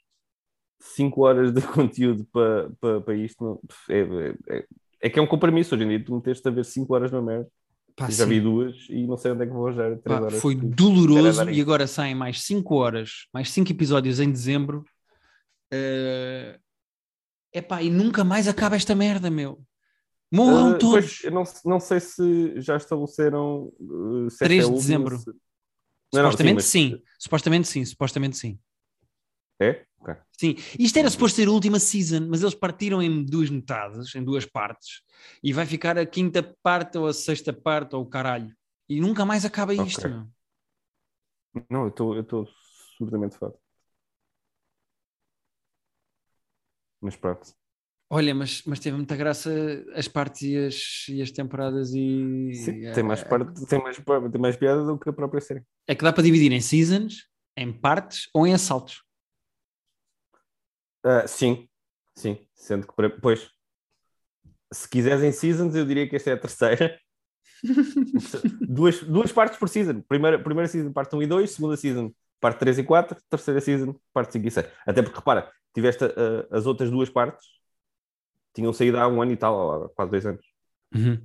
5 0.95 1.23
horas 1.25 1.53
de 1.53 1.61
conteúdo 1.67 2.25
para, 2.33 2.71
para, 2.81 3.01
para 3.01 3.15
isto 3.17 3.43
não- 3.45 3.61
é, 3.89 4.01
é, 4.59 4.67
é 5.03 5.11
que 5.11 5.19
é 5.19 5.23
um 5.23 5.27
compromisso 5.27 5.75
hoje 5.75 5.85
em 5.85 5.89
dia. 5.89 6.05
Tu 6.05 6.15
meteste 6.15 6.47
a 6.47 6.51
ver 6.51 6.65
5 6.65 6.95
horas 6.95 7.11
na 7.11 7.21
merda. 7.23 7.49
Pá, 7.97 8.11
já 8.11 8.25
sim. 8.25 8.31
vi 8.31 8.41
duas 8.41 8.75
e 8.91 9.07
não 9.07 9.17
sei 9.17 9.31
onde 9.31 9.45
é 9.45 9.47
que 9.47 9.53
vou 9.53 9.69
arranjar 9.69 9.97
Pá, 9.99 10.29
foi 10.33 10.57
de- 10.57 10.67
doloroso 10.67 11.49
e 11.49 11.61
agora 11.61 11.87
saem 11.87 12.13
mais 12.15 12.43
5 12.43 12.75
horas, 12.75 13.29
mais 13.33 13.51
5 13.51 13.71
episódios 13.71 14.19
em 14.19 14.31
dezembro. 14.33 14.85
É 15.73 16.59
epá, 17.53 17.81
e 17.83 17.89
nunca 17.91 18.25
mais 18.25 18.49
acaba 18.49 18.75
esta 18.75 18.95
merda, 18.97 19.31
meu. 19.31 19.63
Morram 20.33 20.73
Ah, 20.73 20.79
todos. 20.79 21.21
pois, 21.21 21.33
não, 21.33 21.45
não 21.65 21.79
sei 21.79 22.01
se 22.01 22.61
já 22.61 22.77
estabeleceram 22.77 23.73
uh, 23.79 24.27
esta 24.27 24.45
3 24.45 24.65
é 24.65 24.69
de 24.69 24.75
dezembro. 24.75 25.19
se- 25.19 25.27
Não, 25.29 25.35
não, 26.23 26.31
supostamente 26.33 26.55
mas- 26.57 26.65
sim, 26.65 27.01
supostamente 27.17 27.69
sim, 27.69 27.85
supostamente 27.85 28.37
sim. 28.37 28.59
É? 29.63 29.85
Ok. 30.05 30.15
Sim, 30.33 30.57
isto 30.79 30.99
era 30.99 31.09
suposto 31.09 31.37
ser 31.37 31.49
a 31.49 31.51
última 31.51 31.79
season, 31.79 32.29
mas 32.29 32.43
eles 32.43 32.55
partiram 32.55 33.03
em 33.03 33.25
duas 33.25 33.49
metades, 33.49 34.15
em 34.15 34.23
duas 34.23 34.45
partes, 34.45 35.01
e 35.43 35.51
vai 35.53 35.65
ficar 35.65 35.97
a 35.97 36.05
quinta 36.05 36.43
parte 36.63 36.99
ou 36.99 37.07
a 37.07 37.15
sexta 37.15 37.53
parte 37.53 37.97
ou 37.97 38.03
o 38.03 38.07
caralho. 38.07 38.55
E 38.87 39.01
nunca 39.01 39.25
mais 39.25 39.47
acaba 39.47 39.73
isto. 39.73 40.07
Meu. 40.07 40.27
Não, 41.71 41.85
eu 41.85 42.21
estou 42.21 42.47
absurdamente 42.91 43.39
fado. 43.39 43.55
Mas 47.01 47.17
pronto. 47.17 47.55
Olha, 48.11 48.35
mas, 48.35 48.63
mas 48.67 48.79
teve 48.79 48.97
muita 48.97 49.17
graça 49.17 49.51
as 49.95 50.07
partes 50.07 50.43
e 50.43 50.57
as, 50.57 51.07
e 51.09 51.23
as 51.23 51.31
temporadas 51.31 51.95
e. 51.95 52.53
Sim, 52.53 52.93
tem, 52.93 53.03
mais 53.03 53.25
parte, 53.25 53.67
tem, 53.67 53.83
mais, 53.83 53.97
tem 53.97 54.41
mais 54.41 54.57
piada 54.57 54.85
do 54.85 54.99
que 54.99 55.09
a 55.09 55.13
própria 55.13 55.41
série. 55.41 55.63
É 55.87 55.95
que 55.95 56.05
dá 56.05 56.13
para 56.13 56.23
dividir 56.23 56.53
em 56.53 56.61
seasons, 56.61 57.27
em 57.57 57.73
partes 57.73 58.29
ou 58.35 58.47
em 58.47 58.53
assaltos. 58.53 59.03
Ah, 61.05 61.27
sim, 61.27 61.69
sim. 62.15 62.39
Sendo 62.55 62.87
que, 62.87 63.09
pois, 63.21 63.51
se 64.73 64.89
quiseres 64.89 65.23
em 65.23 65.33
seasons, 65.33 65.75
eu 65.75 65.85
diria 65.87 66.09
que 66.09 66.17
esta 66.17 66.31
é 66.31 66.33
a 66.35 66.39
terceira. 66.39 66.99
duas, 68.69 69.01
duas 69.03 69.33
partes 69.33 69.59
por 69.59 69.69
season. 69.69 70.01
Primeira, 70.03 70.39
primeira 70.43 70.69
season, 70.69 70.93
parte 70.93 71.15
1 71.15 71.23
e 71.23 71.27
2. 71.27 71.51
Segunda 71.51 71.77
season, 71.77 72.13
parte 72.41 72.59
3 72.59 72.79
e 72.79 72.85
4. 72.85 73.17
Terceira 73.29 73.61
season, 73.61 73.95
parte 74.13 74.33
5 74.33 74.47
e 74.47 74.51
6. 74.51 74.67
Até 74.87 75.03
porque, 75.03 75.19
repara, 75.19 75.51
tiveste 75.75 76.05
ah, 76.05 76.47
as 76.51 76.67
outras 76.67 76.91
duas 76.91 77.11
partes, 77.11 77.47
tinham 78.55 78.73
saído 78.73 78.99
há 78.99 79.09
um 79.09 79.21
ano 79.23 79.33
e 79.33 79.37
tal, 79.37 79.85
há 79.85 79.89
quase 79.91 80.11
dois 80.11 80.27
anos. 80.27 80.45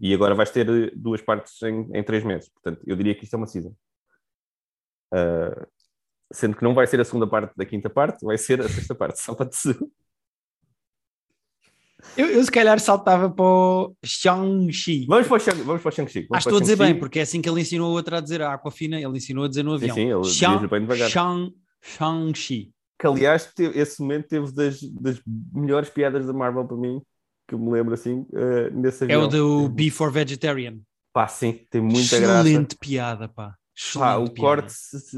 E 0.02 0.14
agora 0.14 0.34
vais 0.36 0.50
ter 0.52 0.68
eh, 0.68 0.92
duas 0.96 1.22
partes 1.22 1.62
em, 1.62 1.90
em 1.94 2.04
três 2.04 2.24
meses. 2.24 2.50
Portanto, 2.50 2.82
eu 2.88 2.96
diria 2.96 3.14
que 3.16 3.24
isto 3.24 3.36
é 3.36 3.38
uma 3.38 3.48
season. 3.48 3.76
Ah, 5.12 5.68
sendo 6.32 6.56
que 6.56 6.64
não 6.64 6.74
vai 6.74 6.86
ser 6.88 7.00
a 7.00 7.06
segunda 7.06 7.28
parte 7.28 7.54
da 7.56 7.66
quinta 7.66 7.90
parte, 7.90 8.26
vai 8.26 8.38
ser 8.38 8.62
a 8.62 8.70
sexta 8.70 8.94
parte, 8.96 9.20
só 9.22 9.34
para 9.36 9.50
te 9.50 9.58
Eu, 12.18 12.28
eu 12.28 12.44
se 12.44 12.52
calhar 12.52 12.80
saltava 12.80 13.30
para 13.30 13.44
o 13.46 13.96
Shang-Chi. 14.04 15.06
Vamos 15.08 15.28
para 15.28 15.38
o 15.38 15.40
Shang- 15.40 15.64
vamos 15.64 15.82
para 15.82 15.90
o 15.90 15.92
Shang-Chi. 15.92 16.20
Acho 16.20 16.28
que 16.30 16.38
estou 16.38 16.58
a 16.58 16.62
dizer 16.62 16.78
Shang-Chi. 16.78 16.94
bem, 16.94 17.00
porque 17.00 17.20
é 17.20 17.22
assim 17.24 17.42
que 17.42 17.50
ele 17.50 17.62
ensinou 17.62 17.88
a 17.92 17.94
outra 17.94 18.18
a 18.18 18.22
dizer 18.22 18.42
a 18.42 18.54
Aquafina, 18.54 18.98
ele 19.00 19.18
ensinou 19.18 19.44
a 19.46 19.48
dizer 19.50 19.64
no 19.64 19.78
Sim, 19.78 19.90
avião. 19.90 19.96
sim, 19.96 20.12
ele 20.12 20.34
Shang- 20.60 20.68
bem 20.68 20.82
devagar. 20.82 21.10
Shang- 21.10 21.54
Shang-Chi. 21.82 22.72
Que, 23.00 23.08
aliás, 23.08 23.52
teve- 23.54 23.80
esse 23.80 24.02
momento 24.02 24.28
teve 24.28 24.52
das, 24.54 24.82
das 24.82 25.22
melhores 25.54 25.90
piadas 25.90 26.26
da 26.26 26.34
Marvel 26.34 26.66
para 26.66 26.76
mim, 26.78 27.02
que 27.48 27.56
eu 27.56 27.60
me 27.60 27.72
lembro 27.72 27.94
assim, 27.94 28.26
eh, 28.34 28.70
nesse 28.72 29.04
É 29.04 29.16
avião. 29.16 29.24
o 29.24 29.28
do 29.28 29.70
Be 29.70 29.90
for 29.90 30.12
Vegetarian. 30.12 30.80
Pá, 31.14 31.28
sim, 31.28 31.66
tem 31.70 31.82
muita 31.82 32.20
graça. 32.20 32.48
Excelente 32.48 32.78
piada, 32.78 33.28
pá. 33.28 33.56
Excelente 33.82 34.10
Pá, 34.10 34.18
o 34.18 34.30
corte, 34.36 34.74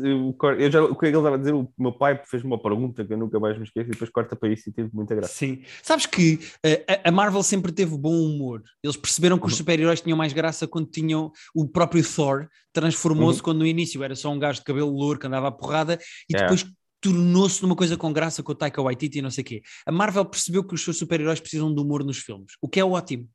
o 0.05 0.33
corte, 0.33 0.61
eu 0.61 0.71
já, 0.71 0.83
o 0.83 0.95
que 0.95 1.05
ele 1.07 1.17
estava 1.17 1.33
a 1.35 1.37
dizer, 1.39 1.51
o 1.55 1.67
meu 1.79 1.91
pai 1.91 2.21
fez-me 2.27 2.47
uma 2.47 2.61
pergunta 2.61 3.03
que 3.03 3.11
eu 3.11 3.17
nunca 3.17 3.39
mais 3.39 3.57
me 3.57 3.63
esqueço 3.63 3.87
e 3.87 3.91
depois 3.91 4.11
corta 4.11 4.35
para 4.35 4.49
isso 4.49 4.69
e 4.69 4.71
teve 4.71 4.91
muita 4.93 5.15
graça. 5.15 5.33
Sim. 5.33 5.63
Sabes 5.81 6.05
que 6.05 6.39
eh, 6.63 6.85
a- 6.87 7.09
a 7.09 7.11
Marvel 7.11 7.41
sempre 7.41 7.71
teve 7.71 7.97
bom 7.97 8.13
humor. 8.13 8.61
Eles 8.83 8.95
perceberam 8.95 9.39
que 9.39 9.47
os 9.47 9.53
Uhum. 9.53 9.57
super-heróis 9.57 9.99
tinham 10.01 10.15
mais 10.15 10.31
graça 10.31 10.67
quando 10.67 10.85
tinham 10.91 11.31
o 11.55 11.67
próprio 11.67 12.03
Thor, 12.07 12.47
transformou-se 12.71 13.39
Uhum. 13.39 13.43
quando 13.45 13.57
no 13.59 13.65
início 13.65 14.03
era 14.03 14.15
só 14.15 14.29
um 14.29 14.37
gajo 14.37 14.59
de 14.59 14.65
cabelo 14.65 14.91
louro 14.91 15.17
que 15.17 15.25
andava 15.25 15.47
à 15.47 15.51
porrada 15.51 15.97
e 16.29 16.35
É. 16.35 16.41
depois 16.41 16.63
tornou-se 17.01 17.63
numa 17.63 17.75
coisa 17.75 17.97
com 17.97 18.13
graça 18.13 18.43
com 18.43 18.51
o 18.51 18.55
Taika 18.55 18.79
Waititi 18.79 19.17
e 19.17 19.21
não 19.23 19.31
sei 19.31 19.41
o 19.41 19.45
quê. 19.45 19.61
A 19.87 19.91
Marvel 19.91 20.23
percebeu 20.23 20.63
que 20.63 20.75
os 20.75 20.83
seus 20.83 20.97
super-heróis 20.99 21.39
precisam 21.39 21.73
de 21.73 21.81
humor 21.81 22.03
nos 22.03 22.19
filmes, 22.19 22.53
o 22.61 22.69
que 22.69 22.79
é 22.79 22.85
ótimo. 22.85 23.27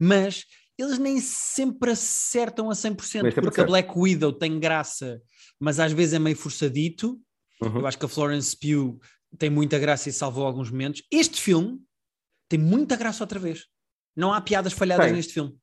Mas 0.00 0.44
eles 0.78 0.98
nem 0.98 1.20
sempre 1.20 1.90
acertam 1.90 2.70
a 2.70 2.74
100%, 2.74 3.22
Nem 3.22 3.30
sempre 3.30 3.42
porque 3.42 3.60
a. 3.60 3.64
Black 3.64 3.92
Widow 3.96 4.32
tem 4.32 4.58
graça, 4.58 5.20
mas 5.58 5.78
às 5.78 5.92
vezes 5.92 6.14
é 6.14 6.18
meio 6.18 6.36
forçadito. 6.36 7.20
Uhum. 7.62 7.80
Eu 7.80 7.86
acho 7.86 7.98
que 7.98 8.04
a 8.04 8.08
Florence 8.08 8.56
Pugh 8.56 8.98
tem 9.38 9.50
muita 9.50 9.78
graça 9.78 10.08
e 10.08 10.12
salvou 10.12 10.46
alguns 10.46 10.70
momentos. 10.70 11.02
Este 11.10 11.40
filme 11.40 11.80
tem 12.48 12.58
muita 12.58 12.96
graça 12.96 13.22
outra 13.22 13.38
vez. 13.38 13.66
Não 14.16 14.32
há 14.32 14.40
piadas 14.40 14.72
falhadas 14.72 15.06
Tem. 15.06 15.14
neste 15.14 15.32
filme. 15.32 15.58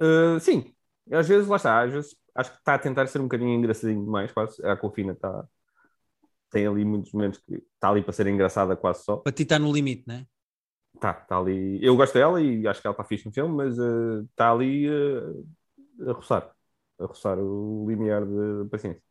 Uh, 0.00 0.40
sim, 0.40 0.74
às 1.10 1.28
vezes, 1.28 1.46
lá 1.46 1.56
está, 1.56 1.82
às 1.82 1.92
vezes 1.92 2.16
acho 2.34 2.50
que 2.50 2.58
está 2.58 2.74
a 2.74 2.78
tentar 2.78 3.06
ser 3.06 3.20
um 3.20 3.24
bocadinho 3.24 3.54
engraçadinho 3.54 4.04
demais, 4.04 4.32
quase. 4.32 4.64
A 4.66 4.76
Confina 4.76 5.12
está. 5.12 5.46
Tem 6.50 6.66
ali 6.66 6.84
muitos 6.84 7.12
momentos 7.12 7.40
que 7.40 7.54
está 7.54 7.90
ali 7.90 8.02
para 8.02 8.12
ser 8.12 8.26
engraçada 8.26 8.76
quase 8.76 9.04
só. 9.04 9.16
Para 9.16 9.32
ti 9.32 9.42
está 9.42 9.58
no 9.58 9.72
limite, 9.72 10.04
né? 10.06 10.26
Tá, 11.00 11.18
está 11.22 11.38
ali. 11.38 11.78
Eu 11.84 11.96
gosto 11.96 12.14
dela 12.14 12.40
e 12.40 12.66
acho 12.66 12.80
que 12.80 12.86
ela 12.86 12.94
está 12.94 13.04
fixe 13.04 13.26
no 13.26 13.32
filme, 13.32 13.54
mas 13.54 13.78
uh, 13.78 14.22
está 14.30 14.50
ali 14.50 14.88
uh, 14.88 15.46
a 16.08 16.12
roçar. 16.12 16.50
A 16.98 17.06
roçar 17.06 17.38
o 17.38 17.84
limiar 17.88 18.24
de 18.24 18.68
paciência. 18.70 19.02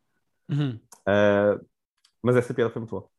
Uhum, 0.49 0.79
Uh, 1.03 1.65
mas 2.21 2.35
essa 2.37 2.53
piada 2.53 2.71
foi 2.71 2.79
muito 2.79 2.91
boa. 2.91 3.09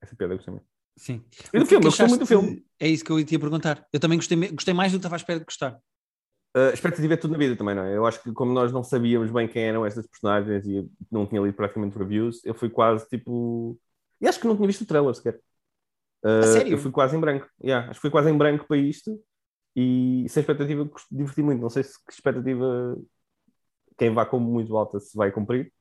Essa 0.00 0.16
piada 0.16 0.32
eu 0.32 0.38
gostei 0.38 0.52
muito. 0.52 0.66
Sim. 0.96 1.22
E 1.52 1.58
do 1.58 1.64
é 1.64 1.66
filme, 1.66 1.84
eu 1.84 1.90
gostei 1.90 2.06
muito 2.06 2.20
do 2.20 2.26
filme. 2.26 2.64
É 2.80 2.88
isso 2.88 3.04
que 3.04 3.10
eu 3.10 3.20
ia 3.20 3.38
perguntar. 3.38 3.86
Eu 3.92 4.00
também 4.00 4.16
gostei, 4.16 4.36
gostei 4.52 4.72
mais 4.72 4.92
do 4.92 4.96
que 4.96 5.00
estava 5.00 5.16
à 5.16 5.18
espera 5.18 5.38
de 5.38 5.44
gostar. 5.44 5.78
Uh, 6.56 6.72
expectativa 6.72 7.14
é 7.14 7.16
tudo 7.16 7.32
na 7.32 7.38
vida 7.38 7.56
também, 7.56 7.74
não 7.74 7.82
é? 7.82 7.96
Eu 7.96 8.06
acho 8.06 8.22
que 8.22 8.32
como 8.32 8.52
nós 8.52 8.72
não 8.72 8.84
sabíamos 8.84 9.30
bem 9.30 9.48
quem 9.48 9.64
eram 9.64 9.84
estas 9.84 10.06
personagens 10.06 10.64
e 10.66 10.88
não 11.10 11.26
tinha 11.26 11.40
lido 11.40 11.54
praticamente 11.54 11.98
reviews, 11.98 12.44
eu 12.44 12.54
fui 12.54 12.70
quase 12.70 13.08
tipo. 13.08 13.78
E 14.20 14.28
acho 14.28 14.40
que 14.40 14.46
não 14.46 14.56
tinha 14.56 14.68
visto 14.68 14.82
o 14.82 14.86
trailer 14.86 15.14
sequer. 15.14 15.40
Uh, 16.24 16.52
sério? 16.52 16.72
Eu 16.72 16.78
fui 16.78 16.90
quase 16.90 17.16
em 17.16 17.20
branco. 17.20 17.48
Yeah, 17.62 17.90
acho 17.90 17.98
que 17.98 18.00
fui 18.00 18.10
quase 18.10 18.30
em 18.30 18.38
branco 18.38 18.66
para 18.66 18.78
isto 18.78 19.22
e 19.76 20.24
sem 20.28 20.40
expectativa 20.40 20.88
diverti 21.10 21.42
muito. 21.42 21.60
Não 21.60 21.68
sei 21.68 21.82
se 21.82 22.02
que 22.04 22.12
expectativa 22.12 22.96
quem 23.98 24.12
vá 24.12 24.24
como 24.24 24.50
muito 24.50 24.76
alta 24.76 24.98
se 24.98 25.16
vai 25.16 25.30
cumprir, 25.30 25.72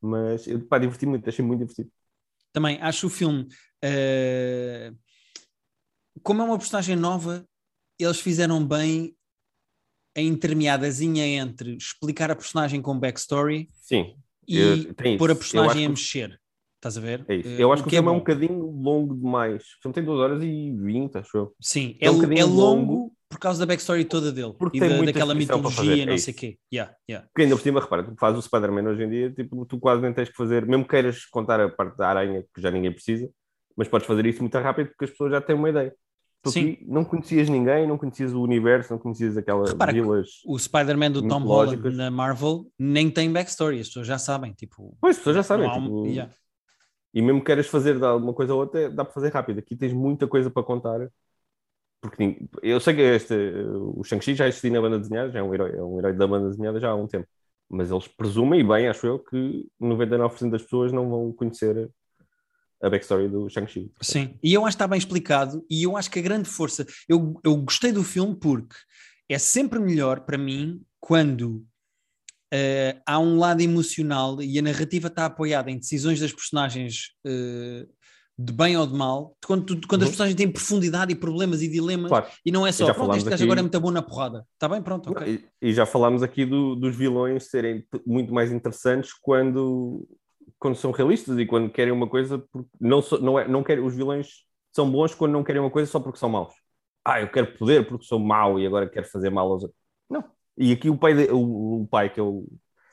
mas 0.00 0.46
eu 0.46 0.64
pá, 0.66 0.78
diverti 0.78 1.04
muito, 1.04 1.28
achei 1.28 1.44
muito 1.44 1.60
divertido. 1.60 1.90
Também 2.52 2.80
acho 2.80 3.06
o 3.06 3.10
filme. 3.10 3.48
eh, 3.82 4.92
como 6.22 6.42
é 6.42 6.44
uma 6.44 6.58
personagem 6.58 6.96
nova, 6.96 7.46
eles 7.98 8.20
fizeram 8.20 8.64
bem 8.66 9.16
a 10.16 10.20
intermeadazinha 10.20 11.26
entre 11.26 11.76
explicar 11.76 12.30
a 12.30 12.36
personagem 12.36 12.82
com 12.82 12.98
backstory 12.98 13.70
Sim, 13.72 14.14
e 14.46 14.88
pôr 15.18 15.30
a 15.30 15.34
personagem 15.34 15.86
a 15.86 15.88
mexer. 15.88 16.41
Estás 16.82 16.98
a 16.98 17.00
ver? 17.00 17.24
é 17.28 17.36
isso. 17.36 17.48
Eh, 17.48 17.62
Eu 17.62 17.72
acho 17.72 17.84
que 17.84 17.88
o 17.88 17.90
é 17.90 17.92
filme 17.92 18.08
é 18.08 18.10
um 18.10 18.14
bom. 18.14 18.18
bocadinho 18.18 18.66
longo 18.66 19.14
demais. 19.14 19.62
O 19.62 19.82
filme 19.82 19.94
tem 19.94 20.04
2 20.04 20.18
horas 20.18 20.42
e 20.42 20.72
20, 20.76 21.16
acho 21.16 21.36
eu. 21.36 21.54
Sim, 21.60 21.96
É 22.00 22.06
é, 22.08 22.10
um 22.10 22.32
é 22.32 22.44
longo, 22.44 22.56
longo. 22.60 23.12
por 23.30 23.38
causa 23.38 23.60
da 23.60 23.66
backstory 23.66 24.04
toda 24.04 24.32
dele 24.32 24.52
Porque 24.58 24.78
e 24.78 24.80
tem 24.80 24.88
da- 24.90 24.96
muita 24.96 25.12
daquela 25.12 25.32
mitologia, 25.32 26.02
é 26.02 26.06
não 26.06 26.18
sei 26.18 26.34
o 26.34 26.36
quê. 26.36 26.58
Yeah, 26.74 26.92
yeah. 27.08 27.28
Porque 27.28 27.42
ainda 27.42 27.54
por 27.54 27.62
cima, 27.62 27.80
repara, 27.80 28.02
tu 28.02 28.16
fazes 28.18 28.40
o 28.40 28.42
Spider-Man 28.42 28.82
hoje 28.90 29.04
em 29.04 29.08
dia, 29.10 29.30
tipo, 29.30 29.64
tu 29.64 29.78
quase 29.78 30.02
nem 30.02 30.12
tens 30.12 30.28
que 30.28 30.34
fazer, 30.34 30.66
mesmo 30.66 30.82
que 30.82 30.90
queiras 30.90 31.24
contar 31.26 31.60
a 31.60 31.68
parte 31.68 31.96
da 31.96 32.08
aranha 32.08 32.44
que 32.52 32.60
já 32.60 32.68
ninguém 32.68 32.90
precisa, 32.92 33.30
mas 33.76 33.86
podes 33.86 34.04
fazer 34.06 34.26
isso 34.26 34.40
muito 34.40 34.58
rápido 34.58 34.88
porque 34.88 35.04
as 35.04 35.10
pessoas 35.12 35.30
já 35.30 35.40
têm 35.40 35.54
uma 35.54 35.70
ideia. 35.70 35.94
Tu 36.42 36.50
Sim. 36.50 36.76
não 36.88 37.04
conhecias 37.04 37.48
ninguém, 37.48 37.86
não 37.86 37.96
conhecias 37.96 38.32
o 38.34 38.42
universo, 38.42 38.92
não 38.92 38.98
conhecias 38.98 39.36
aquelas 39.36 39.70
Repara 39.70 39.92
vilas. 39.92 40.28
O 40.44 40.58
Spider-Man 40.58 41.12
do 41.12 41.28
Tom. 41.28 41.38
Holland 41.44 41.90
na 41.96 42.10
Marvel 42.10 42.66
nem 42.76 43.08
tem 43.08 43.30
backstory, 43.32 43.78
as 43.78 43.86
pessoas 43.86 44.08
já 44.08 44.18
sabem. 44.18 44.52
Tipo, 44.52 44.96
Pois, 45.00 45.12
as 45.14 45.18
pessoas 45.18 45.36
já 45.36 45.42
sabem. 45.44 45.70
um- 45.70 45.72
tipo, 45.84 46.06
yeah. 46.08 46.34
E 47.14 47.20
mesmo 47.20 47.40
que 47.40 47.46
queiras 47.46 47.66
fazer 47.66 48.02
alguma 48.02 48.32
coisa 48.32 48.54
ou 48.54 48.60
outra, 48.60 48.90
dá 48.90 49.04
para 49.04 49.12
fazer 49.12 49.28
rápido. 49.32 49.58
Aqui 49.58 49.76
tens 49.76 49.92
muita 49.92 50.26
coisa 50.26 50.50
para 50.50 50.62
contar. 50.62 51.08
Porque 52.00 52.48
eu 52.62 52.80
sei 52.80 52.94
que 52.94 53.00
este, 53.00 53.34
o 53.34 54.02
Shang-Chi 54.02 54.34
já 54.34 54.48
existia 54.48 54.70
na 54.70 54.80
banda 54.80 54.98
desenhada, 54.98 55.30
já 55.30 55.38
é 55.38 55.42
um 55.42 55.54
herói, 55.54 55.76
é 55.76 55.82
um 55.82 55.98
herói 55.98 56.12
da 56.12 56.26
banda 56.26 56.48
desenhada 56.48 56.80
já 56.80 56.90
há 56.90 56.94
um 56.94 57.06
tempo. 57.06 57.28
Mas 57.68 57.90
eles 57.90 58.08
presumem, 58.08 58.60
e 58.60 58.64
bem, 58.64 58.88
acho 58.88 59.06
eu, 59.06 59.18
que 59.18 59.66
99% 59.80 60.50
das 60.50 60.62
pessoas 60.62 60.92
não 60.92 61.08
vão 61.08 61.32
conhecer 61.32 61.88
a 62.82 62.90
backstory 62.90 63.28
do 63.28 63.48
Shang-Chi. 63.48 63.92
Sim, 64.00 64.36
e 64.42 64.52
eu 64.52 64.62
acho 64.62 64.76
que 64.76 64.82
está 64.82 64.88
bem 64.88 64.98
explicado, 64.98 65.64
e 65.70 65.84
eu 65.84 65.96
acho 65.96 66.10
que 66.10 66.18
a 66.18 66.22
grande 66.22 66.48
força. 66.48 66.84
Eu, 67.08 67.40
eu 67.44 67.56
gostei 67.56 67.92
do 67.92 68.02
filme 68.02 68.34
porque 68.34 68.74
é 69.28 69.38
sempre 69.38 69.78
melhor 69.78 70.20
para 70.20 70.36
mim 70.36 70.82
quando 70.98 71.64
eh, 72.52 73.00
há 73.06 73.18
um 73.18 73.38
lado 73.38 73.60
emocional 73.62 74.42
e 74.42 74.58
a 74.58 74.62
narrativa 74.62 75.08
está 75.08 75.26
apoiada 75.26 75.70
em 75.70 75.78
decisões 75.78 76.20
das 76.20 76.32
personagens 76.32 77.12
eh, 77.26 77.86
de 78.38 78.52
bem 78.52 78.76
ou 78.76 78.86
de 78.86 78.94
mal, 78.94 79.36
quando, 79.46 79.64
tu- 79.76 79.86
quando 79.88 80.02
as 80.02 80.08
Uhum. 80.08 80.12
personagens 80.12 80.36
têm 80.36 80.50
profundidade 80.50 81.12
e 81.12 81.14
problemas 81.14 81.62
e 81.62 81.68
dilemas, 81.68 82.08
Claro. 82.08 82.26
e 82.44 82.50
não 82.50 82.66
é 82.66 82.72
só, 82.72 82.92
pronto, 82.92 83.14
este 83.16 83.32
aqui- 83.32 83.42
agora 83.44 83.60
é 83.60 83.62
muito 83.62 83.80
bom 83.80 83.90
na 83.90 84.02
porrada. 84.02 84.46
Está 84.54 84.68
bem, 84.68 84.82
pronto, 84.82 85.10
ok. 85.10 85.44
E, 85.60 85.68
e 85.68 85.72
já 85.72 85.86
falámos 85.86 86.22
aqui 86.22 86.44
do- 86.44 86.74
dos 86.74 86.96
vilões 86.96 87.44
serem 87.50 87.86
muito 88.06 88.32
mais 88.32 88.50
interessantes 88.50 89.12
quando, 89.20 90.06
quando 90.58 90.76
são 90.76 90.90
realistas 90.92 91.38
e 91.38 91.46
quando 91.46 91.70
querem 91.70 91.92
uma 91.92 92.08
coisa. 92.08 92.38
Porque 92.50 92.68
não, 92.80 93.00
so- 93.02 93.18
não, 93.20 93.38
é, 93.38 93.46
não 93.46 93.62
querem, 93.62 93.84
os 93.84 93.94
vilões 93.94 94.28
são 94.74 94.90
bons 94.90 95.14
quando 95.14 95.32
não 95.32 95.44
querem 95.44 95.60
uma 95.60 95.70
coisa 95.70 95.90
só 95.90 96.00
porque 96.00 96.18
são 96.18 96.28
maus. 96.30 96.54
Ah, 97.04 97.20
eu 97.20 97.30
quero 97.30 97.52
poder 97.58 97.86
porque 97.86 98.06
sou 98.06 98.18
mau 98.18 98.58
e 98.58 98.66
agora 98.66 98.88
quero 98.88 99.06
fazer 99.06 99.28
mal 99.30 99.50
aos 99.52 99.62
outros. 99.62 99.80
Não. 100.08 100.24
E 100.56 100.72
aqui 100.72 100.90
o 100.90 100.96
pai, 100.96 101.14
de- 101.14 101.30
o, 101.32 101.82
o 101.82 101.86
pai 101.88 102.10
que 102.12 102.20
é 102.20 102.22
o. 102.22 102.46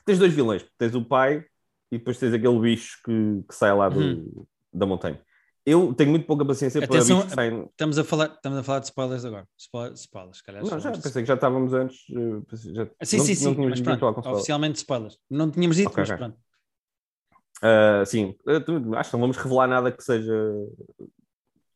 Tens 0.04 0.18
dois 0.18 0.32
vilões. 0.32 0.64
Tens 0.78 0.94
o 0.94 1.04
pai 1.04 1.44
e 1.90 1.98
depois 1.98 2.18
tens 2.18 2.32
aquele 2.32 2.58
bicho 2.58 2.98
que, 3.04 3.42
que 3.48 3.54
sai 3.54 3.74
lá 3.74 3.88
do- 3.88 3.98
Uhum. 4.00 4.46
da 4.72 4.86
montanha. 4.86 5.20
Eu 5.66 5.92
tenho 5.94 6.10
muito 6.10 6.26
pouca 6.26 6.44
paciência 6.44 6.80
para 6.80 6.96
Atenção, 6.96 7.16
bichos 7.18 7.30
que 7.30 7.34
saem. 7.36 7.64
Estamos 7.66 7.98
a 7.98 8.04
falar, 8.04 8.26
estamos 8.34 8.58
a 8.58 8.62
falar 8.62 8.78
de 8.80 8.86
spoilers 8.86 9.24
agora. 9.24 9.46
Spoil- 9.58 9.92
spoilers, 9.92 10.40
calhar. 10.40 10.64
Não, 10.64 10.80
já 10.80 10.90
pensei 10.90 11.22
que 11.22 11.28
já 11.28 11.34
estávamos 11.34 11.72
antes. 11.74 11.98
eh, 12.10 12.72
já- 12.72 12.88
Ah, 12.98 13.04
Sim, 13.04 13.18
não- 13.18 13.24
sim, 13.26 13.44
não 13.44 13.54
sim. 13.54 13.68
Mas 13.68 13.80
pronto, 13.82 14.18
oficialmente 14.30 14.78
spoilers. 14.78 15.18
Não 15.28 15.50
tínhamos 15.50 15.76
dito, 15.76 15.88
Ok, 15.90 15.98
mas 15.98 16.08
ok. 16.10 16.18
pronto. 16.18 16.38
Ah, 17.62 18.02
sim, 18.06 18.34
acho 18.96 19.10
que 19.10 19.16
não 19.16 19.20
vamos 19.20 19.36
revelar 19.36 19.66
nada 19.68 19.92
que 19.92 20.02
seja. 20.02 20.32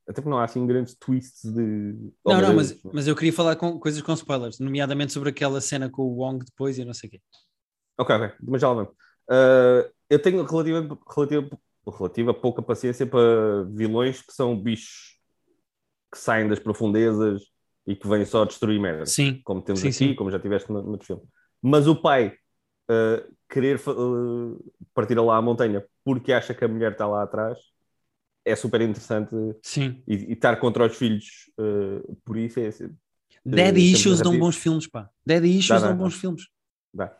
Até 0.06 0.20
porque 0.20 0.28
não 0.28 0.38
há 0.38 0.44
assim 0.44 0.66
grandes 0.66 0.94
twists 0.94 1.50
de. 1.50 2.12
Não, 2.24 2.40
não, 2.40 2.54
mas, 2.54 2.78
mas 2.92 3.06
eu 3.06 3.16
queria 3.16 3.32
falar 3.32 3.56
com 3.56 3.78
coisas 3.78 4.02
com 4.02 4.12
spoilers, 4.12 4.58
nomeadamente 4.58 5.12
sobre 5.12 5.30
aquela 5.30 5.60
cena 5.60 5.88
com 5.88 6.02
o 6.02 6.16
Wong 6.16 6.44
depois 6.44 6.78
e 6.78 6.84
não 6.84 6.92
sei 6.92 7.08
o 7.08 7.10
quê. 7.12 7.20
Ok, 7.98 8.14
ok, 8.14 8.32
mas 8.42 8.60
já 8.60 8.68
lá 8.68 8.74
vamos. 8.74 8.92
Ah, 9.28 9.88
eu 10.10 10.20
tenho 10.20 10.44
relativa, 10.44 10.98
relativa, 11.14 11.58
relativa 11.98 12.34
pouca 12.34 12.62
paciência 12.62 13.06
para 13.06 13.64
vilões 13.70 14.20
que 14.20 14.32
são 14.32 14.58
bichos 14.60 15.18
que 16.12 16.18
saem 16.18 16.48
das 16.48 16.58
profundezas 16.58 17.42
e 17.86 17.96
que 17.96 18.06
vêm 18.06 18.24
só 18.24 18.44
destruir 18.44 18.78
merda. 18.80 19.06
Sim, 19.06 19.40
Como 19.42 19.62
temos 19.62 19.80
Sim, 19.80 19.88
aqui, 19.88 19.96
sim. 19.96 20.14
como 20.14 20.30
já 20.30 20.38
tiveste 20.38 20.70
no, 20.70 20.82
no 20.82 21.02
filme. 21.02 21.22
Mas 21.62 21.86
o 21.86 21.96
pai 21.96 22.36
ah, 22.88 23.24
querer 23.48 23.80
ah, 23.86 24.56
partir 24.92 25.18
lá 25.18 25.36
à 25.36 25.42
montanha 25.42 25.84
porque 26.04 26.32
acha 26.32 26.52
que 26.54 26.64
a 26.64 26.68
mulher 26.68 26.92
está 26.92 27.06
lá 27.06 27.22
atrás 27.22 27.58
é 28.44 28.54
super 28.56 28.80
interessante 28.82 29.34
sim. 29.62 30.02
e, 30.06 30.14
e 30.14 30.32
estar 30.32 30.56
contra 30.56 30.86
os 30.86 30.96
filhos 30.96 31.50
ah, 31.58 32.02
por 32.24 32.36
isso 32.36 32.60
é. 32.60 32.70
Daddy 33.46 33.80
temos 33.80 34.00
Issues 34.00 34.20
dão 34.20 34.38
bons 34.38 34.56
filmes, 34.56 34.86
pá. 34.86 35.08
Daddy 35.26 35.58
Issues 35.58 35.82
Dá, 35.82 35.88
dão 35.88 35.96
bons 35.96 36.14
filmes. 36.14 36.48
Dá. 36.92 37.14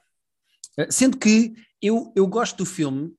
Eh, 0.79 0.87
Sendo 0.91 1.19
que 1.19 1.55
eu, 1.83 2.13
eu 2.17 2.27
gosto 2.27 2.57
do 2.57 2.65
filme, 2.65 3.13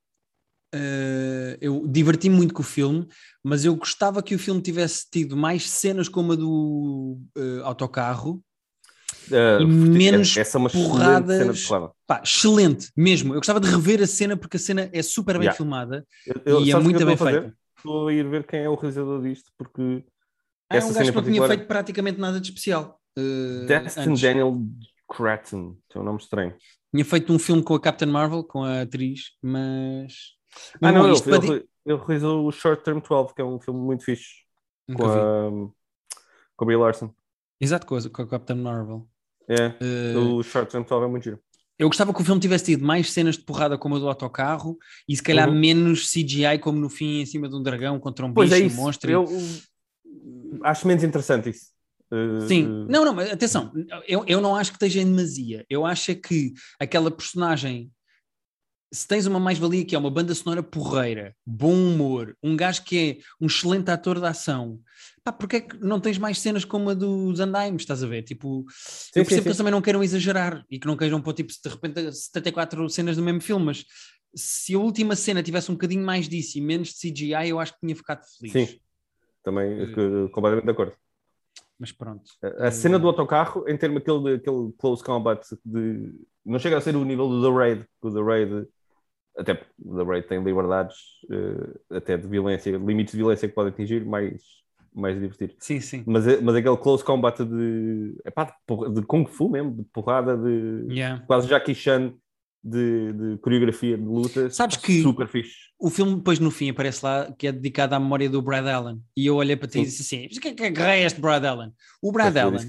eh, 0.73 1.57
eu 1.61 1.85
diverti-me 1.87 2.35
muito 2.35 2.53
com 2.53 2.61
o 2.61 2.65
filme, 2.65 3.07
mas 3.43 3.63
eu 3.63 3.75
gostava 3.75 4.23
que 4.23 4.33
o 4.33 4.39
filme 4.39 4.59
tivesse 4.61 5.05
tido 5.11 5.37
mais 5.37 5.69
cenas 5.69 6.09
como 6.09 6.33
a 6.33 6.35
do 6.35 7.19
eh, 7.37 7.61
autocarro. 7.63 8.43
E 9.29 9.65
menos 9.65 10.35
essa 10.37 10.57
é 10.57 10.59
uma 10.59 10.67
excelente 10.67 10.89
porradas. 10.89 11.37
cena 11.37 11.53
de 11.53 11.67
porrada. 11.67 11.91
Pá, 12.07 12.21
excelente, 12.23 12.91
mesmo. 12.97 13.33
Eu 13.33 13.37
gostava 13.39 13.59
de 13.59 13.67
rever 13.69 14.01
a 14.01 14.07
cena 14.07 14.35
porque 14.35 14.57
a 14.57 14.59
cena 14.59 14.89
é 14.91 15.01
super 15.03 15.33
bem 15.35 15.43
Yeah. 15.45 15.57
filmada 15.57 16.05
Eu- 16.25 16.41
eu- 16.45 16.61
e 16.65 16.71
é 16.71 16.79
muito 16.79 17.05
bem 17.05 17.15
feita. 17.17 17.55
Estou 17.85 18.07
a 18.07 18.13
ir 18.13 18.27
ver 18.27 18.45
quem 18.45 18.61
é 18.61 18.69
o 18.69 18.75
realizador 18.75 19.21
disto, 19.21 19.51
porque 19.57 20.03
Ah, 20.69 20.75
É 20.75 20.77
essa 20.77 20.87
um 20.87 20.93
gajo 20.93 21.11
que 21.11 21.15
não 21.17 21.23
tinha 21.23 21.47
feito 21.47 21.67
praticamente 21.67 22.19
nada 22.19 22.39
de 22.39 22.47
especial. 22.49 22.99
eh, 23.17 23.65
Destin 23.67 23.99
antes. 24.01 24.21
Daniel 24.21 24.53
Cretton, 25.09 25.77
tem 25.89 26.01
um 26.01 26.05
nome 26.05 26.19
estranho. 26.19 26.55
Tinha 26.93 27.05
feito 27.05 27.31
um 27.31 27.37
filme 27.39 27.63
com 27.63 27.75
a 27.75 27.79
Captain 27.79 28.09
Marvel, 28.09 28.43
com 28.43 28.63
a 28.63 28.81
atriz, 28.81 29.31
mas. 29.41 30.33
Ah, 30.81 30.91
não, 30.91 31.01
bom, 31.03 31.07
ele, 31.09 31.47
ele, 31.47 31.69
ele 31.85 31.97
realizou 32.05 32.47
o 32.47 32.51
Short 32.51 32.83
Term 32.83 32.99
12, 32.99 33.33
que 33.35 33.41
é 33.41 33.45
um 33.45 33.59
filme 33.59 33.79
muito 33.79 34.03
fixe, 34.03 34.43
Nunca 34.87 35.03
com 35.03 35.09
vi. 35.11 35.19
a, 35.19 35.49
com 36.55 36.63
a 36.63 36.65
Brie 36.65 36.77
Larson. 36.77 37.13
Exato, 37.61 37.85
com 37.85 37.95
a, 37.95 38.09
com 38.09 38.21
a 38.21 38.27
Captain 38.27 38.57
Marvel. 38.57 39.07
É, 39.47 39.75
Eh, 39.79 40.17
o 40.17 40.41
Short 40.41 40.71
Term 40.71 40.83
12 40.83 41.05
é 41.05 41.07
muito 41.07 41.23
giro. 41.25 41.39
Eu 41.77 41.87
gostava 41.87 42.13
que 42.13 42.21
o 42.21 42.25
filme 42.25 42.39
tivesse 42.39 42.65
tido 42.65 42.85
mais 42.85 43.11
cenas 43.11 43.35
de 43.37 43.43
porrada 43.43 43.77
como 43.77 43.95
a 43.95 43.99
do 43.99 44.07
autocarro 44.07 44.77
e 45.07 45.15
se 45.15 45.21
calhar 45.21 45.49
Uhum. 45.49 45.59
menos 45.59 46.09
CGI, 46.11 46.59
como 46.59 46.79
no 46.79 46.89
fim, 46.89 47.19
em 47.21 47.25
cima 47.25 47.49
de 47.49 47.55
um 47.55 47.61
dragão 47.61 47.99
contra 47.99 48.25
um 48.25 48.33
Pois 48.33 48.49
bicho, 48.49 48.61
é 48.61 48.63
um 48.63 48.67
isso, 48.67 48.75
monstro. 48.77 49.11
eu 49.11 49.25
acho 50.63 50.87
menos 50.87 51.03
interessante 51.03 51.49
isso. 51.49 51.67
Eh, 52.11 52.47
Sim, 52.47 52.65
eh, 52.65 52.85
não, 52.89 53.03
não, 53.05 53.13
mas 53.13 53.31
atenção, 53.31 53.71
eu, 54.07 54.23
eu 54.27 54.39
não 54.39 54.55
acho 54.55 54.71
que 54.71 54.77
esteja 54.77 55.01
em 55.01 55.05
demasia. 55.05 55.65
Eu 55.69 55.85
acho 55.85 56.11
é 56.11 56.15
que 56.15 56.53
aquela 56.79 57.11
personagem, 57.11 57.91
se 58.93 59.07
tens 59.07 59.25
uma 59.25 59.39
mais-valia 59.39 59.83
que 59.85 59.95
é 59.95 59.99
uma 59.99 60.11
banda 60.11 60.33
sonora 60.33 60.63
porreira, 60.63 61.35
bom 61.45 61.73
humor, 61.73 62.37
um 62.41 62.55
gajo 62.55 62.83
que 62.83 62.97
é 62.97 63.17
um 63.41 63.47
excelente 63.47 63.89
ator 63.91 64.19
de 64.19 64.27
ação, 64.27 64.79
pá, 65.25 65.31
porque 65.31 65.55
é 65.55 65.61
que 65.61 65.77
não 65.79 65.99
tens 65.99 66.19
mais 66.19 66.39
cenas 66.39 66.63
como 66.63 66.91
a 66.91 66.93
dos 66.93 67.39
Andaimes, 67.39 67.81
estás 67.81 68.03
a 68.03 68.07
ver? 68.07 68.21
Tipo, 68.21 68.59
eu 68.59 68.65
sim, 68.69 69.11
percebo 69.13 69.29
sim. 69.29 69.41
que 69.41 69.47
eles 69.47 69.57
também 69.57 69.71
não 69.71 69.81
queiram 69.81 70.03
exagerar 70.03 70.63
e 70.69 70.79
que 70.79 70.85
não 70.85 70.95
queiram 70.95 71.19
pôr 71.19 71.33
tipo 71.33 71.51
de 71.51 71.69
repente 71.69 72.11
74 72.13 72.87
cenas 72.89 73.17
do 73.17 73.23
mesmo 73.23 73.41
filme, 73.41 73.65
mas 73.65 73.85
se 74.35 74.75
a 74.75 74.79
última 74.79 75.15
cena 75.15 75.41
tivesse 75.41 75.71
um 75.71 75.73
bocadinho 75.73 76.05
mais 76.05 76.29
disso 76.29 76.59
e 76.59 76.61
menos 76.61 76.89
de 76.89 77.11
CGI, 77.11 77.49
eu 77.49 77.59
acho 77.59 77.73
que 77.73 77.79
tinha 77.79 77.95
ficado 77.95 78.21
feliz. 78.37 78.53
Sim, 78.53 78.79
também 79.43 79.65
Eh, 79.65 79.83
eh, 79.83 80.29
completamente 80.31 80.65
de 80.65 80.71
acordo. 80.71 80.93
Mas 81.79 81.91
pronto. 81.91 82.23
A 82.43 82.67
a 82.67 82.71
cena 82.71 82.99
do 82.99 83.07
autocarro, 83.07 83.67
em 83.67 83.75
termos 83.75 84.01
aquele, 84.01 84.35
aquele 84.35 84.71
close 84.77 85.03
combat, 85.03 85.43
de, 85.65 86.13
não 86.45 86.59
chega 86.59 86.77
a 86.77 86.81
ser 86.81 86.95
o 86.95 87.03
nível 87.03 87.27
do 87.27 87.41
The 87.41 87.57
Raid, 87.57 87.85
que 87.99 88.07
o 88.07 88.13
The 88.13 88.21
Raid, 88.21 88.67
até 89.37 89.53
porque 89.55 89.73
o 89.83 89.97
The 89.97 90.03
Raid 90.03 90.27
tem 90.27 90.43
liberdades, 90.43 90.97
eh, 91.31 91.97
até 91.97 92.15
de 92.15 92.27
violência, 92.27 92.77
limites 92.77 93.13
de 93.13 93.17
violência 93.17 93.49
que 93.49 93.55
pode 93.55 93.69
atingir, 93.69 94.05
mais, 94.05 94.41
mais 94.95 95.15
divertido. 95.19 95.53
Sim, 95.59 95.79
sim. 95.81 96.03
Mas, 96.07 96.25
é- 96.27 96.39
mas 96.41 96.55
aquele 96.55 96.77
close 96.77 97.03
combat 97.03 97.37
de, 97.43 98.15
epá, 98.25 98.45
de, 98.45 98.93
de 98.93 99.01
Kung 99.05 99.25
Fu 99.27 99.49
mesmo, 99.49 99.71
de 99.71 99.83
porrada, 99.93 100.37
de 100.37 100.93
Yeah. 100.93 101.23
quase 101.27 101.47
Jackie 101.47 101.75
Chan, 101.75 102.13
de, 102.63 103.13
de 103.13 103.37
coreografia 103.39 103.95
de 103.97 104.03
luta, 104.03 104.49
Sabes 104.49 104.77
que- 104.77 105.01
super 105.03 105.27
fixe. 105.27 105.53
o 105.79 105.89
filme 105.89 106.15
depois 106.15 106.39
no 106.39 106.49
fim 106.49 106.69
aparece 106.71 107.05
lá 107.05 107.31
que 107.37 107.45
é 107.47 107.51
dedicado 107.51 107.93
à 107.93 107.99
memória 107.99 108.27
do 108.29 108.41
Brad 108.41 108.65
Allen 108.65 108.99
e 109.15 109.27
eu 109.27 109.35
olhei 109.35 109.55
para 109.55 109.67
ti 109.67 109.79
e 109.79 109.83
disse 109.85 110.01
assim, 110.01 110.25
mas 110.27 110.37
o 110.37 110.41
que 110.41 110.47
é 110.47 110.71
que 110.71 110.81
é 110.81 111.03
este 111.03 111.21
Brad 111.21 111.43
Allen? 111.45 111.71
O 112.01 112.11
Brad 112.11 112.35
Allen 112.35 112.65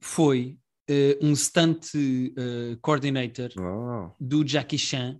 foi 0.00 0.56
eh, 0.88 1.18
um 1.20 1.34
stunt 1.34 1.86
eh, 1.94 2.76
coordinator 2.80 3.50
Ah, 3.58 4.10
do 4.20 4.42
Jackie 4.46 4.78
Chan 4.78 5.18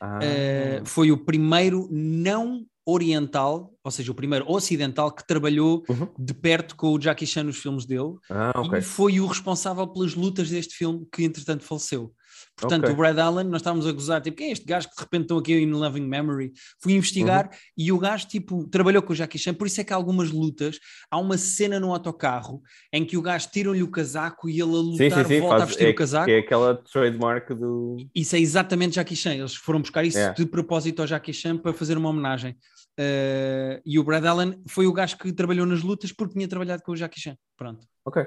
ah, 0.00 0.20
Eh, 0.22 0.82
foi 0.86 1.10
o 1.12 1.18
primeiro 1.18 1.86
não 1.90 2.64
oriental, 2.86 3.72
ou 3.82 3.90
seja, 3.90 4.10
o 4.12 4.14
primeiro 4.14 4.44
ocidental 4.50 5.10
que 5.12 5.26
trabalhou 5.26 5.82
Uhum. 5.88 6.08
de 6.18 6.34
perto 6.34 6.76
com 6.76 6.92
o 6.92 7.00
Jackie 7.00 7.26
Chan 7.26 7.44
nos 7.44 7.58
filmes 7.58 7.84
dele 7.84 8.14
ah, 8.30 8.52
ok. 8.56 8.78
e 8.78 8.82
foi 8.82 9.20
o 9.20 9.26
responsável 9.26 9.86
pelas 9.86 10.14
lutas 10.14 10.48
deste 10.50 10.74
filme 10.74 11.06
que 11.12 11.24
entretanto 11.24 11.64
faleceu. 11.64 12.12
Portanto, 12.56 12.84
Ok. 12.84 12.94
o 12.94 12.96
Brad 12.96 13.18
Allen, 13.18 13.46
nós 13.48 13.60
estávamos 13.60 13.84
a 13.86 13.90
gozar, 13.92 14.20
tipo, 14.20 14.36
quem 14.36 14.48
é 14.48 14.52
este 14.52 14.64
gajo 14.64 14.88
que 14.88 14.94
de 14.94 15.00
repente 15.02 15.22
estão 15.22 15.38
aqui 15.38 15.54
em 15.54 15.70
Loving 15.70 16.06
Memory? 16.06 16.52
Fui 16.80 16.92
investigar 16.94 17.46
Uhum. 17.46 17.50
e 17.76 17.92
o 17.92 17.98
gajo, 17.98 18.28
tipo, 18.28 18.64
trabalhou 18.68 19.02
com 19.02 19.12
o 19.12 19.16
Jackie 19.16 19.38
Chan, 19.38 19.54
por 19.54 19.66
isso 19.66 19.80
é 19.80 19.84
que 19.84 19.92
há 19.92 19.96
algumas 19.96 20.30
lutas, 20.30 20.78
há 21.10 21.18
uma 21.18 21.36
cena 21.36 21.80
no 21.80 21.92
autocarro 21.92 22.62
em 22.92 23.04
que 23.04 23.16
o 23.16 23.22
gajo 23.22 23.48
tira-lhe 23.52 23.82
o 23.82 23.90
casaco 23.90 24.48
e 24.48 24.60
ele 24.60 24.70
a 24.70 24.74
Sim, 24.74 25.04
lutar 25.04 25.24
sim, 25.26 25.34
sim, 25.34 25.40
volta 25.40 25.54
a 25.56 25.58
faz, 25.58 25.68
vestir 25.70 25.86
é, 25.86 25.90
o 25.90 25.94
casaco. 25.94 26.26
que 26.26 26.30
é 26.32 26.38
aquela 26.38 26.74
trademark 26.76 27.48
do. 27.54 27.96
Isso 28.14 28.36
é 28.36 28.40
exatamente 28.40 28.94
Jackie 28.94 29.16
Chan. 29.16 29.34
Eles 29.34 29.54
foram 29.56 29.80
buscar 29.80 30.04
isso 30.04 30.18
Yeah. 30.18 30.34
de 30.36 30.46
propósito 30.48 31.00
ao 31.02 31.08
Jackie 31.08 31.32
Chan 31.32 31.56
para 31.56 31.72
fazer 31.72 31.96
uma 31.98 32.08
homenagem. 32.08 32.56
Uh, 32.98 33.82
e 33.84 33.98
o 33.98 34.04
Brad 34.04 34.24
Allen 34.24 34.62
foi 34.68 34.86
o 34.86 34.92
gajo 34.92 35.18
que 35.18 35.32
trabalhou 35.32 35.66
nas 35.66 35.82
lutas 35.82 36.12
porque 36.12 36.34
tinha 36.34 36.48
trabalhado 36.48 36.82
com 36.82 36.92
o 36.92 36.96
Jackie 36.96 37.20
Chan. 37.20 37.36
Pronto. 37.56 37.86
Ok. 38.04 38.22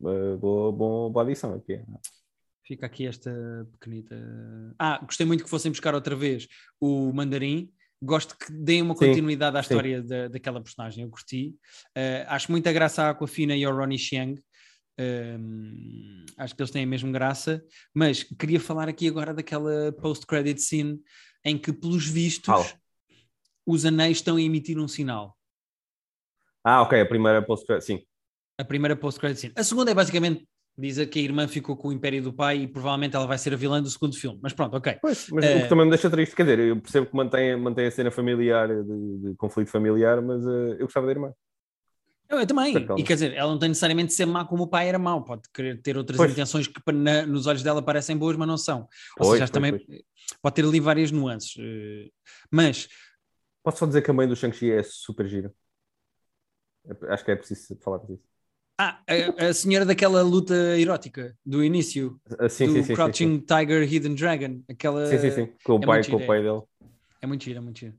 Uh, 0.00 0.36
boa, 0.38 0.72
boa, 0.72 1.10
boa 1.10 1.24
adição 1.24 1.54
aqui. 1.54 1.80
Fica 2.64 2.86
aqui 2.86 3.06
esta 3.06 3.32
pequenita. 3.72 4.16
Ah, 4.78 4.98
gostei 5.02 5.24
muito 5.24 5.44
que 5.44 5.50
fossem 5.50 5.70
buscar 5.70 5.94
outra 5.94 6.14
vez 6.14 6.46
o 6.80 7.12
Mandarim. 7.12 7.72
Gosto 8.00 8.36
que 8.36 8.52
deem 8.52 8.82
uma 8.82 8.94
Sim, 8.94 9.06
continuidade 9.06 9.56
à 9.56 9.62
sim. 9.62 9.68
história 9.68 10.02
da, 10.02 10.28
daquela 10.28 10.60
personagem. 10.60 11.02
Eu 11.04 11.10
curti. 11.10 11.56
Uh, 11.96 12.26
acho 12.28 12.50
muita 12.50 12.72
graça 12.72 13.04
a 13.04 13.10
Aquafina 13.10 13.56
e 13.56 13.64
ao 13.64 13.74
Ronnie 13.74 13.98
Chiang. 13.98 14.40
Um, 15.00 16.24
acho 16.36 16.54
que 16.54 16.60
eles 16.60 16.70
têm 16.70 16.84
a 16.84 16.86
mesma 16.86 17.10
graça. 17.10 17.64
Mas 17.94 18.22
queria 18.22 18.60
falar 18.60 18.88
aqui 18.88 19.08
agora 19.08 19.32
daquela 19.32 19.92
post-credit 19.92 20.60
scene 20.60 21.00
em 21.44 21.56
que, 21.56 21.72
pelos 21.72 22.06
vistos, 22.06 22.46
Fala. 22.46 22.66
Os 23.68 23.84
anéis 23.84 24.16
estão 24.18 24.36
a 24.36 24.40
emitir 24.40 24.78
um 24.78 24.88
sinal. 24.88 25.36
Ah, 26.64 26.82
ok, 26.82 27.00
a 27.00 27.06
primeira 27.06 27.42
post 27.42 27.66
sim. 27.82 28.02
A 28.58 28.64
primeira 28.64 28.96
post-credit 28.96 29.38
scene. 29.40 29.52
A 29.56 29.62
segunda 29.62 29.90
é 29.90 29.94
basicamente 29.94 30.44
dizer 30.76 31.06
que 31.06 31.18
a 31.18 31.22
irmã 31.22 31.46
ficou 31.46 31.76
com 31.76 31.88
o 31.88 31.92
império 31.92 32.22
do 32.22 32.32
pai 32.32 32.62
e 32.62 32.66
provavelmente 32.68 33.14
ela 33.14 33.26
vai 33.26 33.38
ser 33.38 33.52
a 33.52 33.56
vilã 33.56 33.80
do 33.82 33.88
segundo 33.90 34.16
filme. 34.16 34.38
Mas 34.42 34.52
pronto, 34.52 34.76
ok. 34.76 34.96
Pois, 35.00 35.28
mas 35.30 35.44
Eh, 35.44 35.56
o 35.56 35.62
que 35.62 35.68
também 35.68 35.84
me 35.84 35.90
deixa 35.90 36.10
triste, 36.10 36.34
quer 36.34 36.42
dizer, 36.44 36.58
eu 36.60 36.80
percebo 36.80 37.06
que 37.06 37.14
mantém, 37.16 37.56
mantém 37.56 37.86
a 37.86 37.90
cena 37.90 38.10
familiar, 38.10 38.68
de, 38.68 39.18
de 39.30 39.34
conflito 39.36 39.70
familiar, 39.70 40.20
mas 40.22 40.44
uh, 40.44 40.74
eu 40.78 40.86
gostava 40.86 41.06
da 41.06 41.12
irmã. 41.12 41.32
Eu, 42.28 42.40
eu 42.40 42.46
também. 42.46 42.76
E 42.96 43.02
quer 43.04 43.14
dizer, 43.14 43.32
ela 43.34 43.50
não 43.50 43.58
tem 43.58 43.68
necessariamente 43.70 44.08
de 44.08 44.14
ser 44.14 44.26
má 44.26 44.44
como 44.44 44.64
o 44.64 44.68
pai 44.68 44.88
era 44.88 44.98
mau. 44.98 45.24
Pode 45.24 45.42
querer 45.54 45.80
ter 45.80 45.96
outras 45.96 46.18
Pois. 46.18 46.32
intenções 46.32 46.66
que 46.66 46.80
na- 46.92 47.24
nos 47.26 47.46
olhos 47.46 47.62
dela 47.62 47.80
parecem 47.80 48.16
boas, 48.16 48.36
mas 48.36 48.46
não 48.48 48.58
são. 48.58 48.80
Ou 48.80 48.88
Pois, 49.18 49.30
seja, 49.30 49.40
pois, 49.44 49.50
também 49.50 49.86
pode 50.42 50.54
ter 50.54 50.64
ali 50.64 50.78
várias 50.80 51.10
nuances. 51.10 51.54
Eh, 51.58 52.10
Mas 52.50 52.88
Posso 53.68 53.80
só 53.80 53.86
dizer 53.86 54.00
que 54.00 54.10
a 54.10 54.14
mãe 54.14 54.26
do 54.26 54.34
Shang-Chi 54.34 54.70
é 54.72 54.82
super 54.82 55.28
gira. 55.28 55.52
É- 56.86 57.12
Acho 57.12 57.24
que 57.24 57.30
é 57.32 57.36
preciso 57.36 57.76
falar 57.80 57.98
disso. 57.98 58.24
ah, 58.78 59.02
a, 59.06 59.48
a 59.48 59.54
senhora 59.54 59.84
daquela 59.84 60.22
luta 60.22 60.54
erótica 60.78 61.36
do 61.44 61.62
início, 61.62 62.18
Ah, 62.38 62.48
sim, 62.48 62.66
do 62.66 62.72
sim, 62.82 62.82
sim, 62.82 62.94
Crouching 62.94 63.40
Tiger 63.40 63.82
Hidden 63.92 64.14
Dragon, 64.14 64.62
aquela 64.70 65.02
sim, 65.04 65.18
sim, 65.18 65.30
sim. 65.30 65.46
Com 65.64 65.74
o 65.74 65.80
é 65.82 65.86
pai, 65.86 66.04
com 66.04 66.16
o 66.16 66.20
gira, 66.20 66.26
pai 66.26 66.42
dele. 66.42 66.62
é 67.20 67.26
muito 67.26 67.44
gira, 67.44 67.60
muito 67.60 67.78
gira. 67.78 67.94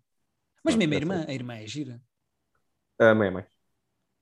Mas 0.63 0.75
mesmo 0.75 0.93
a 0.93 0.95
é 0.95 0.97
irmã, 0.97 1.25
a 1.27 1.33
irmã 1.33 1.55
é 1.55 1.67
gira. 1.67 2.01
A 2.99 3.13
mãe 3.15 3.27
é 3.27 3.31
mãe. 3.31 3.45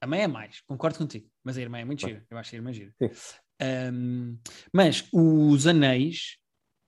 A 0.02 0.08
mãe 0.08 0.22
é 0.22 0.28
mais, 0.28 0.62
concordo 0.62 0.98
contigo, 0.98 1.28
mas 1.44 1.58
a 1.58 1.62
irmã 1.62 1.80
é 1.80 1.86
muito 1.86 2.02
gira. 2.02 2.24
Eu 2.30 2.38
acho 2.38 2.54
a 2.54 2.58
irmã 2.58 2.72
gira. 2.72 2.94
Sim. 3.00 3.10
Um, 3.62 4.38
mas 4.72 5.08
os 5.12 5.66
anéis 5.66 6.38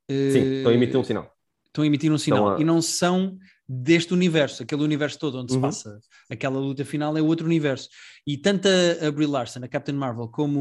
Sim, 0.10 0.40
estão 0.58 0.72
a 0.72 0.76
emitir 0.76 0.98
um 1.00 1.04
sinal. 1.04 1.36
estão 1.68 1.84
a 1.84 1.88
emitir 1.88 2.12
um 2.12 2.18
sinal 2.18 2.50
a- 2.50 2.62
e 2.62 2.64
não 2.64 2.82
são 2.82 3.38
deste 3.72 4.14
universo, 4.16 4.64
aquele 4.64 4.82
universo 4.82 5.20
todo 5.20 5.38
onde 5.38 5.52
se 5.52 5.58
Uhum. 5.58 5.62
passa 5.62 6.00
aquela 6.28 6.58
luta 6.60 6.84
final 6.84 7.16
é 7.16 7.22
outro 7.22 7.46
universo. 7.46 7.88
E 8.26 8.36
tanto 8.36 8.68
a, 8.68 9.12
Brie 9.12 9.28
Larson, 9.28 9.60
a 9.64 9.68
Captain 9.68 9.94
Marvel, 9.96 10.28
como 10.28 10.60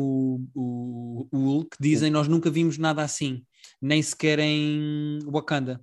o, 0.55 1.23
o, 1.23 1.29
o 1.33 1.39
Hulk 1.39 1.77
dizem 1.81 2.11
nós 2.11 2.29
nunca 2.29 2.51
vimos 2.51 2.77
nada 2.77 3.03
assim, 3.03 3.43
nem 3.81 4.03
sequer 4.03 4.39
em 4.41 5.21
Wakanda, 5.25 5.81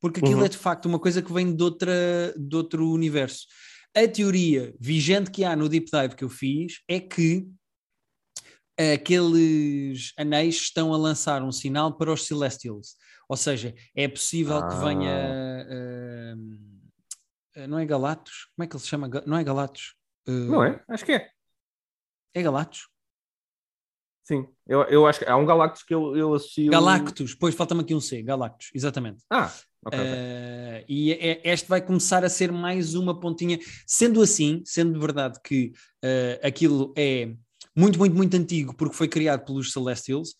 porque 0.00 0.20
aquilo 0.20 0.38
Uhum. 0.38 0.44
é 0.44 0.48
de 0.48 0.56
facto 0.56 0.86
uma 0.86 1.00
coisa 1.00 1.20
que 1.20 1.32
vem 1.32 1.52
de, 1.54 1.62
outra, 1.64 2.32
de 2.36 2.54
outro 2.56 2.88
universo. 2.92 3.46
A 3.96 4.06
teoria 4.06 4.72
vigente 4.78 5.32
que 5.32 5.42
há 5.42 5.56
no 5.56 5.68
deep 5.68 5.90
dive 5.90 6.14
que 6.14 6.22
eu 6.22 6.28
fiz 6.28 6.74
é 6.86 7.00
que 7.00 7.44
aqueles 8.78 10.12
anéis 10.16 10.56
estão 10.56 10.94
a 10.94 10.96
lançar 10.96 11.42
um 11.42 11.50
sinal 11.50 11.96
para 11.96 12.12
os 12.12 12.24
Celestials. 12.26 12.94
Ou 13.28 13.36
seja, 13.36 13.74
é 13.94 14.06
possível 14.08 14.58
que 14.60 14.74
Ah. 14.74 14.84
venha. 14.84 15.66
ah, 15.68 16.36
não 17.66 17.78
é 17.78 17.84
Galactus? 17.86 18.46
Como 18.54 18.64
é 18.64 18.66
que 18.68 18.76
ele 18.76 18.82
se 18.82 18.88
chama? 18.88 19.08
Não 19.26 19.36
é 19.36 19.44
Galactus? 19.44 19.94
Ah, 20.26 20.30
Não 20.30 20.62
é? 20.64 20.82
Acho 20.88 21.04
que 21.04 21.12
é. 21.12 21.30
É 22.34 22.42
Galactus? 22.42 22.88
Sim. 24.22 24.46
Eu, 24.66 24.82
eu 24.82 25.06
acho 25.06 25.20
que 25.20 25.24
há 25.24 25.36
um 25.36 25.46
Galactus 25.46 25.82
que 25.82 25.94
eu, 25.94 26.14
eu 26.14 26.34
associo. 26.34 26.70
Galactus, 26.70 27.34
pois 27.34 27.54
falta-me 27.54 27.80
aqui 27.80 27.94
um 27.94 28.00
C, 28.00 28.22
Galactus, 28.22 28.70
exatamente. 28.74 29.24
Ah, 29.30 29.50
ok. 29.86 29.98
Eh, 29.98 30.84
e 30.86 31.12
é- 31.12 31.40
este 31.50 31.66
vai 31.66 31.80
começar 31.80 32.22
a 32.24 32.28
ser 32.28 32.52
mais 32.52 32.94
uma 32.94 33.18
pontinha. 33.18 33.58
Sendo 33.86 34.20
assim, 34.20 34.62
sendo 34.66 34.92
de 34.92 34.98
verdade 34.98 35.40
que 35.42 35.72
eh, 36.04 36.38
aquilo 36.44 36.92
é 36.96 37.34
muito, 37.74 37.98
muito, 37.98 38.14
muito 38.14 38.36
antigo, 38.36 38.74
porque 38.76 38.94
foi 38.94 39.08
criado 39.08 39.46
pelos 39.46 39.72
Celestials, 39.72 40.34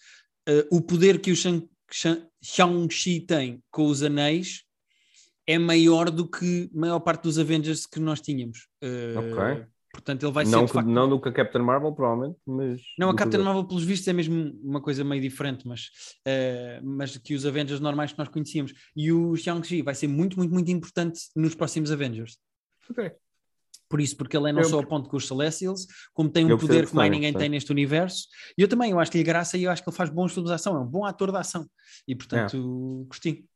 eh, 0.47 0.67
o 0.71 0.83
poder 0.83 1.19
que 1.19 1.31
o 1.33 1.37
Shang- 1.37 1.67
Shang- 1.91 2.27
Shang-Chi 2.43 3.21
tem 3.23 3.63
com 3.71 3.87
os 3.87 4.03
anéis 4.03 4.65
é 5.49 5.59
maior 5.59 6.11
do 6.11 6.29
que 6.29 6.71
a 6.75 6.79
maior 6.79 7.01
parte 7.01 7.23
dos 7.23 7.39
Avengers 7.39 7.87
que 7.87 7.99
nós 7.99 8.21
tínhamos. 8.21 8.69
Eh, 8.83 9.15
Ok. 9.17 9.67
Portanto, 9.91 10.23
ele 10.23 10.33
vai 10.33 10.45
ser 10.45 10.53
não, 10.53 10.67
que- 10.67 10.73
facto. 10.75 10.87
não 10.87 11.09
do 11.09 11.19
que 11.19 11.29
a 11.31 11.33
Captain 11.33 11.63
Marvel, 11.63 11.93
provavelmente, 11.93 12.39
mas. 12.47 12.81
Não, 12.99 13.09
a 13.09 13.13
que 13.13 13.19
Captain 13.19 13.41
Marvel, 13.43 13.65
pelos 13.65 13.83
vistos, 13.83 14.07
é 14.07 14.13
mesmo 14.13 14.53
uma 14.63 14.83
coisa 14.83 15.03
meio 15.03 15.21
diferente, 15.23 15.67
mas, 15.67 15.89
eh, 16.27 16.79
mas 16.85 17.17
que 17.17 17.35
os 17.35 17.47
Avengers 17.47 17.81
normais 17.81 18.13
que 18.13 18.19
nós 18.19 18.29
conhecíamos. 18.29 18.73
E 18.95 19.11
o 19.11 19.35
Shang-Chi 19.35 19.81
vai 19.83 19.95
ser 19.95 20.07
muito, 20.07 20.37
muito, 20.37 20.53
muito 20.53 20.71
importante 20.71 21.19
nos 21.35 21.55
próximos 21.55 21.91
Avengers. 21.91 22.37
Ok. 22.91 23.11
Por 23.89 23.99
isso, 24.03 24.15
porque 24.19 24.37
ele 24.37 24.51
é 24.51 24.53
não 24.53 24.61
Eu- 24.61 24.69
só 24.69 24.79
a 24.81 24.87
ponto 24.87 25.09
com 25.09 25.17
os 25.17 25.27
Celestials, 25.27 25.87
como 26.13 26.29
tem 26.29 26.45
um 26.45 26.51
Eu 26.51 26.59
poder 26.59 26.87
que 26.87 26.95
mais 26.95 27.11
ninguém 27.11 27.33
tem 27.33 27.49
neste 27.49 27.73
universo. 27.73 28.29
E 28.59 28.63
eu 28.63 28.69
também, 28.69 28.91
eu 28.91 29.01
acho-lhe 29.01 29.23
graça 29.25 29.57
e 29.57 29.65
eu 29.65 29.71
acho 29.71 29.83
que 29.83 29.89
ele 29.89 29.97
faz 29.97 30.11
bons 30.11 30.33
filmes 30.35 30.51
de 30.51 30.55
ação, 30.55 30.77
é 30.77 30.81
um 30.81 30.87
bom 30.87 31.07
ator 31.07 31.33
de 31.33 31.39
ação. 31.39 31.67
E 32.07 32.15
portanto, 32.15 33.07
gostei. 33.09 33.47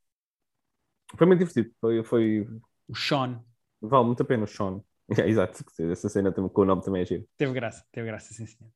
Foi 1.17 1.27
muito 1.27 1.39
divertido. 1.41 1.71
Foi, 1.81 2.03
foi... 2.05 2.49
O 2.89 2.95
Sean 2.95 3.43
Vale 3.81 4.07
muito 4.07 4.23
a 4.23 4.27
pena 4.27 4.45
o 4.45 4.47
Sean. 4.47 4.81
É, 5.19 5.29
exato. 5.29 5.63
Essa 5.91 6.09
cena 6.09 6.33
com 6.33 6.63
o 6.63 6.65
nome 6.65 6.83
também 6.83 7.03
é 7.03 7.05
giro. 7.05 7.29
teve 7.37 7.53
graça, 7.53 7.85
teve 7.93 8.07
graça, 8.07 8.33
sim, 8.33 8.47
senhor. 8.47 8.71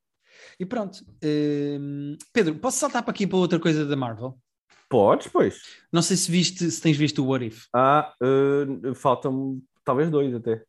E 0.61 0.66
pronto. 0.66 0.99
Hum, 1.25 2.16
Pedro, 2.33 2.57
posso 2.57 2.79
saltar 2.79 3.03
para 3.03 3.12
aqui 3.12 3.27
para 3.27 3.38
outra 3.38 3.59
coisa 3.59 3.87
da 3.87 3.96
Marvel? 3.96 4.38
Podes, 4.88 5.29
pois. 5.29 5.61
Não 5.90 6.03
sei 6.03 6.16
se 6.16 6.31
viste, 6.31 6.70
se 6.70 6.81
tens 6.83 6.96
visto 6.96 7.25
o 7.25 7.29
What 7.29 7.46
If. 7.46 7.66
Ah, 7.75 8.12
eh, 8.22 8.94
faltam 8.94 9.62
talvez 9.83 10.11
dois 10.11 10.35
até. 10.35 10.62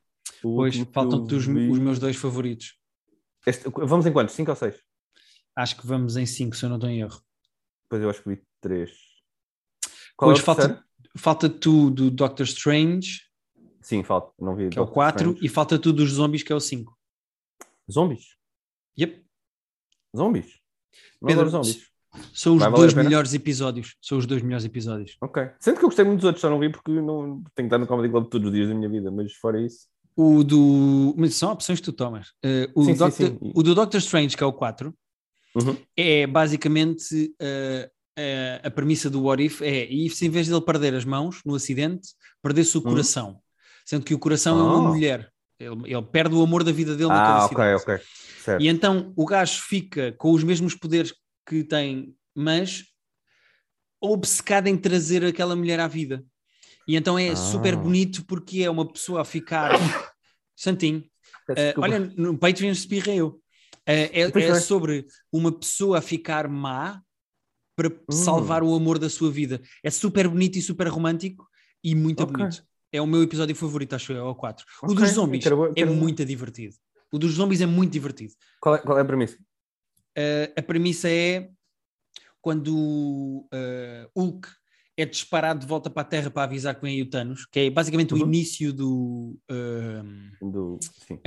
O 0.43 0.55
Pois, 0.57 0.77
faltam-te 0.93 1.35
os, 1.35 1.45
vi- 1.45 1.69
os 1.69 1.79
meus 1.79 1.99
dois 1.99 2.15
favoritos. 2.15 2.77
Este- 3.45 3.67
vamos 3.69 4.05
em 4.05 4.13
quantos? 4.13 4.35
Cinco 4.35 4.51
ou 4.51 4.55
seis? 4.55 4.79
Acho 5.55 5.75
que 5.75 5.87
vamos 5.87 6.15
em 6.15 6.25
5, 6.25 6.55
se 6.55 6.63
eu 6.63 6.69
não 6.69 6.77
estou 6.77 6.89
em 6.89 7.01
erro. 7.01 7.19
Pois 7.89 8.01
eu 8.01 8.09
acho 8.09 8.21
que 8.23 8.29
vi 8.29 8.41
três. 8.61 8.91
Qual 10.17 10.29
Pois 10.31 10.39
é 10.39 10.43
falta, 10.43 10.83
falta 11.15 11.47
tu 11.49 11.89
do 11.91 12.09
Doctor 12.11 12.45
Strange, 12.45 13.21
Sim, 13.79 14.03
falta. 14.03 14.33
Não 14.39 14.55
vi. 14.55 14.69
que 14.69 14.77
é 14.77 14.81
o 14.81 14.85
Doctor 14.85 14.93
4, 14.95 15.23
Strange. 15.29 15.45
e 15.45 15.49
falta 15.49 15.79
tu 15.79 15.93
dos 15.93 16.09
zombies, 16.11 16.43
que 16.43 16.51
é 16.51 16.55
o 16.55 16.59
5. 16.59 16.97
Zombies? 17.89 18.35
Yep. 18.99 19.23
Zombies? 20.15 20.59
Não 21.21 21.27
Pedro, 21.27 21.49
zombies. 21.49 21.87
São 22.33 22.55
os 22.55 22.59
Vai 22.63 22.71
dois 22.71 22.93
melhores 22.95 23.33
episódios. 23.33 23.95
São 24.01 24.17
os 24.17 24.25
dois 24.25 24.41
melhores 24.41 24.65
episódios. 24.65 25.15
Ok. 25.21 25.49
Sendo 25.59 25.77
que 25.77 25.85
eu 25.85 25.89
gostei 25.89 26.03
muito 26.03 26.19
dos 26.19 26.25
outros, 26.25 26.41
só 26.41 26.49
não 26.49 26.59
vi 26.59 26.69
porque 26.69 26.91
não 26.91 27.35
tenho 27.35 27.43
que 27.55 27.61
estar 27.63 27.77
no 27.77 27.85
Comedy 27.85 28.09
Club 28.09 28.27
todos 28.27 28.47
os 28.47 28.53
dias 28.53 28.67
da 28.67 28.73
minha 28.75 28.89
vida, 28.89 29.11
mas 29.11 29.33
fora 29.35 29.61
isso. 29.61 29.87
O 30.15 30.43
do. 30.43 31.13
Mas 31.15 31.35
são 31.35 31.51
opções 31.51 31.79
que 31.79 31.85
tu 31.85 31.93
tomas. 31.93 32.33
Eh, 32.43 32.69
o, 32.73 32.83
Sim, 32.85 32.93
sim, 32.93 32.97
Doctor, 32.97 33.27
sim. 33.27 33.51
o 33.55 33.61
do 33.63 33.75
Doctor 33.75 33.99
Strange, 33.99 34.35
que 34.35 34.43
é 34.43 34.45
o 34.47 34.51
4, 34.53 34.91
Uhum. 35.55 35.77
é 35.95 36.25
basicamente 36.27 37.33
eh, 37.39 37.89
eh, 38.17 38.59
a 38.63 38.69
premissa 38.71 39.09
do 39.09 39.23
What 39.23 39.43
If 39.43 39.61
é, 39.61 39.85
e 39.85 40.09
se 40.09 40.25
em 40.25 40.29
vez 40.29 40.47
dele 40.47 40.59
perder 40.61 40.93
as 40.95 41.05
mãos 41.05 41.41
no 41.45 41.55
acidente, 41.55 42.09
perdesse 42.41 42.75
o 42.77 42.81
Uhum. 42.81 42.91
coração. 42.91 43.39
Sendo 43.85 44.03
que 44.03 44.13
o 44.13 44.19
coração 44.19 44.59
é 44.59 44.63
uma 44.63 44.89
Ah. 44.89 44.91
mulher. 44.91 45.31
Ele, 45.59 45.75
ele 45.85 46.01
perde 46.03 46.35
o 46.35 46.41
amor 46.43 46.63
da 46.63 46.71
vida 46.71 46.95
dele 46.95 47.09
Ah, 47.11 47.15
naquele 47.15 47.45
ok, 47.61 47.63
acidente. 47.75 47.99
ok. 48.01 48.07
Certo. 48.43 48.61
E 48.63 48.67
então 48.67 49.13
o 49.15 49.25
gajo 49.25 49.61
fica 49.61 50.11
com 50.13 50.31
os 50.31 50.43
mesmos 50.43 50.75
poderes 50.75 51.13
que 51.47 51.63
tem, 51.63 52.13
mas 52.35 52.83
obcecado 54.01 54.67
em 54.67 54.77
trazer 54.77 55.23
aquela 55.25 55.55
mulher 55.55 55.79
à 55.79 55.87
vida. 55.87 56.23
E 56.87 56.95
então 56.95 57.17
é 57.17 57.29
Ah. 57.29 57.35
super 57.35 57.75
bonito 57.75 58.25
porque 58.25 58.63
é 58.63 58.69
uma 58.69 58.87
pessoa 58.91 59.21
a 59.21 59.25
ficar. 59.25 59.71
Santinho. 60.55 61.03
Desculpa. 61.47 61.81
olha, 61.81 61.99
no 61.99 62.37
Patreon 62.37 62.71
espirrei 62.71 63.17
eu. 63.17 63.39
Eh, 63.85 64.21
é, 64.21 64.41
é 64.41 64.59
sobre 64.59 65.05
uma 65.31 65.51
pessoa 65.51 65.99
a 65.99 66.01
ficar 66.01 66.47
má 66.49 67.01
para 67.77 67.89
Hum. 67.89 68.11
salvar 68.11 68.63
o 68.63 68.73
amor 68.75 68.97
da 68.97 69.07
sua 69.07 69.29
vida. 69.31 69.61
É 69.83 69.91
super 69.91 70.27
bonito 70.27 70.57
e 70.57 70.61
super 70.61 70.87
romântico 70.87 71.47
e 71.83 71.93
muito 71.93 72.23
Ok. 72.23 72.35
bonito. 72.35 72.63
É 72.91 72.99
o 72.99 73.05
meu 73.05 73.21
episódio 73.21 73.55
favorito, 73.55 73.93
acho 73.93 74.11
eu, 74.13 74.17
é 74.25 74.29
o 74.29 74.33
4. 74.35 74.65
O 74.81 74.87
Ok, 74.91 74.95
dos 74.95 75.11
zombies 75.11 75.43
quero 75.43 75.65
é 75.67 75.73
quero 75.73 75.91
ver. 75.91 75.95
muito 75.97 76.25
divertido. 76.25 76.75
O 77.13 77.19
dos 77.19 77.33
zombies 77.33 77.61
é 77.61 77.65
muito 77.67 77.91
divertido. 77.93 78.33
Qual, 78.59 78.75
é, 78.75 78.79
qual 78.79 78.97
é 78.97 79.01
a 79.01 79.05
premissa? 79.05 79.37
Uh, 80.17 80.51
a 80.57 80.61
premissa 80.63 81.07
é 81.09 81.49
quando 82.41 82.75
o 82.75 83.47
uh, 83.53 84.09
Hulk 84.19 84.47
é 84.97 85.05
disparado 85.05 85.59
de 85.59 85.67
volta 85.67 85.89
para 85.91 86.01
a 86.01 86.05
Terra 86.05 86.31
para 86.31 86.43
avisar 86.43 86.73
que 86.73 86.81
vem 86.81 86.95
aí 86.95 87.01
o 87.03 87.09
Thanos, 87.09 87.45
que 87.45 87.59
é 87.59 87.69
basicamente 87.69 88.13
o 88.15 88.17
Uhum. 88.17 88.23
início 88.25 88.73
do 88.73 89.37
um, 89.51 90.31
Do... 90.49 90.79
Sim. 91.07 91.19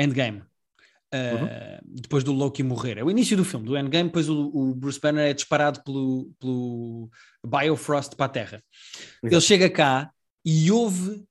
Endgame. 1.12 1.44
Uh, 1.44 1.80
Depois 1.84 2.24
do 2.24 2.32
Loki 2.32 2.62
morrer. 2.62 2.98
É 2.98 3.04
o 3.04 3.10
início 3.10 3.36
do 3.36 3.44
filme, 3.44 3.66
do 3.66 3.76
Endgame, 3.76 4.08
depois 4.08 4.28
o, 4.28 4.50
o 4.54 4.74
Bruce 4.74 5.00
Banner 5.00 5.28
é 5.28 5.34
disparado 5.34 5.82
pelo, 5.82 6.30
pelo 6.38 7.10
Biofrost 7.44 8.14
para 8.14 8.26
a 8.26 8.28
Terra. 8.28 8.64
Ele 9.22 9.40
chega 9.40 9.68
cá 9.68 10.10
e 10.44 10.70
houve, 10.70 11.24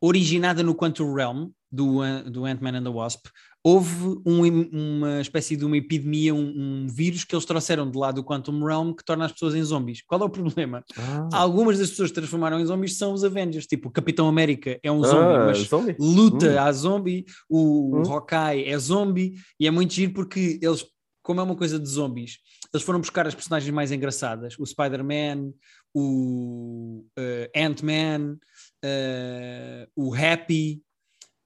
originada 0.00 0.62
no 0.62 0.74
Quantum 0.74 1.14
Realm, 1.14 1.50
do, 1.70 2.00
do 2.30 2.44
Ant-Man 2.44 2.78
and 2.78 2.82
the 2.82 2.88
Wasp, 2.88 3.26
houve 3.62 4.20
um- 4.24 4.96
uma 4.98 5.20
espécie 5.20 5.56
de 5.56 5.64
uma 5.66 5.76
epidemia, 5.76 6.34
um, 6.34 6.84
um 6.84 6.86
vírus 6.88 7.24
que 7.24 7.34
eles 7.34 7.44
trouxeram 7.44 7.90
de 7.90 7.98
lá 7.98 8.10
do 8.10 8.24
Quantum 8.24 8.64
Realm 8.64 8.92
que 8.94 9.04
torna 9.04 9.26
as 9.26 9.32
pessoas 9.32 9.54
em 9.54 9.62
zombies. 9.62 10.02
Qual 10.02 10.20
é 10.20 10.24
o 10.24 10.30
problema? 10.30 10.82
Ah, 10.98 11.28
Algumas 11.32 11.78
das 11.78 11.90
pessoas 11.90 12.10
que 12.10 12.14
transformaram 12.14 12.58
em 12.58 12.64
zombies 12.66 12.96
são 12.96 13.12
os 13.12 13.22
Avengers, 13.22 13.66
tipo 13.66 13.88
o 13.88 13.92
Capitão 13.92 14.26
América 14.28 14.78
é 14.82 14.90
um 14.90 15.04
zombie, 15.04 15.34
Ah, 15.34 15.44
mas 15.46 15.58
zombie? 15.68 15.94
luta 15.98 16.46
Hum. 16.54 16.58
a 16.58 16.72
zombie, 16.72 17.24
o 17.50 17.96
Hum. 17.98 18.02
Hawkeye 18.10 18.64
é 18.64 18.78
zombie, 18.78 19.34
e 19.58 19.66
é 19.66 19.70
muito 19.70 19.92
giro 19.92 20.12
porque 20.14 20.58
eles, 20.62 20.84
como 21.22 21.40
é 21.40 21.42
uma 21.42 21.56
coisa 21.56 21.78
de 21.78 21.88
zombies, 21.88 22.38
eles 22.72 22.82
foram 22.84 23.00
buscar 23.00 23.26
as 23.26 23.34
personagens 23.34 23.72
mais 23.74 23.92
engraçadas, 23.92 24.54
o 24.58 24.64
Spider-Man, 24.64 25.52
o 25.94 27.04
eh, 27.18 27.50
Ant-Man, 27.54 28.38
eh, 28.82 29.86
o 29.94 30.14
Happy, 30.14 30.82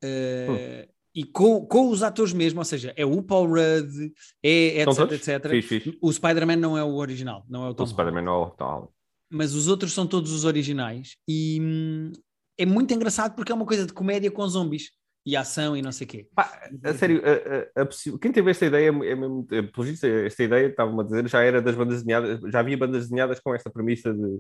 eh, 0.03 0.89
e 1.15 1.25
com, 1.25 1.65
com 1.67 1.91
os 1.91 2.03
atores 2.03 2.33
mesmo, 2.33 2.59
ou 2.59 2.65
seja, 2.65 2.93
é 2.97 3.05
o 3.07 3.23
Paul 3.23 3.47
Rudd, 3.49 4.13
é 4.43 4.81
etc, 4.83 5.13
etc. 5.13 5.51
Fixe, 5.51 5.81
fixe. 5.81 5.99
O 6.03 6.13
Spider-Man 6.13 6.57
não 6.57 6.77
é 6.77 6.83
o 6.83 6.95
original, 6.97 7.45
não 7.49 7.65
é 7.67 7.71
o 7.71 7.75
Tom 7.75 7.85
O 7.85 7.87
Spider-Man 7.87 8.23
não 8.23 8.51
tal. 8.51 8.93
mas 9.31 9.55
os 9.55 9.69
outros 9.69 9.93
são 9.93 10.07
todos 10.07 10.33
os 10.33 10.45
originais 10.45 11.17
e 11.29 11.59
hum, 11.63 12.13
é 12.59 12.67
muito 12.67 12.93
engraçado 12.93 13.35
porque 13.37 13.53
é 13.53 13.55
uma 13.55 13.67
coisa 13.67 13.87
de 13.87 13.93
comédia 13.93 14.31
com 14.31 14.47
zombies 14.49 14.91
e 15.27 15.37
ação 15.37 15.77
e 15.77 15.81
não 15.81 15.91
sei 15.93 16.05
o 16.07 16.11
quê. 16.11 16.29
Pá, 16.35 16.69
a 16.85 16.95
sério, 16.95 17.23
a, 17.25 17.81
a- 17.81 17.83
a 17.85 18.19
quem 18.19 18.31
teve 18.31 18.51
esta 18.51 18.67
ideia, 18.67 18.89
é 18.89 18.93
mesmo, 18.93 19.47
é, 19.51 19.63
pelo 19.63 19.87
visto, 19.87 20.05
esta 20.05 20.43
ideia, 20.43 20.67
estava-me 20.67 21.01
a 21.01 21.05
dizer, 21.05 21.29
já 21.29 21.43
era 21.43 21.63
das 21.63 21.75
bandas 21.75 22.03
desenhadas, 22.03 22.41
já 22.53 22.61
havia 22.61 22.77
bandas 22.77 23.05
desenhadas 23.05 23.41
com 23.41 23.55
esta 23.55 23.71
premissa 23.71 24.13
de, 24.13 24.39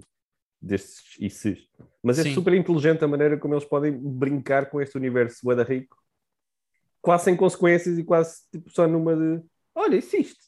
destes 0.61 1.17
ICs. 1.19 1.67
Mas 2.03 2.19
é 2.19 2.25
Sim. 2.25 2.35
super 2.35 2.53
inteligente 2.53 3.03
a 3.05 3.09
maneira 3.09 3.39
como 3.39 3.55
eles 3.55 3.65
podem 3.65 3.93
brincar 3.93 4.69
com 4.69 4.81
este 4.81 4.97
universo 4.99 5.41
da 5.55 5.63
rico, 5.63 5.97
quase 7.05 7.25
sem 7.25 7.37
consequências 7.37 7.99
e 7.99 8.03
quase 8.03 8.41
tipo, 8.51 8.71
só 8.71 8.89
numa 8.89 9.15
de 9.15 9.43
olha, 9.75 9.97
existe. 9.97 10.41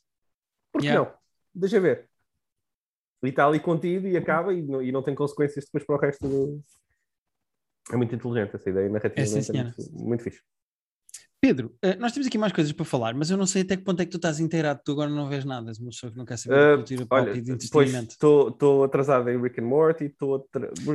Por 0.73 0.81
que 0.81 0.88
Yeah. 0.88 1.11
não? 1.11 1.19
Deixa 1.55 1.79
ver. 1.79 2.09
E 3.23 3.29
está 3.29 3.47
ali 3.47 3.61
contido 3.61 4.09
e 4.09 4.16
acaba 4.16 4.55
e 4.55 4.62
não, 4.62 4.83
e 4.83 4.90
não 4.90 5.03
tem 5.03 5.14
consequências 5.14 5.66
depois 5.66 5.85
para 5.85 5.97
o 5.97 5.99
resto 5.99 6.27
do. 6.27 6.62
É 7.92 7.97
muito 7.97 8.14
inteligente 8.14 8.57
essa 8.57 8.71
ideia 8.71 8.88
narrativa. 8.88 9.21
É, 9.21 9.27
sim, 9.27 9.42
senhora. 9.42 9.75
muito, 9.77 9.92
muito 9.92 10.23
fixe. 10.25 10.40
Pedro, 11.46 11.72
eh, 11.80 11.94
nós 11.96 12.11
temos 12.12 12.26
aqui 12.26 12.37
mais 12.37 12.52
coisas 12.52 12.72
para 12.72 12.85
falar, 12.85 13.14
mas 13.14 13.30
eu 13.30 13.37
não 13.37 13.46
sei 13.46 13.62
até 13.62 13.76
que 13.76 13.85
ponto 13.85 14.00
é 14.00 14.04
que 14.04 14.11
tu 14.11 14.16
estás 14.16 14.40
inteirado, 14.40 14.80
tu 14.85 14.90
agora 14.90 15.09
não 15.09 15.28
vês 15.28 15.44
nada, 15.44 15.70
uma 15.80 15.90
pessoa 15.90 16.11
que 16.11 16.18
não 16.18 16.24
quer 16.24 16.37
saber 16.37 16.56
Uh, 16.56 16.76
cultura 16.78 17.06
pop 17.06 17.14
olha, 17.22 17.40
de 17.40 17.52
entretenimento. 17.52 18.12
estou 18.12 18.82
atrasado 18.82 19.30
em 19.30 19.40
Rick 19.40 19.61
and 19.61 19.64
Morty, 19.66 20.04
estou... 20.06 20.48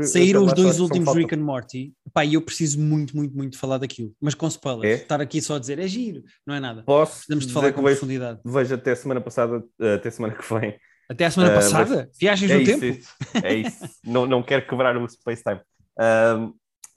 Saíram 0.04 0.44
os 0.44 0.52
dois 0.54 0.82
últimos 0.82 1.16
Rick 1.16 1.34
and 1.34 1.40
Morty, 1.40 1.94
pá, 2.14 2.26
e 2.26 2.34
eu 2.34 2.42
preciso 2.42 2.82
muito, 2.82 3.16
muito, 3.16 3.34
muito 3.36 3.58
falar 3.58 3.78
daquilo, 3.78 4.14
mas 4.20 4.34
com 4.36 4.46
spoilers. 4.48 5.00
É? 5.00 5.04
Estar 5.04 5.22
aqui 5.22 5.42
só 5.42 5.56
a 5.56 5.60
dizer 5.60 5.80
é 5.80 5.88
giro, 5.88 6.22
não 6.46 6.54
é 6.54 6.60
nada. 6.60 6.84
Posso 6.84 7.14
Precisamos 7.28 7.48
de 7.48 7.54
falar 7.54 7.68
que 7.68 7.74
com 7.78 7.84
vejo, 7.84 7.96
profundidade. 8.00 8.40
vejo 8.44 8.76
até 8.76 8.94
semana 8.94 9.22
passada, 9.22 9.64
eh, 9.80 9.94
até 9.96 10.12
semana 10.12 10.34
que 10.36 10.54
vem. 10.54 10.76
Até 11.10 11.26
a 11.26 11.32
semana 11.32 11.52
Uh, 11.52 11.56
mas- 11.56 11.72
passada? 11.72 12.10
Viagens 12.20 12.52
É 12.52 12.56
no 12.56 12.62
isso, 12.62 12.80
tempo? 12.80 12.86
isso. 13.00 13.10
é 13.46 13.54
isso. 13.56 13.80
não, 14.06 14.26
não 14.26 14.44
quero 14.44 14.68
quebrar 14.68 14.98
o 14.98 15.08
space-time. 15.08 15.62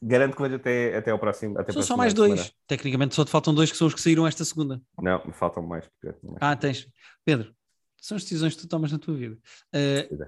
Garanto 0.06 0.36
que 0.36 0.42
vejo 0.42 0.56
até, 0.56 0.96
até 0.96 1.10
ao 1.10 1.18
próximo. 1.18 1.58
Até 1.58 1.72
São 1.72 1.82
só 1.82 1.96
mais 1.96 2.12
semana- 2.12 2.34
dois. 2.36 2.52
Tecnicamente 2.66 3.14
só 3.14 3.24
te 3.24 3.30
faltam 3.30 3.54
dois 3.54 3.70
que 3.70 3.76
são 3.76 3.86
os 3.86 3.94
que 3.94 4.00
saíram 4.00 4.26
esta 4.26 4.44
segunda. 4.44 4.80
semana. 4.94 5.18
Não, 5.18 5.26
me 5.26 5.32
faltam 5.32 5.62
mais. 5.62 5.86
porque- 6.00 6.16
Ah, 6.40 6.54
tens. 6.56 6.88
Pedro, 7.24 7.54
são 8.00 8.16
as 8.16 8.22
decisões 8.22 8.54
que 8.54 8.62
tu 8.62 8.68
tomas 8.68 8.92
na 8.92 8.98
tua 8.98 9.14
vida. 9.14 9.36
Uh, 9.74 10.26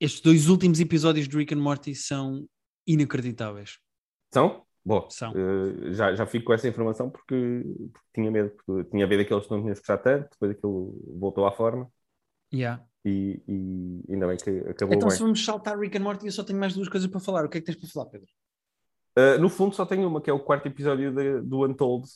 estes 0.00 0.20
dois 0.20 0.48
últimos 0.48 0.80
episódios 0.80 1.28
de 1.28 1.36
Rick 1.36 1.54
and 1.54 1.58
Morty 1.60 1.94
são 1.94 2.46
inacreditáveis. 2.86 3.78
São? 4.32 4.64
Bom, 4.84 5.06
São. 5.10 5.32
eh, 5.36 5.92
já, 5.92 6.14
já 6.14 6.24
fico 6.24 6.46
com 6.46 6.52
essa 6.54 6.66
informação 6.66 7.10
porque, 7.10 7.62
porque 7.92 8.08
tinha 8.14 8.30
medo. 8.30 8.50
Porque 8.64 8.90
tinha 8.90 9.06
medo 9.06 9.22
daqueles 9.22 9.44
que 9.44 9.50
não 9.50 9.60
tinhas 9.60 9.78
gostado 9.78 10.02
tanto, 10.02 10.30
depois 10.30 10.50
aquilo 10.52 10.98
voltou 11.18 11.44
à 11.46 11.52
forma 11.52 11.90
Yeah. 12.54 12.82
e, 13.04 13.42
e 13.46 14.12
ainda 14.12 14.26
bem 14.28 14.38
que 14.38 14.48
acabou 14.70 14.94
Então, 14.96 15.08
bem. 15.08 15.16
se 15.16 15.22
vamos 15.22 15.44
saltar 15.44 15.78
Rick 15.78 15.98
and 15.98 16.02
Morty, 16.02 16.24
eu 16.26 16.32
só 16.32 16.42
tenho 16.42 16.58
mais 16.58 16.72
duas 16.74 16.88
coisas 16.88 17.10
para 17.10 17.20
falar. 17.20 17.44
O 17.44 17.48
que 17.50 17.58
é 17.58 17.60
que 17.60 17.66
tens 17.66 17.76
para 17.76 17.88
falar, 17.90 18.06
Pedro? 18.06 18.28
Uh, 19.18 19.38
no 19.40 19.48
fundo, 19.48 19.74
só 19.74 19.84
tenho 19.84 20.06
uma, 20.06 20.20
que 20.20 20.30
é 20.30 20.32
o 20.32 20.38
quarto 20.38 20.66
episódio 20.66 21.12
de- 21.12 21.40
do 21.40 21.64
Untold, 21.66 22.06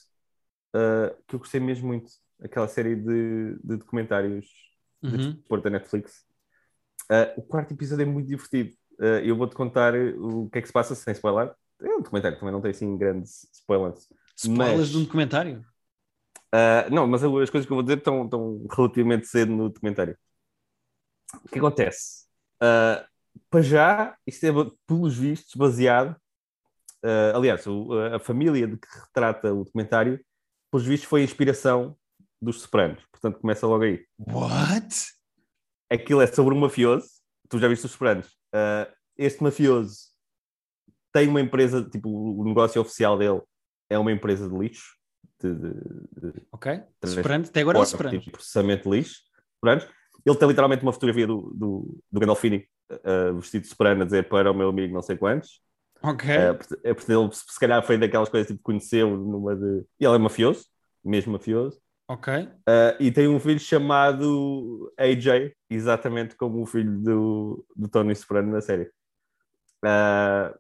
uh, 0.75 1.17
que 1.27 1.35
eu 1.35 1.39
gostei 1.41 1.59
mesmo 1.61 1.89
muito. 1.89 2.13
Aquela 2.41 2.69
série 2.69 2.95
de, 2.95 3.57
de 3.63 3.77
documentários 3.77 4.47
de 5.03 5.09
Uhum. 5.11 5.33
desporto 5.33 5.65
da 5.65 5.71
Netflix. 5.71 6.25
Uh, 7.11 7.41
o 7.41 7.43
quarto 7.43 7.73
episódio 7.75 8.03
é 8.03 8.07
muito 8.07 8.29
divertido. 8.29 8.77
Eu 9.25 9.35
vou-te 9.37 9.55
contar 9.57 9.95
o 9.97 10.49
que 10.49 10.59
é 10.59 10.63
que 10.63 10.69
se 10.69 10.73
passa 10.73 10.95
sem 10.95 11.13
spoiler. 11.13 11.53
É 11.81 11.89
um 11.89 12.03
documentário, 12.03 12.39
também 12.39 12.53
não 12.53 12.61
tem 12.61 12.71
assim 12.71 12.97
grandes 12.97 13.49
spoilers. 13.53 14.09
Spoilers 14.37 14.79
Mas- 14.79 14.89
de 14.91 14.99
um 14.99 15.03
documentário? 15.03 15.65
Não, 16.91 17.07
mas 17.09 17.25
as 17.25 17.51
coisas 17.51 17.67
que 17.67 17.73
eu 17.73 17.77
vou 17.77 17.83
dizer 17.83 17.99
estão, 17.99 18.25
estão 18.25 18.65
relativamente 18.71 19.27
cedo 19.27 19.51
no 19.51 19.69
documentário. 19.71 20.17
O 21.45 21.49
que 21.49 21.59
acontece? 21.59 22.27
Para 23.51 23.63
já, 23.63 24.17
isto 24.25 24.45
é, 24.47 24.51
pelos 24.87 25.17
vistos, 25.17 25.57
baseado. 25.57 26.15
Uh, 27.05 27.37
aliás, 27.37 27.67
o- 27.67 27.93
a 28.15 28.19
família 28.19 28.67
de 28.67 28.77
que 28.77 28.89
retrata 28.99 29.53
o 29.53 29.65
documentário, 29.65 30.21
pelos 30.71 30.87
vistos, 30.87 31.09
foi 31.09 31.21
a 31.21 31.25
inspiração 31.25 31.97
dos 32.41 32.63
Sopranos. 32.63 33.03
Portanto, 33.13 33.39
começa 33.41 33.67
logo 33.67 33.85
aí. 33.85 34.05
What? 34.19 34.95
Aquilo 35.91 36.23
é 36.23 36.27
sobre 36.27 36.55
um 36.55 36.59
mafioso. 36.61 37.07
Tu 37.49 37.59
já 37.59 37.69
viste 37.69 37.85
os 37.87 37.93
Sopranos? 37.93 38.27
Uh, 38.55 38.91
este 39.17 39.43
mafioso 39.43 40.11
tem 41.13 41.29
uma 41.29 41.41
empresa, 41.41 41.83
tipo, 41.89 42.09
o 42.09 42.45
negócio 42.45 42.81
oficial 42.81 43.19
dele 43.19 43.41
é 43.91 43.99
uma 43.99 44.11
empresa 44.13 44.49
de 44.49 44.57
lixo. 44.59 44.97
de- 45.41 45.55
de- 45.57 45.75
de- 46.33 46.47
Ok. 46.53 46.81
Três. 47.01 47.15
Soprano. 47.17 47.45
Até 47.45 47.61
agora 47.63 47.77
é 47.77 47.81
o 47.81 47.83
Porta, 47.83 47.91
Soprano. 47.91 48.21
tipo, 48.21 48.31
processamento 48.31 48.89
de 48.89 48.97
lixo, 48.97 49.21
sopranos. 49.57 49.89
Ele 50.25 50.37
tem 50.37 50.49
literalmente 50.49 50.83
uma 50.85 50.93
fotografia 50.93 51.27
do, 51.27 51.53
do, 51.53 51.99
do 52.13 52.21
Gandolfini 52.21 52.65
uh, 52.93 53.35
vestido 53.41 53.63
de 53.63 53.69
soprano 53.69 54.03
a 54.03 54.05
dizer 54.05 54.29
para 54.29 54.53
o 54.53 54.55
meu 54.55 54.69
amigo 54.69 54.95
não 54.95 55.03
sei 55.03 55.17
quantos. 55.17 55.61
Ok. 56.03 56.25
Uh, 56.37 56.55
porque- 56.57 56.81
é 56.89 56.95
porque 56.95 57.13
ele 57.13 57.31
se 57.33 57.61
calhar 57.61 57.83
foi 57.87 57.97
daquelas 57.99 58.29
coisas 58.29 58.49
tipo 58.49 58.63
conheceu 58.63 59.17
numa 59.17 59.55
de. 59.55 59.85
E 60.01 60.05
ele 60.05 60.15
é 60.17 60.19
mafioso, 60.19 60.67
mesmo 61.05 61.33
mafioso. 61.33 61.81
ok. 62.09 62.45
Uh, 62.69 62.97
e 63.01 63.11
tem 63.13 63.29
um 63.29 63.39
filho 63.41 63.59
chamado 63.61 64.93
AJ, 64.99 65.53
exatamente 65.71 66.35
como 66.37 66.61
o 66.63 66.67
filho 66.67 66.99
do, 67.01 67.65
do 67.77 67.89
Tony 67.89 68.15
Soprano 68.15 68.53
na 68.53 68.61
série. 68.61 68.91
Uh, 69.85 70.57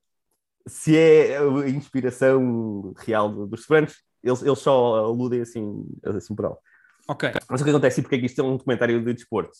se 0.66 0.96
é 0.96 1.38
a 1.38 1.68
inspiração 1.68 2.92
real 2.98 3.28
do- 3.28 3.46
dos 3.46 3.62
Sopranos, 3.62 3.94
eles, 4.22 4.42
eles 4.42 4.58
só 4.60 4.96
aludem 5.04 5.40
assim, 5.40 5.84
assim 6.04 6.34
por 6.34 6.44
alto. 6.46 6.60
Ok. 7.08 7.30
Mas 7.50 7.60
o 7.60 7.64
que 7.64 7.70
acontece 7.70 8.00
e 8.00 8.02
porque 8.02 8.14
é 8.16 8.18
que 8.20 8.26
isto 8.26 8.40
é 8.40 8.44
um 8.44 8.56
documentário 8.56 9.04
de 9.04 9.12
desporto? 9.12 9.50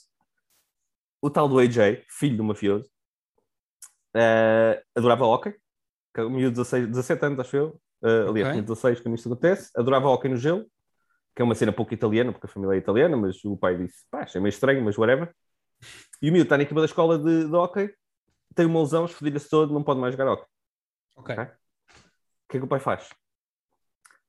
O 1.21 1.29
tal 1.31 1.49
do 1.49 1.59
AJ, 1.59 2.05
filho 2.09 2.37
do 2.37 2.45
mafioso, 2.45 2.89
eh, 4.15 4.83
adorava 4.95 5.25
hockey, 5.27 5.53
que 5.53 5.59
é 5.59 5.62
um 6.21 6.31
miúdo 6.31 6.51
de 6.51 6.57
16, 6.63 6.89
17 6.89 7.25
anos, 7.27 7.41
acho 7.41 7.57
eu. 7.57 7.81
Eh, 8.05 8.29
aliás, 8.29 8.49
Ok. 8.49 8.53
tinha 8.53 8.63
16 8.63 9.01
quando 9.01 9.15
isto 9.15 9.29
acontece. 9.33 9.71
Adorava 9.77 10.09
hockey 10.09 10.29
no 10.29 10.37
gelo, 10.37 10.67
que 11.35 11.43
é 11.43 11.45
uma 11.45 11.55
cena 11.55 11.73
pouco 11.73 11.95
italiana, 11.95 12.33
porque 12.33 12.47
a 12.47 12.51
família 12.51 12.75
é 12.75 12.79
italiana, 12.79 13.17
mas 13.17 13.43
o 13.45 13.57
pai 13.57 13.77
disse, 13.77 14.05
pá, 14.11 14.23
achei 14.23 14.41
meio 14.41 14.51
estranho, 14.51 14.83
mas 14.85 14.99
whatever. 14.99 15.35
E 16.21 16.29
o 16.29 16.33
miúdo 16.33 16.45
está 16.45 16.57
na 16.57 16.63
equipa 16.65 16.81
da 16.81 16.87
escola 16.87 17.19
de, 17.19 17.49
de 17.49 17.55
hockey, 17.55 17.93
tem 18.55 18.67
uma 18.67 18.81
lesão, 18.81 19.05
esfodilha-se 19.05 19.49
todo, 19.49 19.73
não 19.73 19.83
pode 19.83 20.01
mais 20.01 20.13
jogar 20.15 20.31
hockey. 20.33 20.47
Ok. 21.17 21.35
Ok. 21.35 21.45
O 21.45 22.49
que 22.53 22.57
é 22.57 22.61
que 22.61 22.67
o 22.67 22.69
pai 22.69 22.81
faz? 22.81 23.09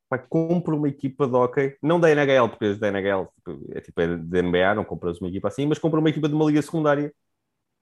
O 0.05 0.09
pai 0.09 0.25
compra 0.29 0.75
uma 0.75 0.87
equipa 0.87 1.27
de 1.27 1.35
hockey, 1.35 1.77
não 1.81 1.99
da 1.99 2.09
NHL, 2.09 2.47
porque 2.49 2.65
as 2.65 2.79
da 2.79 2.87
NHL 2.87 3.27
tipo, 3.35 3.71
é 3.71 3.81
tipo 3.81 4.01
é 4.01 4.15
da 4.17 4.41
NBA, 4.41 4.75
não 4.75 4.85
compras 4.85 5.19
uma 5.19 5.27
equipa 5.29 5.47
assim, 5.49 5.65
mas 5.65 5.79
compra 5.79 5.99
uma 5.99 6.09
equipa 6.09 6.29
de 6.29 6.35
uma 6.35 6.45
liga 6.45 6.61
secundária 6.61 7.13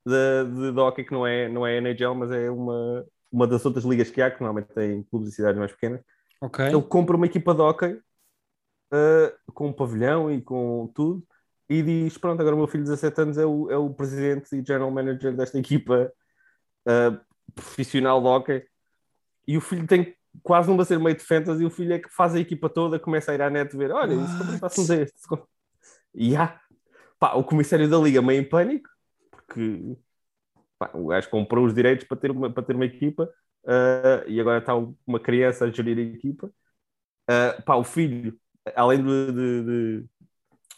de, 0.06 0.46
de, 0.46 0.72
de 0.72 0.80
hockey 0.80 1.04
que 1.04 1.12
não 1.12 1.28
é, 1.28 1.48
não 1.48 1.68
é 1.68 1.78
NHL, 1.78 2.16
mas 2.16 2.32
é 2.32 2.50
uma, 2.50 3.06
uma 3.32 3.48
das 3.48 3.66
outras 3.66 3.86
ligas 3.86 4.10
que 4.10 4.22
há, 4.22 4.30
que 4.30 4.42
normalmente 4.42 4.74
tem 4.74 5.04
clubes 5.04 5.30
e 5.30 5.32
cidades 5.32 5.58
mais 5.58 5.72
pequenas. 5.72 6.02
Ok. 6.42 6.66
Ele 6.66 6.82
compra 6.82 7.16
uma 7.16 7.26
equipa 7.26 7.54
de 7.54 7.62
hockey 7.62 7.94
uh, 7.94 9.54
com 9.54 9.68
um 9.68 9.74
pavilhão 9.74 10.32
e 10.32 10.42
com 10.42 10.92
tudo 10.94 11.24
e 11.70 11.82
diz: 11.82 12.18
Pronto, 12.18 12.42
agora 12.42 12.56
o 12.56 12.60
meu 12.60 12.68
filho 12.68 12.84
de 12.84 12.90
17 12.90 13.22
anos 13.22 13.38
é 13.38 13.46
o, 13.46 13.72
é 13.72 13.78
o 13.78 13.90
presidente 13.94 14.54
e 14.56 14.66
general 14.66 14.92
manager 14.92 15.36
desta 15.36 15.58
equipa 15.58 16.12
uh, 16.88 17.20
profissional 17.56 18.20
de 18.22 18.28
hockey. 18.28 18.66
E 19.48 19.58
o 19.58 19.62
filho 19.62 19.88
tem 19.88 20.16
quase 20.44 20.70
uma 20.70 20.84
ser 20.84 21.00
meio 21.00 21.16
de 21.16 21.24
fantasy. 21.24 21.64
E 21.64 21.66
o 21.66 21.72
filho 21.72 21.94
é 21.94 22.00
que 22.00 22.10
faz 22.10 22.36
a 22.36 22.40
equipa 22.40 22.70
toda, 22.70 23.00
começa 23.00 23.32
a 23.32 23.36
ir 23.36 23.42
à 23.42 23.50
net 23.50 23.76
ver: 23.78 23.92
Olha, 23.92 24.14
isso 24.14 24.24
What? 24.24 24.38
contratasse-nos 24.38 24.90
este. 25.00 25.14
E 26.14 26.36
há 26.36 26.60
pá, 27.18 27.36
o 27.36 27.44
comissário 27.44 27.90
da 27.90 27.98
liga 27.98 28.22
meio 28.22 28.42
em 28.42 28.50
pânico, 28.50 28.90
porque 29.30 29.96
pá, 30.82 30.92
o 30.96 31.08
gajo 31.08 31.30
comprou 31.30 31.66
os 31.66 31.74
direitos 31.74 32.08
para 32.08 32.18
ter 32.18 32.32
uma, 32.32 32.52
para 32.52 32.64
ter 32.64 32.76
uma 32.76 32.86
equipa. 32.86 33.26
uh, 33.66 34.28
e 34.30 34.40
agora 34.42 34.60
está 34.60 34.76
uma 35.06 35.20
criança 35.20 35.66
a 35.66 35.72
gerir 35.72 35.98
a 35.98 36.02
equipa. 36.02 36.48
Uh, 37.30 37.64
pá, 37.66 37.76
o 37.76 37.84
filho, 37.84 38.38
além 38.76 39.04
de, 39.04 39.32
de, 39.34 39.64
de- 40.02 40.10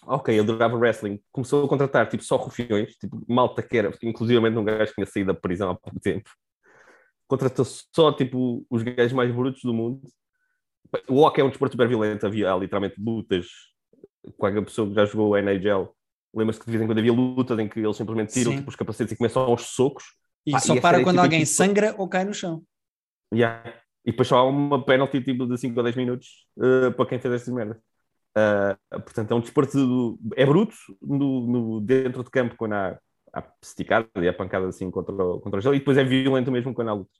Ok, 0.08 0.38
eu 0.38 0.44
adorava 0.44 0.78
wrestling. 0.78 1.20
Começou 1.32 1.66
a 1.66 1.70
contratar 1.70 2.10
tipo, 2.10 2.24
só 2.24 2.36
rufiões, 2.38 2.96
tipo, 2.98 3.22
malta 3.28 3.64
que 3.64 3.78
era, 3.78 3.92
inclusivamente 4.04 4.58
um 4.58 4.64
gajo 4.66 4.88
que 4.90 4.96
tinha 4.96 5.06
saído 5.08 5.34
da 5.34 5.40
prisão 5.40 5.72
há 5.72 5.76
pouco 5.76 6.00
tempo. 6.00 6.30
Contratou 7.28 7.66
só 7.66 8.12
tipo, 8.14 8.66
os 8.70 8.84
gajos 8.84 9.14
mais 9.14 9.34
brutos 9.34 9.62
do 9.64 9.74
mundo. 9.74 10.02
O 11.10 11.22
hockey 11.24 11.42
é 11.42 11.44
um 11.44 11.50
desporto 11.50 11.74
super 11.74 11.88
violento, 11.88 12.26
havia 12.26 12.54
literalmente 12.56 12.96
lutas. 13.02 13.48
Qualquer 14.38 14.64
pessoa 14.64 14.88
que 14.90 14.96
já 14.96 15.06
jogou 15.06 15.38
NHL 15.38 15.96
lembra-se 16.34 16.60
que 16.60 16.66
de 16.66 16.72
vez 16.72 16.84
em 16.84 16.88
quando 16.88 17.00
havia 17.00 17.14
lutas 17.14 17.58
em 17.60 17.68
que 17.68 17.80
eles 17.80 17.96
simplesmente 17.98 18.34
tiram 18.34 18.56
tipo, 18.56 18.70
os 18.70 18.76
capacetes 18.76 19.14
e 19.14 19.16
começam 19.18 19.44
aos 19.44 19.62
socos. 19.68 20.04
E 20.46 20.52
Pá, 20.52 20.60
só 20.60 20.76
e 20.76 20.82
para 20.82 20.98
quando 20.98 21.08
tipo 21.16 21.20
a 21.20 21.24
alguém 21.24 21.42
equipa- 21.42 21.56
sangra 21.56 21.96
ou 21.98 22.08
cai 22.08 22.26
no 22.26 22.34
chão. 22.34 22.64
Yeah. 23.34 23.74
E 24.06 24.12
depois 24.12 24.28
só 24.28 24.38
há 24.38 24.44
uma 24.44 24.84
penalty 24.84 25.22
tipo 25.22 25.46
de 25.46 25.58
5 25.58 25.78
ou 25.78 25.84
10 25.84 25.96
minutos 25.96 26.28
uh, 26.58 26.92
para 26.94 27.06
quem 27.06 27.20
fez 27.20 27.34
estas 27.36 27.54
merdas. 27.54 27.78
Uh, 28.38 29.00
portanto, 29.02 29.32
é 29.32 29.36
um 29.36 29.40
desporto. 29.40 30.20
É 30.36 30.46
bruto 30.46 30.76
no, 31.02 31.48
no- 31.48 31.82
dentro 31.82 32.24
de 32.24 32.30
campo 32.30 32.56
quando 32.58 32.74
há, 32.74 33.00
esticada 33.62 34.08
e 34.22 34.28
há 34.28 34.34
pancada 34.34 34.68
assim 34.68 34.92
contra, 34.92 35.14
o- 35.16 35.40
contra 35.40 35.60
o 35.60 35.62
gelo, 35.62 35.76
e 35.76 35.80
depois 35.80 35.98
é 35.98 36.04
violento 36.04 36.52
mesmo 36.52 36.74
quando 36.74 36.90
há 36.90 36.94
lutas. 36.94 37.16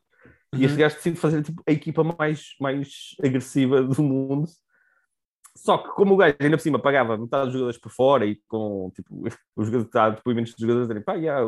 E 0.56 0.66
este 0.66 0.74
Uhum. 0.74 0.80
gajo 0.82 0.96
decide 0.96 1.18
fazer 1.18 1.42
tipo, 1.42 1.64
a 1.68 1.72
equipa 1.72 2.04
mais, 2.04 2.50
mais 2.60 3.16
agressiva 3.24 3.82
do 3.82 4.04
mundo. 4.04 4.48
Só 5.56 5.78
que, 5.78 5.90
como 5.90 6.16
o 6.16 6.18
gajo 6.18 6.36
ainda 6.40 6.58
por 6.58 6.64
cima 6.64 6.80
pagava 6.80 7.18
metade 7.18 7.46
dos 7.46 7.54
jogadores 7.54 7.80
por 7.80 7.92
fora 7.92 8.26
e 8.26 8.42
com 8.48 8.92
tipo, 8.96 9.24
os 9.56 9.68
jogadores, 9.68 10.16
depoimentos 10.16 10.54
dos 10.54 10.62
jogadores 10.62 10.88
dizerem 10.88 11.04
pá, 11.04 11.14
yeah, 11.14 11.46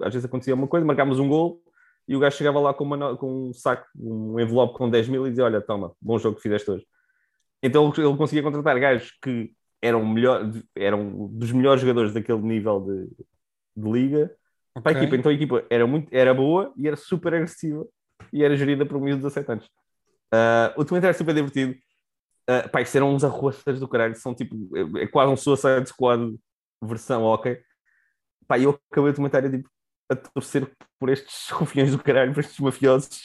às 0.00 0.12
vezes 0.12 0.24
acontecia 0.24 0.54
uma 0.54 0.66
coisa, 0.66 0.86
marcámos 0.86 1.18
um 1.18 1.28
gol 1.28 1.60
e 2.06 2.16
o 2.16 2.18
gajo 2.18 2.36
chegava 2.36 2.60
lá 2.60 2.72
com, 2.72 2.84
uma 2.84 3.16
com 3.16 3.48
um 3.48 3.52
saco, 3.52 3.86
um 3.96 4.38
envelope 4.38 4.76
com 4.76 4.88
10 4.88 5.08
mil 5.08 5.26
e 5.26 5.30
dizia: 5.30 5.44
Olha, 5.44 5.60
toma, 5.60 5.92
bom 6.00 6.18
jogo 6.18 6.36
que 6.36 6.42
fizeste 6.42 6.70
hoje. 6.70 6.86
Então 7.62 7.92
ele 7.96 8.16
conseguia 8.16 8.42
contratar 8.42 8.78
gajos 8.78 9.10
que 9.22 9.52
eram, 9.80 10.04
melhor, 10.04 10.50
eram 10.74 11.28
dos 11.28 11.50
melhores 11.52 11.80
jogadores 11.80 12.12
daquele 12.12 12.40
nível 12.40 12.80
de, 12.80 13.08
de 13.76 13.90
liga 13.90 14.34
para 14.82 14.98
a 14.98 15.00
equipa. 15.00 15.16
Então 15.16 15.30
a 15.30 15.34
equipa 15.34 15.64
era, 15.70 15.86
muito, 15.86 16.08
era 16.12 16.34
boa 16.34 16.72
e 16.76 16.86
era 16.86 16.96
super 16.96 17.34
agressiva 17.34 17.86
e 18.32 18.44
era 18.44 18.56
gerida 18.56 18.84
por 18.84 18.96
um 18.96 19.00
miúdo 19.00 19.18
de 19.18 19.24
17 19.24 19.52
anos. 19.52 19.70
Ah, 20.32 20.72
o 20.76 20.82
documentário 20.82 21.14
é 21.14 21.18
super 21.18 21.34
divertido. 21.34 21.74
Uh, 22.48 22.68
pá, 22.70 22.82
isto 22.82 22.96
eram 22.96 23.14
uns 23.14 23.24
arruaças 23.24 23.80
do 23.80 23.88
caralho, 23.88 24.14
são 24.16 24.34
tipo, 24.34 24.54
é, 24.76 25.04
é 25.04 25.06
quase 25.06 25.32
um 25.32 25.36
Suicide 25.36 25.88
Squad 25.88 26.36
versão 26.82 27.22
ok. 27.22 27.58
Pá, 28.46 28.58
eu 28.58 28.78
acabei 28.90 29.10
o 29.10 29.12
documentário 29.12 29.50
tipo, 29.50 29.70
a 30.10 30.16
torcer 30.16 30.70
por 30.98 31.08
estes 31.08 31.48
rufiões 31.50 31.90
do 31.90 32.02
caralho, 32.02 32.34
por 32.34 32.40
estes 32.40 32.58
mafiosos. 32.58 33.20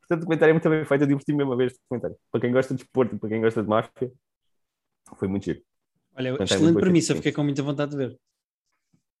Portanto, 0.00 0.18
o 0.18 0.20
documentário 0.20 0.50
é 0.50 0.54
muito 0.54 0.70
bem 0.70 0.84
feito. 0.84 1.02
Eu 1.02 1.08
diverti-me 1.08 1.38
mesmo 1.38 1.52
a 1.52 1.56
ver 1.56 1.66
este 1.66 1.80
documentário. 1.80 2.16
Para 2.30 2.40
quem 2.40 2.52
gosta 2.52 2.74
de 2.74 2.82
esporte 2.82 3.16
e 3.16 3.18
para 3.18 3.28
quem 3.28 3.40
gosta 3.40 3.62
de 3.62 3.68
máfia, 3.68 4.12
foi 5.16 5.28
muito 5.28 5.44
giro. 5.44 5.60
Olha, 6.16 6.30
Documentário 6.30 6.44
excelente 6.44 6.72
muito 6.72 6.80
premissa, 6.80 7.14
fiquei 7.14 7.32
com 7.32 7.42
muita 7.42 7.62
vontade 7.62 7.90
de 7.90 7.96
ver. 7.96 8.18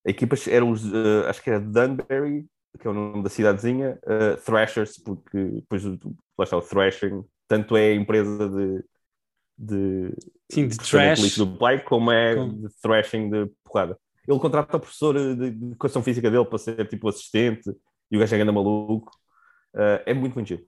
A 0.06 0.10
equipa 0.10 0.36
eram 0.48 0.70
os, 0.70 0.84
eh, 0.84 1.28
acho 1.28 1.42
que 1.42 1.50
era 1.50 1.60
Dunbury, 1.60 2.46
que 2.80 2.86
é 2.86 2.90
o 2.90 2.94
nome 2.94 3.22
da 3.22 3.28
cidadezinha, 3.28 3.98
eh, 4.06 4.36
Thrashers, 4.36 4.98
porque 4.98 5.36
depois 5.36 5.84
lá 5.84 6.44
está 6.44 6.56
o 6.56 6.62
Thrashing, 6.62 7.24
tanto 7.48 7.76
é 7.76 7.90
a 7.90 7.94
empresa 7.94 8.48
de, 8.48 8.84
de, 9.58 10.14
Sim, 10.50 10.68
de 10.68 10.76
trash. 10.78 11.36
do 11.38 11.56
pai, 11.58 11.82
como 11.82 12.10
é 12.10 12.34
de 12.34 12.68
thrashing 12.82 13.30
de 13.30 13.46
porrada. 13.64 13.98
Ele 14.26 14.38
contrata 14.40 14.76
o 14.76 14.80
professor 14.80 15.14
de, 15.16 15.34
de 15.36 15.66
educação 15.66 16.02
física 16.02 16.30
dele 16.30 16.44
para 16.44 16.58
ser 16.58 16.86
tipo 16.88 17.08
assistente 17.08 17.70
e 18.10 18.16
o 18.16 18.20
gajo 18.20 18.34
é 18.34 18.38
grande 18.38 18.52
maluco. 18.52 19.10
Eh, 19.74 20.02
é 20.06 20.14
muito, 20.14 20.34
muito 20.34 20.48
giro. 20.48 20.66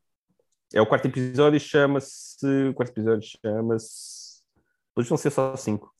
É 0.72 0.80
o 0.80 0.86
quarto 0.86 1.06
episódio 1.06 1.56
e 1.56 1.60
chama-se. 1.60 2.46
O 2.70 2.74
quarto 2.74 2.90
episódio 2.92 3.26
chama-se. 3.42 4.42
Depois 4.90 5.08
vão 5.08 5.18
ser 5.18 5.30
só 5.30 5.56
cinco. 5.56 5.92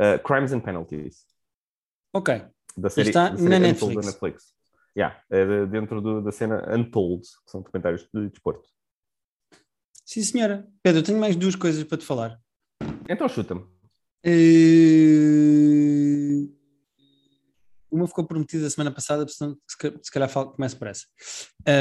Eh, 0.00 0.18
Crimes 0.18 0.52
and 0.52 0.60
Penalties. 0.60 1.24
Ok. 2.12 2.44
Da 2.76 2.90
série, 2.90 3.10
está 3.10 3.28
da 3.28 3.36
série 3.36 3.48
na 3.48 3.58
Netflix. 3.58 4.06
Netflix. 4.06 4.54
Yeah, 4.96 5.22
é 5.30 5.44
de- 5.44 5.66
dentro 5.66 6.00
do- 6.00 6.20
da 6.22 6.32
cena 6.32 6.64
Untold, 6.74 7.22
que 7.22 7.50
são 7.50 7.60
documentários 7.62 8.08
de 8.12 8.28
desporto. 8.28 8.68
Sim, 10.08 10.22
senhora. 10.22 10.66
Pedro, 10.82 11.00
eu 11.00 11.04
tenho 11.04 11.20
mais 11.20 11.36
duas 11.36 11.54
coisas 11.54 11.84
para 11.84 11.98
te 11.98 12.04
falar. 12.06 12.40
Então 13.06 13.28
chuta-me. 13.28 13.62
Eh, 14.24 14.30
Uma 17.90 18.06
ficou 18.08 18.26
prometida 18.26 18.66
a 18.66 18.70
semana 18.70 18.90
passada, 18.90 19.26
portanto, 19.26 19.60
se 19.68 19.76
ca- 19.76 19.92
se 20.02 20.10
calhar 20.10 20.30
falo, 20.30 20.52
começo 20.52 20.78
por 20.78 20.86
essa. 20.88 21.04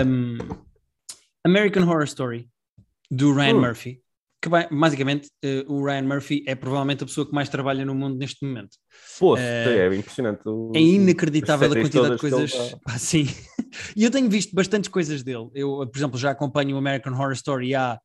Um, 0.05 0.37
American 1.45 1.83
Horror 1.87 2.03
Story, 2.03 2.49
do 3.09 3.31
Ryan 3.33 3.55
Hum. 3.55 3.61
Murphy. 3.61 4.03
Que 4.39 4.49
basicamente, 4.49 5.29
eh, 5.43 5.65
o 5.67 5.83
Ryan 5.83 6.03
Murphy 6.03 6.43
é 6.45 6.53
provavelmente 6.53 7.03
a 7.03 7.07
pessoa 7.07 7.25
que 7.27 7.33
mais 7.33 7.49
trabalha 7.49 7.83
no 7.83 7.95
mundo 7.95 8.17
neste 8.17 8.45
momento. 8.45 8.77
Pô, 9.19 9.35
Eh, 9.35 9.87
é 9.91 9.95
impressionante. 9.95 10.41
O- 10.45 10.71
É 10.75 10.79
inacreditável 10.79 11.71
a 11.71 11.75
quantidade 11.75 12.15
de 12.15 12.21
coisas. 12.21 12.53
ele 12.53 12.69
tá- 12.71 12.77
Pá, 12.85 12.97
sim. 12.99 13.25
E 13.95 14.03
eu 14.03 14.11
tenho 14.11 14.29
visto 14.29 14.53
bastantes 14.53 14.89
coisas 14.89 15.23
dele. 15.23 15.49
Eu, 15.55 15.87
por 15.87 15.97
exemplo, 15.97 16.19
já 16.19 16.29
acompanho 16.31 16.75
o 16.75 16.79
American 16.79 17.13
Horror 17.13 17.33
Story 17.33 17.73
há. 17.73 17.99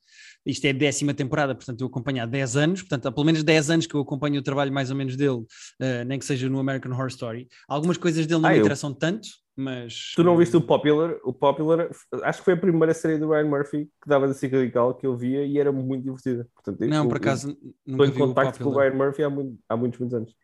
Isto 0.45 0.65
é 0.65 0.71
a 0.71 0.73
décima 0.73 1.15
temporada, 1.15 1.55
portanto 1.55 1.83
eu 1.83 1.87
acompanho 1.87 2.21
há 2.23 2.27
10 2.27 2.57
anos, 2.57 2.81
portanto 2.83 3.07
há 3.07 3.13
pelo 3.13 3.25
menos 3.27 3.45
10 3.45 3.71
anos 3.71 3.87
que 3.87 3.95
eu 3.95 4.01
acompanho 4.01 4.41
o 4.41 4.43
trabalho 4.43 4.73
mais 4.73 4.91
ou 4.91 4.97
menos 4.97 5.17
dele, 5.17 5.41
eh, 5.81 6.05
nem 6.05 6.19
que 6.19 6.25
seja 6.25 6.49
no 6.49 6.59
American 6.59 6.91
Horror 6.93 7.07
Story. 7.09 7.47
Algumas 7.69 7.97
coisas 7.97 8.27
dele 8.27 8.41
não 8.41 8.49
Ah, 8.49 8.53
me 8.53 8.59
eu- 8.59 8.63
interessam 8.63 8.93
tanto, 8.93 9.29
mas. 9.57 10.13
Tu 10.15 10.23
não 10.25 10.37
viste 10.37 10.57
o 10.57 10.61
Popular? 10.61 11.17
O 11.25 11.33
Popular, 11.33 11.89
acho 12.23 12.39
que 12.39 12.45
foi 12.45 12.55
a 12.55 12.57
primeira 12.57 12.95
série 12.95 13.19
do 13.19 13.29
Ryan 13.31 13.45
Murphy 13.49 13.85
que 14.03 14.09
dava 14.09 14.27
da 14.29 14.35
SIC 14.35 14.53
Radical 14.53 14.95
que 14.95 15.07
eu 15.07 15.17
via 15.17 15.45
e 15.45 15.59
era 15.59 15.71
muito 15.73 16.05
divertida. 16.05 16.49
Portanto, 16.55 16.81
Não, 16.87 17.05
eu- 17.05 17.09
por 17.09 17.17
eu 17.17 17.21
acaso 17.23 17.51
Estou 17.51 17.73
nunca 17.87 18.07
em 18.07 18.13
contacto 18.19 18.63
com 18.65 18.71
o. 18.71 18.79
Ryan 18.79 18.95
Murphy 18.95 19.23
há, 19.23 19.31
muito- 19.31 19.59
há 19.69 19.77
muitos, 19.77 19.99
muitos 20.01 20.17
anos. 20.17 20.35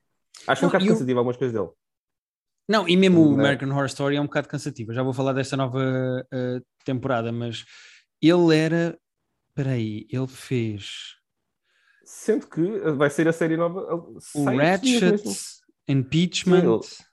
Acho 0.46 0.62
Não, 0.62 0.68
um 0.68 0.70
bocado 0.70 0.84
e 0.84 0.88
o- 0.88 0.92
cansativo 0.92 1.18
algumas 1.18 1.36
coisas 1.36 1.54
dele. 1.58 1.70
Não, 2.68 2.86
e 2.88 2.96
mesmo 2.96 3.22
o 3.22 3.30
Não. 3.32 3.40
American 3.40 3.70
Horror 3.70 3.86
Story 3.86 4.16
é 4.16 4.20
um 4.20 4.26
bocado 4.26 4.46
cansativo. 4.48 4.90
Eu 4.90 4.94
já 4.94 5.02
vou 5.02 5.14
falar 5.14 5.32
desta 5.32 5.56
nova 5.56 5.80
eh, 6.32 6.60
temporada, 6.84 7.32
mas 7.32 7.64
ele 8.20 8.54
era. 8.56 8.98
Espera 9.48 9.70
aí, 9.74 10.06
ele 10.12 10.26
fez 10.28 11.16
Sendo 12.04 12.46
que 12.46 12.62
vai 12.92 13.10
ser 13.10 13.26
a 13.26 13.32
série 13.32 13.56
nova. 13.56 13.80
o 14.34 14.44
Ratchet. 14.44 15.22
Impeachment. 15.88 16.82
Sim, 16.82 17.04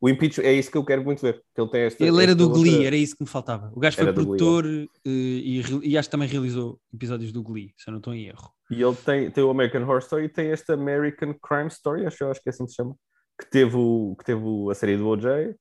O 0.00 0.08
Impeachment 0.08 0.44
é 0.44 0.52
isso 0.52 0.70
que 0.70 0.76
eu 0.76 0.84
quero 0.84 1.02
muito 1.04 1.22
ver. 1.22 1.42
Que 1.54 1.60
ele 1.60 1.70
tem 1.70 1.80
esta, 1.82 2.04
Ele 2.04 2.22
era 2.22 2.34
do 2.34 2.44
outra- 2.48 2.60
Glee, 2.60 2.84
era 2.86 2.96
isso 2.96 3.16
que 3.16 3.22
me 3.22 3.28
faltava. 3.28 3.70
O 3.74 3.80
gajo 3.80 3.96
foi 3.96 4.04
Glee, 4.04 4.14
produtor 4.14 4.66
eh, 4.66 4.88
e, 5.04 5.62
e 5.82 5.98
acho 5.98 6.08
que 6.08 6.12
também 6.12 6.28
realizou 6.28 6.80
episódios 6.92 7.32
do 7.32 7.42
Glee, 7.42 7.72
se 7.76 7.88
eu 7.88 7.92
não 7.92 7.98
estou 7.98 8.14
em 8.14 8.26
erro. 8.26 8.52
E 8.70 8.82
ele 8.82 8.96
tem, 8.96 9.30
tem 9.30 9.44
o 9.44 9.50
American 9.50 9.82
Horror 9.82 9.98
Story 9.98 10.24
e 10.24 10.28
tem 10.28 10.50
esta 10.50 10.74
American 10.74 11.34
Crime 11.34 11.68
Story, 11.68 12.06
acho, 12.06 12.24
acho 12.26 12.42
que 12.42 12.48
é 12.48 12.50
assim 12.50 12.64
que 12.64 12.70
se 12.70 12.76
chama, 12.76 12.96
que 13.38 13.50
teve, 13.50 13.76
o, 13.76 14.16
que 14.18 14.24
teve 14.24 14.42
a 14.70 14.74
série 14.74 14.96
do 14.96 15.06
OJ, 15.08 15.54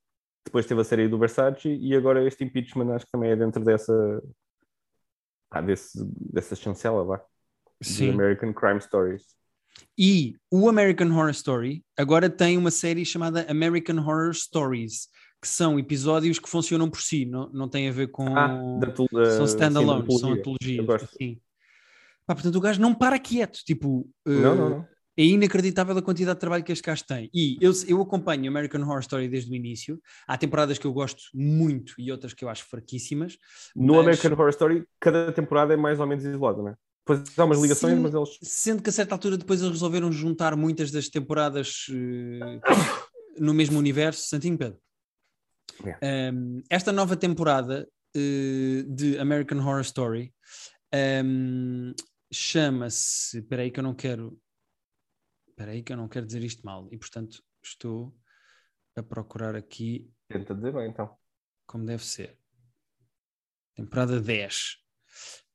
depois 0.46 0.66
teve 0.66 0.82
a 0.82 0.84
série 0.84 1.08
do 1.08 1.18
Versace 1.18 1.70
e 1.70 1.96
agora 1.96 2.26
este 2.26 2.44
Impeachment 2.44 2.94
acho 2.94 3.06
que 3.06 3.12
também 3.12 3.32
é 3.32 3.36
dentro 3.36 3.64
dessa 3.64 4.22
ah, 5.52 5.62
desse, 5.62 6.04
dessa 6.34 6.56
chancela, 6.56 7.04
vá. 7.04 7.22
Sim. 7.82 8.12
American 8.12 8.54
Crime 8.54 8.82
Stories. 8.82 9.24
E 9.98 10.36
o 10.52 10.68
American 10.70 11.08
Horror 11.12 11.30
Story 11.32 11.84
agora 11.98 12.30
tem 12.30 12.58
uma 12.58 12.72
série 12.72 13.06
chamada 13.06 13.46
American 13.50 13.98
Horror 13.98 14.34
Stories, 14.34 15.08
que 15.42 15.48
são 15.48 15.78
episódios 15.78 16.40
que 16.40 16.50
funcionam 16.50 16.90
por 16.90 17.02
si, 17.02 17.26
não, 17.26 17.50
não 17.52 17.68
tem 17.68 17.90
a 17.90 17.92
ver 17.92 18.08
com. 18.08 18.36
Ah, 18.38 18.48
da, 18.80 18.96
são 18.96 19.06
da 19.40 19.44
standalone, 19.46 20.06
são 20.20 20.32
antologia. 20.34 20.82
antologias. 20.82 21.10
Sim. 21.18 21.40
Pá, 22.26 22.34
portanto, 22.34 22.56
o 22.56 22.62
gajo 22.62 22.80
não 22.82 22.94
para 22.96 23.20
quieto. 23.20 23.60
Tipo, 23.66 24.10
eh, 24.26 24.32
Não, 24.32 24.56
não, 24.56 24.70
não. 24.70 24.88
é 25.18 25.24
inacreditável 25.26 25.98
a 25.98 26.02
quantidade 26.02 26.38
de 26.38 26.40
trabalho 26.40 26.64
que 26.64 26.72
este 26.72 26.82
gajo 26.86 27.04
tem. 27.06 27.30
E 27.34 27.58
eu, 27.60 27.74
eu 27.86 28.02
acompanho 28.02 28.48
American 28.50 28.82
Horror 28.84 29.02
Story 29.02 29.28
desde 29.28 29.52
o 29.52 29.56
início. 29.56 30.00
Há 30.26 30.38
temporadas 30.38 30.78
que 30.78 30.88
eu 30.88 30.94
gosto 30.94 31.22
muito 31.34 31.94
e 31.98 32.10
outras 32.10 32.34
que 32.34 32.46
eu 32.46 32.48
acho 32.50 32.64
fraquíssimas. 32.64 33.38
No 33.76 33.96
mas- 33.96 34.04
American 34.04 34.32
Horror 34.32 34.50
Story, 34.52 34.86
cada 35.02 35.32
temporada 35.34 35.74
é 35.74 35.78
mais 35.78 36.00
ou 36.00 36.08
menos 36.08 36.24
isolada, 36.24 36.62
não 36.62 36.70
é? 36.70 36.76
Depois 37.06 37.38
há 37.38 37.44
umas 37.44 37.62
ligações, 37.62 37.96
Sim. 37.96 38.00
mas 38.00 38.14
eles. 38.14 38.40
Sendo 38.42 38.82
que 38.82 38.90
a 38.90 38.94
certa 38.94 39.14
altura 39.14 39.38
depois 39.38 39.60
eles 39.62 39.74
resolveram 39.74 40.12
juntar 40.12 40.56
muitas 40.56 40.90
das 40.90 41.10
temporadas 41.10 41.88
eh, 41.92 42.62
no 43.38 43.54
mesmo 43.54 43.78
universo. 43.78 44.28
Santinho 44.30 44.58
Pedro. 44.58 44.80
Um, 46.02 46.62
esta 46.70 46.92
nova 46.94 47.18
temporada 47.18 47.90
eh, 48.16 48.84
de 48.88 49.18
American 49.18 49.58
Horror 49.60 49.82
Story 49.82 50.34
um, 51.26 51.94
chama-se. 52.32 53.40
Espera 53.40 53.64
aí 53.64 53.72
que 53.72 53.80
eu 53.80 53.84
não 53.84 53.94
quero. 53.94 54.40
Espera 55.50 55.72
aí 55.72 55.84
que 55.84 55.92
eu 55.92 55.98
não 55.98 56.08
quero 56.08 56.26
dizer 56.26 56.44
isto 56.44 56.66
mal. 56.66 56.88
E 56.90 56.98
portanto 56.98 57.44
estou 57.62 58.16
a 58.96 59.04
procurar 59.04 59.56
aqui 59.56 60.10
Tenta 60.30 60.56
dizer 60.56 60.72
bem, 60.72 60.90
então. 60.90 61.18
como 61.66 61.86
deve 61.86 62.06
ser. 62.06 62.38
Temporada 63.76 64.22
10. 64.22 64.83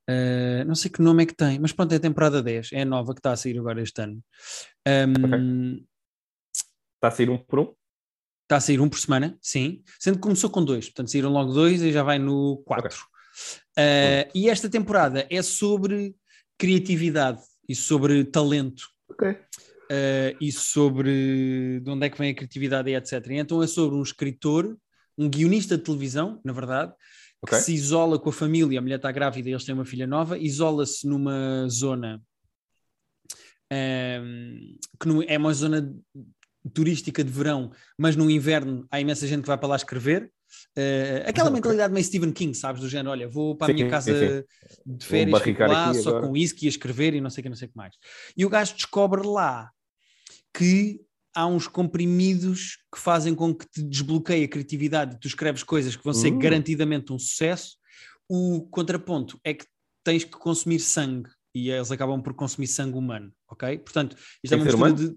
Uh, 0.09 0.65
não 0.67 0.75
sei 0.75 0.91
que 0.91 1.03
nome 1.03 1.25
é 1.25 1.27
que 1.27 1.35
tem, 1.35 1.59
mas 1.59 1.73
pronto, 1.73 1.93
é 1.93 1.97
a 1.97 2.01
temporada 2.01 2.43
10, 2.43 2.73
é 2.73 2.83
a 2.83 2.85
nova 2.87 3.13
que 3.13 3.21
está 3.21 3.33
a 3.33 3.37
sair 3.37 3.59
agora 3.59 3.83
este 3.83 4.01
ano. 4.01 4.23
Um, 4.87 5.85
Está 6.99 7.09
a 7.09 7.11
sair 7.11 7.31
um 7.31 7.39
por 7.39 7.61
um? 7.61 7.75
Está 8.43 8.57
a 8.57 8.61
sair 8.61 8.81
um 8.81 8.89
por 8.89 8.99
semana, 8.99 9.39
sim, 9.41 9.83
sendo 10.01 10.17
que 10.17 10.23
começou 10.23 10.51
com 10.51 10.65
dois, 10.65 10.87
portanto 10.87 11.11
saíram 11.11 11.31
logo 11.31 11.53
dois 11.53 11.83
e 11.83 11.93
já 11.93 12.03
vai 12.03 12.19
no 12.19 12.63
4. 12.65 12.97
Uh, 13.79 14.31
e 14.35 14.49
esta 14.49 14.69
temporada 14.69 15.27
é 15.31 15.43
sobre 15.43 16.17
criatividade 16.57 17.41
e 17.69 17.75
sobre 17.75 18.25
talento 18.25 18.89
Ok. 19.09 19.31
uh, 19.31 19.37
e 20.41 20.51
sobre 20.51 21.81
de 21.81 21.91
onde 21.91 22.07
é 22.07 22.11
que 22.11 22.19
vem 22.19 22.31
a 22.31 22.35
criatividade 22.35 22.91
e 22.91 22.97
etc. 22.97 23.13
E 23.29 23.35
então 23.35 23.63
é 23.63 23.67
sobre 23.67 23.97
um 23.97 24.03
escritor, 24.03 24.77
um 25.17 25.29
guionista 25.29 25.77
de 25.77 25.85
televisão, 25.85 26.41
na 26.45 26.53
verdade, 26.53 26.93
que 27.47 27.55
Ok. 27.55 27.59
se 27.65 27.73
isola 27.73 28.19
com 28.19 28.31
a 28.31 28.33
família, 28.33 28.79
a 28.79 28.83
mulher 28.83 28.97
está 28.97 29.13
grávida 29.13 29.49
e 29.49 29.53
eles 29.53 29.65
têm 29.65 29.75
uma 29.75 29.85
filha 29.85 30.07
nova, 30.07 30.37
isola-se 30.39 31.07
numa 31.07 31.69
zona 31.69 32.21
ehm, 33.71 34.77
que 35.01 35.07
não- 35.09 35.23
é 35.23 35.37
uma 35.39 35.53
zona 35.53 35.95
turística 36.73 37.23
de 37.23 37.31
verão, 37.31 37.71
mas 37.97 38.17
no 38.17 38.31
inverno 38.31 38.87
há 38.91 39.01
imensa 39.01 39.27
gente 39.27 39.43
que 39.43 39.47
vai 39.47 39.59
para 39.59 39.69
lá 39.69 39.77
escrever. 39.77 40.31
Eh, 40.77 41.25
aquela 41.27 41.51
mentalidade 41.83 41.93
meio 41.93 42.05
Stephen 42.05 42.33
King, 42.33 42.55
sabes? 42.57 42.81
Do 42.81 42.89
género, 42.89 43.11
olha, 43.11 43.29
vou 43.29 43.55
para 43.57 43.67
a 43.67 43.69
Sim, 43.69 43.75
minha 43.75 43.87
sim, 43.87 43.91
casa 43.91 44.13
sim. 44.15 44.45
de 44.87 45.05
férias, 45.07 45.43
fico 45.43 45.63
lá 45.63 45.93
só 45.95 46.11
agora. 46.11 46.27
com 46.27 46.33
whisky 46.33 46.67
a 46.67 46.69
escrever 46.71 47.15
e 47.15 47.21
não 47.21 47.31
sei 47.31 47.41
o 47.41 47.45
que, 47.45 47.49
não 47.51 47.57
sei 47.57 47.69
o 47.69 47.71
que 47.71 47.77
mais. 47.77 47.95
E 48.37 48.45
o 48.45 48.49
gajo 48.49 48.75
descobre 48.75 49.27
lá 49.27 49.71
que 50.53 51.01
há 51.39 51.47
uns 51.47 51.69
comprimidos 51.69 52.79
que 52.93 52.99
fazem 52.99 53.33
com 53.33 53.55
que 53.55 53.65
te 53.71 53.81
desbloqueie 53.81 54.43
a 54.43 54.49
criatividade 54.49 55.15
e 55.15 55.21
tu 55.21 55.29
escreves 55.29 55.63
coisas 55.63 55.95
que 55.95 56.03
vão 56.03 56.13
ser 56.13 56.33
Hum. 56.33 56.39
garantidamente 56.41 57.13
um 57.13 57.19
sucesso. 57.19 57.77
O 58.29 58.63
contraponto 58.63 59.39
é 59.45 59.55
que 59.55 59.65
tens 60.03 60.25
que 60.25 60.33
consumir 60.33 60.81
sangue 60.81 61.31
e 61.55 61.71
eles 61.71 61.93
acabam 61.93 62.21
por 62.21 62.35
consumir 62.35 62.67
sangue 62.67 62.99
humano, 62.99 63.33
ok? 63.49 63.79
Portanto, 63.79 64.17
isto 64.43 64.51
Tem 64.51 64.59
é 64.59 64.75
uma 64.75 64.89
mistura 64.91 65.11
de. 65.13 65.17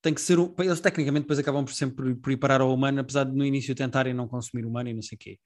Tem 0.00 0.14
que 0.14 0.20
ser. 0.22 0.38
Eles 0.58 0.80
tecnicamente 0.80 1.24
depois 1.24 1.38
acabam 1.38 1.62
por 1.62 1.74
sempre 1.74 2.14
por 2.14 2.32
ir 2.32 2.38
parar 2.38 2.62
ao 2.62 2.72
humano, 2.72 3.00
apesar 3.00 3.24
de 3.24 3.36
no 3.36 3.44
início 3.44 3.74
tentarem 3.74 4.14
não 4.14 4.26
consumir 4.26 4.64
humano 4.64 4.88
e 4.88 4.94
não 4.94 5.02
sei 5.02 5.16
o 5.16 5.18
quê. 5.18 5.38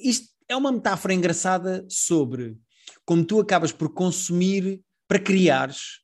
Isto 0.00 0.28
é 0.48 0.56
uma 0.56 0.72
metáfora 0.72 1.14
engraçada 1.14 1.86
sobre 1.88 2.56
como 3.04 3.24
tu 3.24 3.38
acabas 3.38 3.70
por 3.70 3.94
consumir 3.94 4.82
para 5.06 5.20
criares 5.20 6.00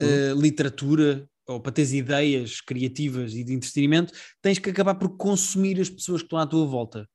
eh, 0.00 0.32
literatura 0.34 1.29
ou 1.50 1.60
para 1.60 1.72
teres 1.72 1.92
ideias 1.92 2.60
criativas 2.60 3.34
e 3.34 3.42
de 3.44 3.52
entretenimento, 3.52 4.12
tens 4.40 4.58
que 4.58 4.70
acabar 4.70 4.94
por 4.94 5.16
consumir 5.16 5.80
as 5.80 5.90
pessoas 5.90 6.22
que 6.22 6.26
estão 6.26 6.38
à 6.38 6.46
tua 6.46 6.64
volta. 6.66 7.08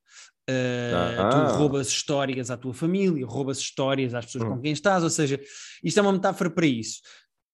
Eh, 0.47 0.91
Ah. 1.17 1.29
Tu 1.51 1.57
roubas 1.57 1.87
histórias 1.87 2.51
à 2.51 2.57
tua 2.57 2.73
família, 2.73 3.25
roubas 3.25 3.57
histórias 3.59 4.13
às 4.13 4.25
pessoas 4.25 4.43
Hum. 4.43 4.55
com 4.55 4.61
quem 4.61 4.71
estás, 4.73 5.03
ou 5.03 5.09
seja, 5.09 5.39
isto 5.83 5.97
é 5.99 6.01
uma 6.01 6.13
metáfora 6.13 6.49
para 6.49 6.65
isso. 6.67 6.99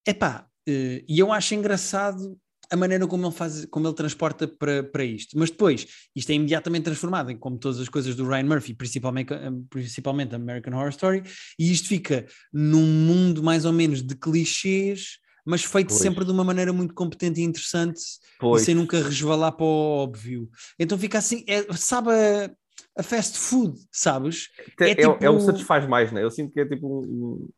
Epá, 0.06 0.46
eh, 0.68 1.04
e 1.08 1.20
eu 1.20 1.32
acho 1.32 1.54
engraçado 1.56 2.38
a 2.70 2.76
maneira 2.78 3.06
como 3.06 3.26
ele 3.26 3.34
faz, 3.36 3.66
como 3.66 3.86
ele 3.88 3.94
transporta 3.96 4.48
para, 4.48 4.82
para 4.84 5.04
isto. 5.04 5.38
Mas 5.38 5.50
depois, 5.52 5.86
isto 6.16 6.30
é 6.32 6.36
imediatamente 6.36 6.84
transformado 6.86 7.30
em 7.30 7.38
como 7.38 7.58
todas 7.58 7.80
as 7.80 7.90
coisas 7.90 8.16
do 8.16 8.26
Ryan 8.28 8.44
Murphy, 8.46 8.74
principalmente, 8.74 9.34
principalmente 9.70 10.34
American 10.36 10.74
Horror 10.78 10.90
Story, 10.90 11.22
e 11.60 11.72
isto 11.72 11.88
fica 11.90 12.26
num 12.52 12.86
mundo 12.86 13.44
mais 13.44 13.66
ou 13.66 13.74
menos 13.74 14.02
de 14.02 14.16
clichês, 14.16 15.18
mas 15.46 15.64
feito 15.64 15.89
Pois. 15.89 16.02
sempre 16.02 16.26
de 16.26 16.32
uma 16.32 16.44
maneira 16.44 16.72
muito 16.74 16.94
competente 16.94 17.39
e 17.42 17.44
interessante, 17.44 18.02
Pois. 18.39 18.62
e 18.62 18.66
sem 18.66 18.76
nunca 18.76 18.98
resvalar 19.02 19.52
para 19.52 19.66
o 19.66 19.98
óbvio. 20.04 20.50
Então 20.80 20.98
fica 20.98 21.18
assim, 21.18 21.44
é, 21.48 21.64
sabe 21.74 22.10
a, 22.12 22.52
a 22.98 23.04
fast 23.04 23.38
food, 23.38 23.80
sabes? 23.92 24.50
É, 24.80 24.86
É 24.86 24.92
é, 24.92 25.04
é 25.04 25.30
um 25.30 25.38
tipo- 25.38 25.42
satisfaz 25.42 25.88
mais, 25.88 26.12
né? 26.12 26.24
Eu 26.24 26.32
sinto 26.32 26.52
que 26.54 26.60
é 26.62 26.66
tipo 26.66 26.88
um. 26.88 27.50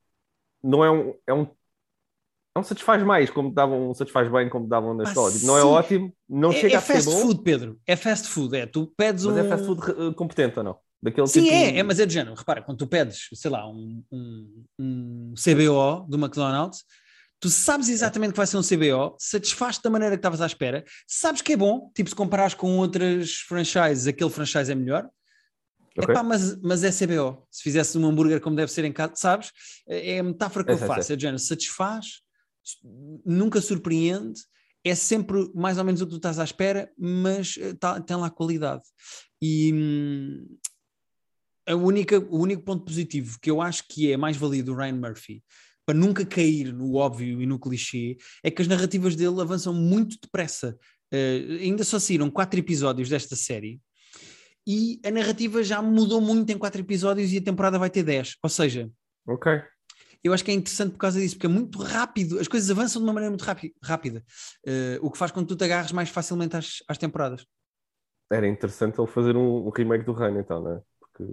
Não 0.63 0.83
é 0.83 0.91
um. 0.91 1.13
É 1.27 1.33
um 1.33 1.47
é 2.55 2.59
um 2.59 2.63
satisfaz 2.63 3.01
mais, 3.01 3.31
como 3.31 3.51
davam 3.51 3.89
um 3.89 3.93
satisfaz 3.95 4.31
bem, 4.31 4.47
como 4.47 4.67
davam 4.67 4.93
na 4.93 5.03
escola. 5.05 5.31
Tipo, 5.31 5.47
não 5.47 5.57
é 5.57 5.63
ótimo, 5.63 6.15
não 6.29 6.51
é, 6.51 6.53
chega 6.53 6.75
é 6.75 6.77
a 6.77 6.81
ser 6.81 6.93
fast 6.93 7.09
bom, 7.09 7.17
food, 7.21 7.41
Pedro. 7.41 7.79
É 7.85 7.95
fast 7.95 8.27
food, 8.27 8.55
é. 8.55 8.67
Tu 8.67 8.93
pedes 8.95 9.25
mas 9.25 9.35
um. 9.35 9.39
é 9.39 9.43
fast 9.49 9.65
food 9.65 9.81
eh, 9.89 10.13
competente 10.13 10.59
ou 10.59 10.63
não? 10.63 10.77
Daquele 11.01 11.25
Sim, 11.27 11.43
tipo... 11.45 11.53
é, 11.55 11.79
é, 11.79 11.83
mas 11.83 11.99
é 11.99 12.05
de 12.05 12.13
género. 12.13 12.35
Repara, 12.35 12.61
quando 12.61 12.77
tu 12.77 12.85
pedes, 12.87 13.27
sei 13.33 13.49
lá, 13.49 13.67
um, 13.67 14.03
um, 14.11 14.63
um 14.79 15.33
CBO 15.35 16.05
do 16.07 16.17
McDonald's, 16.17 16.83
tu 17.43 17.49
sabes 17.49 17.89
exatamente 17.89 18.31
que 18.31 18.37
vai 18.37 18.47
ser 18.47 18.55
um 18.55 18.61
CBO, 18.63 19.17
satisfaz-te 19.19 19.83
da 19.83 19.89
maneira 19.89 20.15
que 20.15 20.19
estavas 20.19 20.39
à 20.39 20.45
espera, 20.45 20.85
sabes 21.05 21.41
que 21.41 21.51
é 21.51 21.57
bom, 21.57 21.91
tipo, 21.93 22.09
se 22.09 22.15
comparares 22.15 22.53
com 22.53 22.77
outras 22.77 23.33
franchises, 23.39 24.07
aquele 24.07 24.29
franchise 24.29 24.71
é 24.71 24.75
melhor. 24.75 25.09
Ok. 25.97 26.09
Epá, 26.09 26.23
mas, 26.23 26.55
mas 26.61 26.85
é 26.85 26.89
CBO. 26.89 27.45
Se 27.51 27.61
fizesse 27.61 27.97
um 27.97 28.07
hambúrguer 28.07 28.39
como 28.39 28.55
deve 28.55 28.71
ser 28.71 28.85
em 28.85 28.93
casa, 28.93 29.15
sabes? 29.17 29.51
É 29.85 30.19
a 30.19 30.23
metáfora 30.23 30.63
que 30.63 30.71
É, 30.71 30.73
eu 30.73 30.77
sei, 30.77 30.87
faço. 30.87 31.07
sei. 31.07 31.13
É 31.15 31.17
de 31.17 31.21
género, 31.21 31.39
satisfaz, 31.39 32.05
nunca 33.25 33.59
surpreende, 33.59 34.39
é 34.85 34.95
sempre 34.95 35.51
mais 35.53 35.77
ou 35.77 35.83
menos 35.83 35.99
o 35.99 36.05
que 36.05 36.11
tu 36.11 36.15
estás 36.15 36.39
à 36.39 36.45
espera, 36.45 36.89
mas 36.97 37.55
eh, 37.59 37.73
tá- 37.73 37.99
tem 37.99 38.15
lá 38.15 38.29
qualidade. 38.29 38.83
E 39.41 39.73
hum, 39.73 40.57
a 41.67 41.75
única, 41.75 42.19
o 42.19 42.39
único 42.39 42.63
ponto 42.63 42.85
positivo 42.85 43.37
que 43.41 43.51
eu 43.51 43.61
acho 43.61 43.85
que 43.89 44.13
é 44.13 44.15
mais 44.15 44.37
valia 44.37 44.63
do 44.63 44.73
Ryan 44.73 44.95
Murphy 44.95 45.43
para 45.85 45.97
nunca 45.97 46.25
cair 46.25 46.73
no 46.73 46.95
óbvio 46.95 47.41
e 47.41 47.45
no 47.45 47.59
clichê 47.59 48.17
é 48.43 48.49
que 48.49 48.61
as 48.61 48.67
narrativas 48.67 49.15
dele 49.15 49.41
avançam 49.41 49.73
muito 49.73 50.17
depressa. 50.21 50.77
Eh, 51.11 51.59
ainda 51.61 51.83
só 51.83 51.99
saíram 51.99 52.29
quatro 52.29 52.59
episódios 52.59 53.09
desta 53.09 53.35
série 53.35 53.79
e 54.65 54.99
a 55.05 55.11
narrativa 55.11 55.61
já 55.63 55.81
mudou 55.81 56.21
muito 56.21 56.49
em 56.51 56.57
quatro 56.57 56.81
episódios 56.81 57.31
e 57.33 57.37
a 57.37 57.41
temporada 57.41 57.77
vai 57.77 57.89
ter 57.89 58.03
10. 58.03 58.37
Ou 58.41 58.49
seja, 58.49 58.89
Ok. 59.27 59.51
eu 60.23 60.33
acho 60.33 60.43
que 60.43 60.51
é 60.51 60.53
interessante 60.53 60.91
por 60.93 60.99
causa 60.99 61.19
disso, 61.19 61.35
porque 61.35 61.47
é 61.47 61.49
muito 61.49 61.77
rápido, 61.79 62.39
as 62.39 62.47
coisas 62.47 62.71
avançam 62.71 63.01
de 63.01 63.05
uma 63.07 63.13
maneira 63.13 63.29
muito 63.31 63.43
rápi- 63.43 63.75
rápida, 63.83 64.23
eh, 64.65 64.97
o 65.01 65.11
que 65.11 65.17
faz 65.17 65.31
com 65.31 65.41
que 65.41 65.47
tu 65.47 65.55
te 65.55 65.65
agarres 65.65 65.91
mais 65.91 66.09
facilmente 66.09 66.55
às, 66.55 66.77
às 66.87 66.97
temporadas. 66.97 67.45
Era 68.31 68.47
interessante 68.47 68.99
ele 68.99 69.07
fazer 69.07 69.35
um, 69.35 69.67
um 69.67 69.69
remake 69.69 70.05
do 70.05 70.13
Reino, 70.13 70.39
então, 70.39 70.63
não 70.63 70.71
é? 70.77 70.81
Porque 70.99 71.23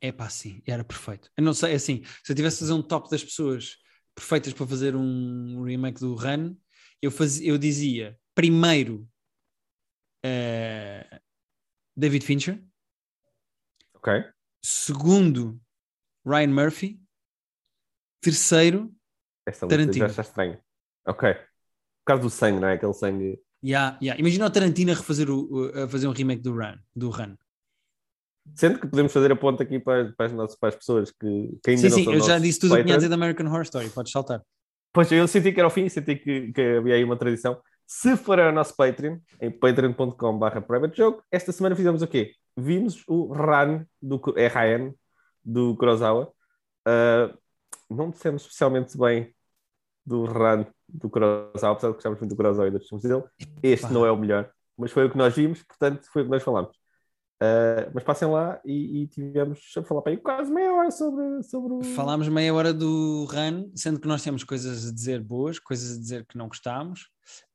É 0.00 0.12
pá, 0.12 0.28
sim, 0.28 0.62
era 0.66 0.84
perfeito. 0.84 1.30
Eu 1.36 1.42
não 1.44 1.54
sei, 1.54 1.74
assim, 1.74 2.02
se 2.22 2.30
eu 2.32 2.36
tivesse 2.36 2.56
a 2.56 2.60
fazer 2.60 2.72
um 2.74 2.82
top 2.82 3.08
das 3.10 3.24
pessoas 3.24 3.76
perfeitas 4.14 4.52
para 4.52 4.66
fazer 4.66 4.94
um 4.94 5.62
remake 5.62 6.00
do 6.00 6.14
Run, 6.14 6.54
eu, 7.02 7.10
faz, 7.10 7.40
eu 7.40 7.56
dizia 7.58 8.18
primeiro 8.34 9.08
eh, 10.24 11.20
David 11.96 12.24
Fincher, 12.24 12.62
Ok. 13.94 14.12
segundo 14.62 15.60
Ryan 16.26 16.48
Murphy, 16.48 17.00
terceiro, 18.20 18.94
lista 19.48 19.66
Tarantino. 19.66 19.98
já 20.06 20.06
está 20.06 20.22
estranha. 20.22 20.62
Ok. 21.06 21.32
Por 21.34 21.42
causa 22.06 22.22
do 22.22 22.30
sangue, 22.30 22.60
não 22.60 22.68
é? 22.68 22.74
Aquele 22.74 22.92
sangue. 22.94 23.40
yeah, 23.64 23.98
yeah. 24.02 24.20
imagina 24.20 24.46
o 24.46 24.50
Tarantino 24.50 24.92
a 24.92 24.94
refazer 24.94 25.30
o- 25.30 25.72
a 25.84 25.88
fazer 25.88 26.06
um 26.06 26.12
remake 26.12 26.42
do 26.42 26.52
Run. 26.54 26.78
Do 26.94 27.10
Run. 27.10 27.36
Sendo 28.54 28.78
que 28.78 28.86
podemos 28.86 29.12
fazer 29.12 29.32
a 29.32 29.36
ponta 29.36 29.62
aqui 29.62 29.78
para, 29.78 30.12
para, 30.16 30.26
as, 30.26 30.32
nossas, 30.32 30.58
para 30.58 30.68
as 30.70 30.76
pessoas 30.76 31.10
que, 31.10 31.58
que 31.62 31.70
ainda 31.70 31.82
Sim, 31.82 31.88
não 31.88 31.96
sim, 31.96 32.04
são 32.04 32.14
eu 32.14 32.20
já 32.20 32.38
disse 32.38 32.60
tudo 32.60 32.74
o 32.74 32.76
que 32.76 32.84
tinha 32.84 32.94
a 32.94 32.98
dizer 32.98 33.08
da 33.08 33.14
American 33.14 33.46
Horror 33.46 33.62
Story, 33.62 33.88
podes 33.90 34.12
saltar. 34.12 34.42
Pois 34.92 35.10
eu 35.12 35.28
senti 35.28 35.52
que 35.52 35.60
era 35.60 35.66
o 35.66 35.70
fim, 35.70 35.88
senti 35.88 36.16
que, 36.16 36.52
que 36.52 36.60
havia 36.78 36.94
aí 36.94 37.04
uma 37.04 37.16
tradição. 37.16 37.60
Se 37.86 38.16
for 38.16 38.40
ao 38.40 38.52
nosso 38.52 38.74
Patreon, 38.74 39.18
em 39.40 39.50
patreon.com.br 39.50 40.60
privatejoke, 40.66 41.22
esta 41.30 41.52
semana 41.52 41.76
fizemos 41.76 42.02
o 42.02 42.06
quê? 42.06 42.32
Vimos 42.56 43.04
o 43.06 43.32
RAN, 43.32 43.84
do, 44.00 44.16
RAN, 44.16 44.92
do 45.44 45.76
Kurosawa. 45.76 46.32
Ah, 46.86 47.32
não 47.90 48.10
dissemos 48.10 48.42
especialmente 48.42 48.96
bem 48.96 49.34
do 50.04 50.24
RAN 50.24 50.66
do 50.88 51.10
Kurosawa, 51.10 51.72
apesar 51.72 51.88
de 51.88 51.94
gostarmos 51.94 52.20
muito 52.20 52.30
do 52.30 52.36
Kurosawa 52.36 52.68
e 52.68 52.70
dos 52.70 52.88
filmes 52.88 53.04
dele. 53.04 53.24
Este 53.62 53.86
Pá. 53.86 53.92
não 53.92 54.06
é 54.06 54.10
o 54.10 54.16
melhor, 54.16 54.50
mas 54.76 54.90
foi 54.92 55.04
o 55.06 55.10
que 55.10 55.18
nós 55.18 55.34
vimos, 55.34 55.62
portanto 55.62 56.08
foi 56.12 56.22
o 56.22 56.24
que 56.24 56.30
nós 56.30 56.42
falamos. 56.42 56.76
Ah, 57.40 57.90
mas 57.92 58.02
passem 58.02 58.26
lá 58.28 58.58
e, 58.64 59.02
e 59.02 59.06
tivemos 59.08 59.60
a 59.76 59.82
falar 59.82 60.00
para 60.02 60.12
aí 60.12 60.16
quase 60.18 60.50
meia 60.50 60.72
hora 60.72 60.90
sobre, 60.90 61.42
sobre 61.42 61.72
o... 61.74 61.82
Falámos 61.94 62.28
meia 62.28 62.54
hora 62.54 62.72
do 62.72 63.26
Run, 63.30 63.70
sendo 63.74 64.00
que 64.00 64.08
nós 64.08 64.22
temos 64.22 64.42
coisas 64.42 64.88
a 64.88 64.92
dizer 64.92 65.22
boas, 65.22 65.58
coisas 65.58 65.96
a 65.96 66.00
dizer 66.00 66.24
que 66.26 66.38
não 66.38 66.48
gostámos. 66.48 67.08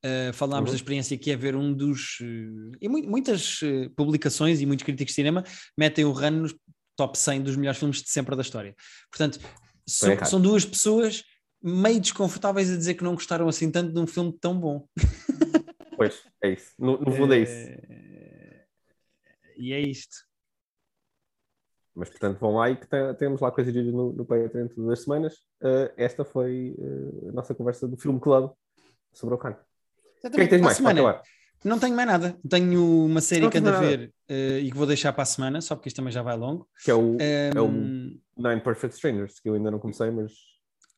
Uh, 0.05 0.31
falámos 0.33 0.69
Uhum. 0.69 0.73
da 0.73 0.75
experiência 0.75 1.17
que 1.17 1.31
é 1.31 1.35
ver 1.35 1.55
um 1.55 1.73
dos. 1.73 2.19
uh, 2.21 2.71
e 2.79 2.87
mu- 2.87 3.01
muitas 3.07 3.59
uh, 3.63 3.89
publicações 3.95 4.61
e 4.61 4.65
muitos 4.67 4.83
críticos 4.85 5.11
de 5.13 5.15
cinema 5.15 5.43
metem 5.77 6.05
o 6.05 6.11
Run 6.11 6.31
nos 6.31 6.55
top 6.95 7.17
100 7.17 7.41
dos 7.41 7.55
melhores 7.55 7.79
filmes 7.79 8.03
de 8.03 8.09
sempre 8.11 8.35
da 8.35 8.41
história. 8.43 8.75
Portanto, 9.09 9.39
são, 9.87 10.11
errado. 10.11 10.27
são 10.29 10.39
duas 10.41 10.63
pessoas 10.65 11.23
meio 11.63 11.99
desconfortáveis 11.99 12.69
a 12.69 12.75
dizer 12.77 12.93
que 12.95 13.03
não 13.03 13.13
gostaram 13.15 13.47
assim 13.47 13.71
tanto 13.71 13.93
de 13.93 13.99
um 13.99 14.05
filme 14.05 14.35
tão 14.39 14.59
bom. 14.59 14.85
Pois, 15.95 16.21
é 16.43 16.49
isso. 16.53 16.71
No, 16.77 16.99
no 16.99 17.11
fundo 17.11 17.33
é 17.33 17.39
isso. 17.39 17.71
Uh, 19.61 19.63
E 19.63 19.73
é 19.73 19.79
isto. 19.79 20.15
Mas, 21.93 22.09
portanto, 22.09 22.39
vão 22.39 22.55
lá 22.55 22.69
e 22.69 22.75
que 22.77 22.87
te- 22.87 23.13
temos 23.19 23.41
lá 23.41 23.51
coisas 23.51 23.73
giras 23.73 23.93
no, 23.93 24.13
no 24.13 24.25
Patreon 24.25 24.67
todas 24.69 24.91
as 24.91 25.03
semanas. 25.03 25.33
Uh, 25.61 25.91
esta 25.97 26.23
foi 26.23 26.73
uh, 26.77 27.29
a 27.29 27.31
nossa 27.33 27.53
conversa 27.53 27.87
do 27.87 27.97
Filme 27.97 28.19
Club 28.19 28.51
sobre 29.13 29.35
o 29.35 29.37
Khan. 29.37 29.51
O 29.51 29.55
que 30.21 30.27
é 30.27 30.29
que 30.29 30.47
tens 30.47 30.49
Para 30.49 30.59
mais? 30.59 30.61
Para 30.61 30.75
semana, 30.75 31.01
acabar? 31.09 31.23
Não 31.63 31.77
tenho 31.79 31.95
mais 31.95 32.07
nada. 32.07 32.37
Tenho 32.49 33.05
uma 33.05 33.21
série 33.21 33.49
que 33.49 33.57
ando 33.57 33.69
a 33.69 33.79
ver 33.79 34.11
eh, 34.29 34.59
e 34.61 34.71
que 34.71 34.77
vou 34.77 34.87
deixar 34.87 35.13
para 35.13 35.23
a 35.23 35.25
semana, 35.25 35.61
só 35.61 35.75
porque 35.75 35.89
isto 35.89 35.97
também 35.97 36.11
já 36.11 36.21
vai 36.23 36.35
longo. 36.35 36.67
Que 36.83 36.89
é 36.89 36.95
o 36.95 37.17
Ehm, 37.19 37.51
é 37.55 37.61
o- 37.61 37.69
Nine 38.49 38.61
Perfect 38.63 38.95
Strangers, 38.95 39.39
que 39.39 39.47
eu 39.49 39.53
ainda 39.53 39.69
não 39.69 39.77
comecei, 39.77 40.09
mas. 40.09 40.31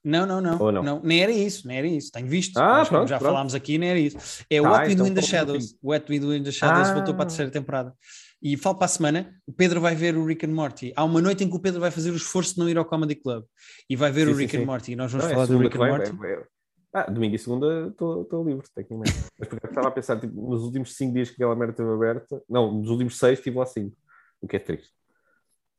Não, 0.04 0.26
não, 0.26 0.42
não, 0.42 0.60
Ou 0.62 0.72
não? 0.72 1.02
Nem 1.02 1.22
era 1.22 1.32
isso, 1.32 1.66
nem 1.68 1.78
era 1.78 1.88
isso. 1.88 2.12
Tenho 2.12 2.28
visto. 2.28 2.58
Ah, 2.58 2.78
como 2.80 2.88
pronto, 2.88 3.08
já 3.10 3.18
pronto. 3.18 3.32
falámos 3.32 3.56
aqui, 3.56 3.78
nem 3.78 3.90
era 3.90 4.00
isso. 4.00 4.18
É 4.50 4.62
Tá, 4.62 4.70
What 4.70 4.88
We 4.88 4.94
então 4.94 5.06
Do 5.06 5.12
in 5.12 5.16
the 5.16 5.22
Shadows. 5.22 5.78
What 5.82 6.12
We 6.12 6.20
Do 6.20 6.34
in 6.36 6.44
the 6.44 6.52
Shadows 6.52 6.90
Ah. 6.90 6.94
voltou 6.94 7.14
para 7.14 7.24
a 7.24 7.28
terceira 7.28 7.50
temporada. 7.52 7.94
E 8.42 8.58
falo 8.58 8.76
para 8.76 8.86
a 8.86 8.90
semana, 8.90 9.34
o 9.48 9.54
Pedro 9.54 9.80
vai 9.80 9.96
ver 9.96 10.18
o 10.18 10.26
Rick 10.26 10.46
and 10.46 10.50
Morty. 10.54 10.92
Há 10.98 11.06
uma 11.06 11.22
noite 11.22 11.46
em 11.46 11.50
que 11.50 11.56
o 11.56 11.60
Pedro 11.60 11.80
vai 11.80 11.90
fazer 11.92 12.12
o 12.12 12.16
esforço 12.18 12.56
de 12.56 12.60
não 12.60 12.68
ir 12.70 12.78
ao 12.78 12.84
Comedy 12.84 13.16
Club 13.16 13.46
e 13.90 13.96
vai 13.96 14.12
ver 14.12 14.26
Sim, 14.26 14.32
o 14.32 14.36
sim, 14.36 14.42
Rick 14.42 14.58
sim. 14.58 14.64
and 14.64 14.66
Morty. 14.66 14.92
E 14.92 14.96
nós 14.98 15.10
vamos 15.12 15.24
Não, 15.26 15.32
é 15.32 15.34
falar 15.36 15.46
do 15.46 15.52
segunda 15.54 15.70
Rick 15.70 15.78
and 15.78 15.80
vem, 15.82 15.92
Morty. 16.18 16.28
é- 16.28 16.34
é- 16.42 16.54
Ah, 16.96 17.10
domingo 17.10 17.36
e 17.36 17.40
segunda 17.40 17.88
estou 17.88 18.44
livre, 18.46 18.68
tecnicamente. 18.76 19.18
Mas 19.40 19.48
porque 19.48 19.66
eu 19.66 19.70
estava 19.70 19.88
a 19.88 19.92
pensar, 19.92 20.20
tipo, 20.20 20.36
nos 20.50 20.62
últimos 20.64 20.94
5 20.96 21.14
dias 21.14 21.30
que 21.30 21.36
aquela 21.36 21.56
merda 21.56 21.72
esteve 21.72 21.90
aberta, 21.92 22.44
não, 22.50 22.72
nos 22.72 22.90
últimos 22.90 23.18
6 23.18 23.40
estive 23.40 23.58
lá 23.58 23.66
5, 23.66 23.96
o 24.42 24.48
que 24.48 24.58
é 24.58 24.60
triste. 24.60 24.92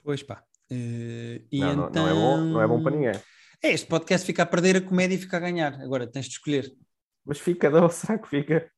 Pois 0.03 0.23
pá. 0.25 0.43
Eh, 0.71 1.43
e 1.53 1.61
Não, 1.61 1.77
não, 1.77 1.89
então... 1.89 2.03
não 2.03 2.11
é 2.11 2.15
bom, 2.15 2.37
não 2.41 2.63
é 2.63 2.67
bom 2.67 2.83
para 2.83 2.97
ninguém. 2.97 3.13
É, 3.65 3.73
este 3.73 3.87
podcast 3.87 4.27
fica 4.27 4.43
a 4.43 4.47
perder 4.47 4.77
a 4.77 4.81
comédia 4.83 5.15
e 5.15 5.19
fica 5.19 5.39
a 5.39 5.41
ganhar. 5.41 5.73
Agora 5.81 6.07
tens 6.07 6.27
de 6.27 6.33
escolher. 6.33 6.71
Mas 7.25 7.39
fica, 7.39 7.71
não, 7.71 7.89
será 7.89 8.19
que 8.19 8.29
fica? 8.29 8.71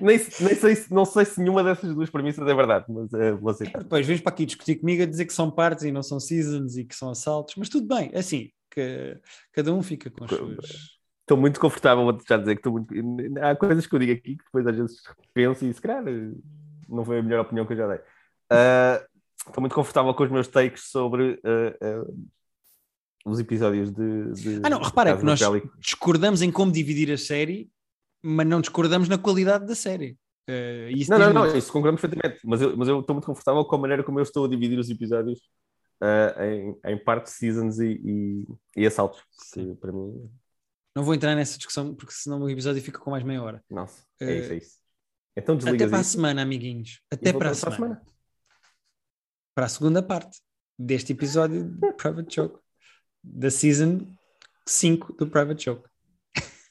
nem, 0.00 0.18
nem 0.40 0.54
sei, 0.56 0.74
se- 0.74 0.92
não 0.92 1.04
sei 1.04 1.24
se 1.24 1.38
nenhuma 1.40 1.62
dessas 1.62 1.94
duas 1.94 2.10
premissas 2.10 2.44
é 2.48 2.52
verdade, 2.52 2.86
mas 2.88 3.14
é, 3.14 3.30
vou 3.30 3.50
aceitar. 3.50 3.80
Depois 3.80 4.04
vens 4.04 4.20
para 4.20 4.32
aqui 4.32 4.44
discutir 4.44 4.74
comigo 4.74 5.04
a 5.04 5.06
dizer 5.06 5.26
que 5.26 5.32
são 5.32 5.52
partes 5.52 5.84
e 5.84 5.92
não 5.92 6.02
são 6.02 6.18
seasons 6.18 6.76
e 6.76 6.84
que 6.84 6.96
são 6.96 7.10
assaltos, 7.10 7.54
mas 7.56 7.68
tudo 7.68 7.86
bem, 7.86 8.10
assim, 8.12 8.50
que 8.68 9.16
cada 9.52 9.72
um 9.72 9.82
fica 9.84 10.10
com 10.10 10.24
as 10.24 10.30
suas. 10.30 10.66
Estou 11.20 11.36
muito 11.36 11.60
confortável, 11.60 12.02
vou-te 12.02 12.24
já 12.28 12.36
dizer 12.36 12.56
que 12.56 12.68
estou 12.68 12.72
muito. 12.72 13.38
Há 13.40 13.54
coisas 13.54 13.86
que 13.86 13.94
eu 13.94 14.00
digo 14.00 14.12
aqui 14.14 14.36
que 14.36 14.44
depois 14.44 14.66
às 14.66 14.76
vezes 14.76 14.96
penso 15.32 15.64
e 15.64 15.72
se 15.72 15.80
calhar 15.80 16.02
não 16.88 17.04
foi 17.04 17.20
a 17.20 17.22
melhor 17.22 17.42
opinião 17.42 17.64
que 17.64 17.72
eu 17.74 17.76
já 17.76 17.86
dei. 17.86 18.00
Ah, 18.50 19.00
Estou 19.46 19.60
muito 19.60 19.74
confortável 19.74 20.12
com 20.14 20.24
os 20.24 20.30
meus 20.30 20.48
takes 20.48 20.90
sobre 20.90 21.40
ah, 21.44 21.76
ah, 21.80 22.04
os 23.24 23.38
episódios 23.38 23.90
de. 23.90 24.32
de 24.32 24.60
Ah, 24.64 24.70
não, 24.70 24.80
repara 24.80 25.16
que 25.16 25.24
nós 25.24 25.40
discordamos 25.78 26.42
em 26.42 26.50
como 26.50 26.72
dividir 26.72 27.10
a 27.12 27.18
série, 27.18 27.70
mas 28.22 28.46
não 28.46 28.60
discordamos 28.60 29.08
na 29.08 29.18
qualidade 29.18 29.66
da 29.66 29.74
série. 29.74 30.16
Isso 30.90 31.10
Não, 31.10 31.18
não, 31.18 31.32
não, 31.32 31.42
muito. 31.44 31.56
isso 31.56 31.72
concordamos 31.72 32.00
perfeitamente. 32.00 32.40
Mas 32.44 32.60
eu, 32.60 32.76
mas 32.76 32.88
eu 32.88 33.00
estou 33.00 33.14
muito 33.14 33.26
confortável 33.26 33.64
com 33.64 33.76
a 33.76 33.78
maneira 33.78 34.02
como 34.02 34.18
eu 34.18 34.22
estou 34.22 34.44
a 34.44 34.48
dividir 34.48 34.78
os 34.78 34.90
episódios 34.90 35.40
ah, 36.00 36.34
em, 36.46 36.76
em 36.84 36.98
partes, 36.98 37.34
seasons 37.34 37.78
e, 37.78 38.00
e, 38.04 38.46
e 38.82 38.86
assaltos. 38.86 39.22
Para 39.80 39.92
mim, 39.92 40.28
Não 40.96 41.04
vou 41.04 41.14
entrar 41.14 41.34
nessa 41.36 41.56
discussão 41.56 41.94
porque 41.94 42.12
senão 42.12 42.40
o 42.42 42.50
episódio 42.50 42.82
fica 42.82 42.98
com 42.98 43.10
mais 43.12 43.22
meia 43.22 43.42
hora. 43.42 43.64
nossa, 43.70 44.04
é 44.20 44.24
Eh, 44.24 44.38
isso, 44.40 44.52
é 44.52 44.56
isso. 44.56 44.82
Então 45.36 45.54
Até 45.54 45.64
desligas 45.64 45.88
para 45.88 45.98
a 45.98 46.00
isso 46.02 46.10
semana, 46.10 46.42
amiguinhos. 46.42 47.00
Até 47.10 47.32
para 47.32 47.50
a 47.50 47.52
voltamos 47.52 47.76
semana. 47.76 48.02
Para 49.54 49.66
a 49.66 49.68
segunda 49.68 50.02
parte 50.02 50.40
deste 50.78 51.12
episódio 51.12 51.70
de 51.70 51.92
Private 51.94 52.34
Joke, 52.34 52.58
da 53.22 53.50
season 53.50 54.06
5 54.66 55.14
do 55.18 55.26
Private 55.28 55.64
Joke. 55.64 55.91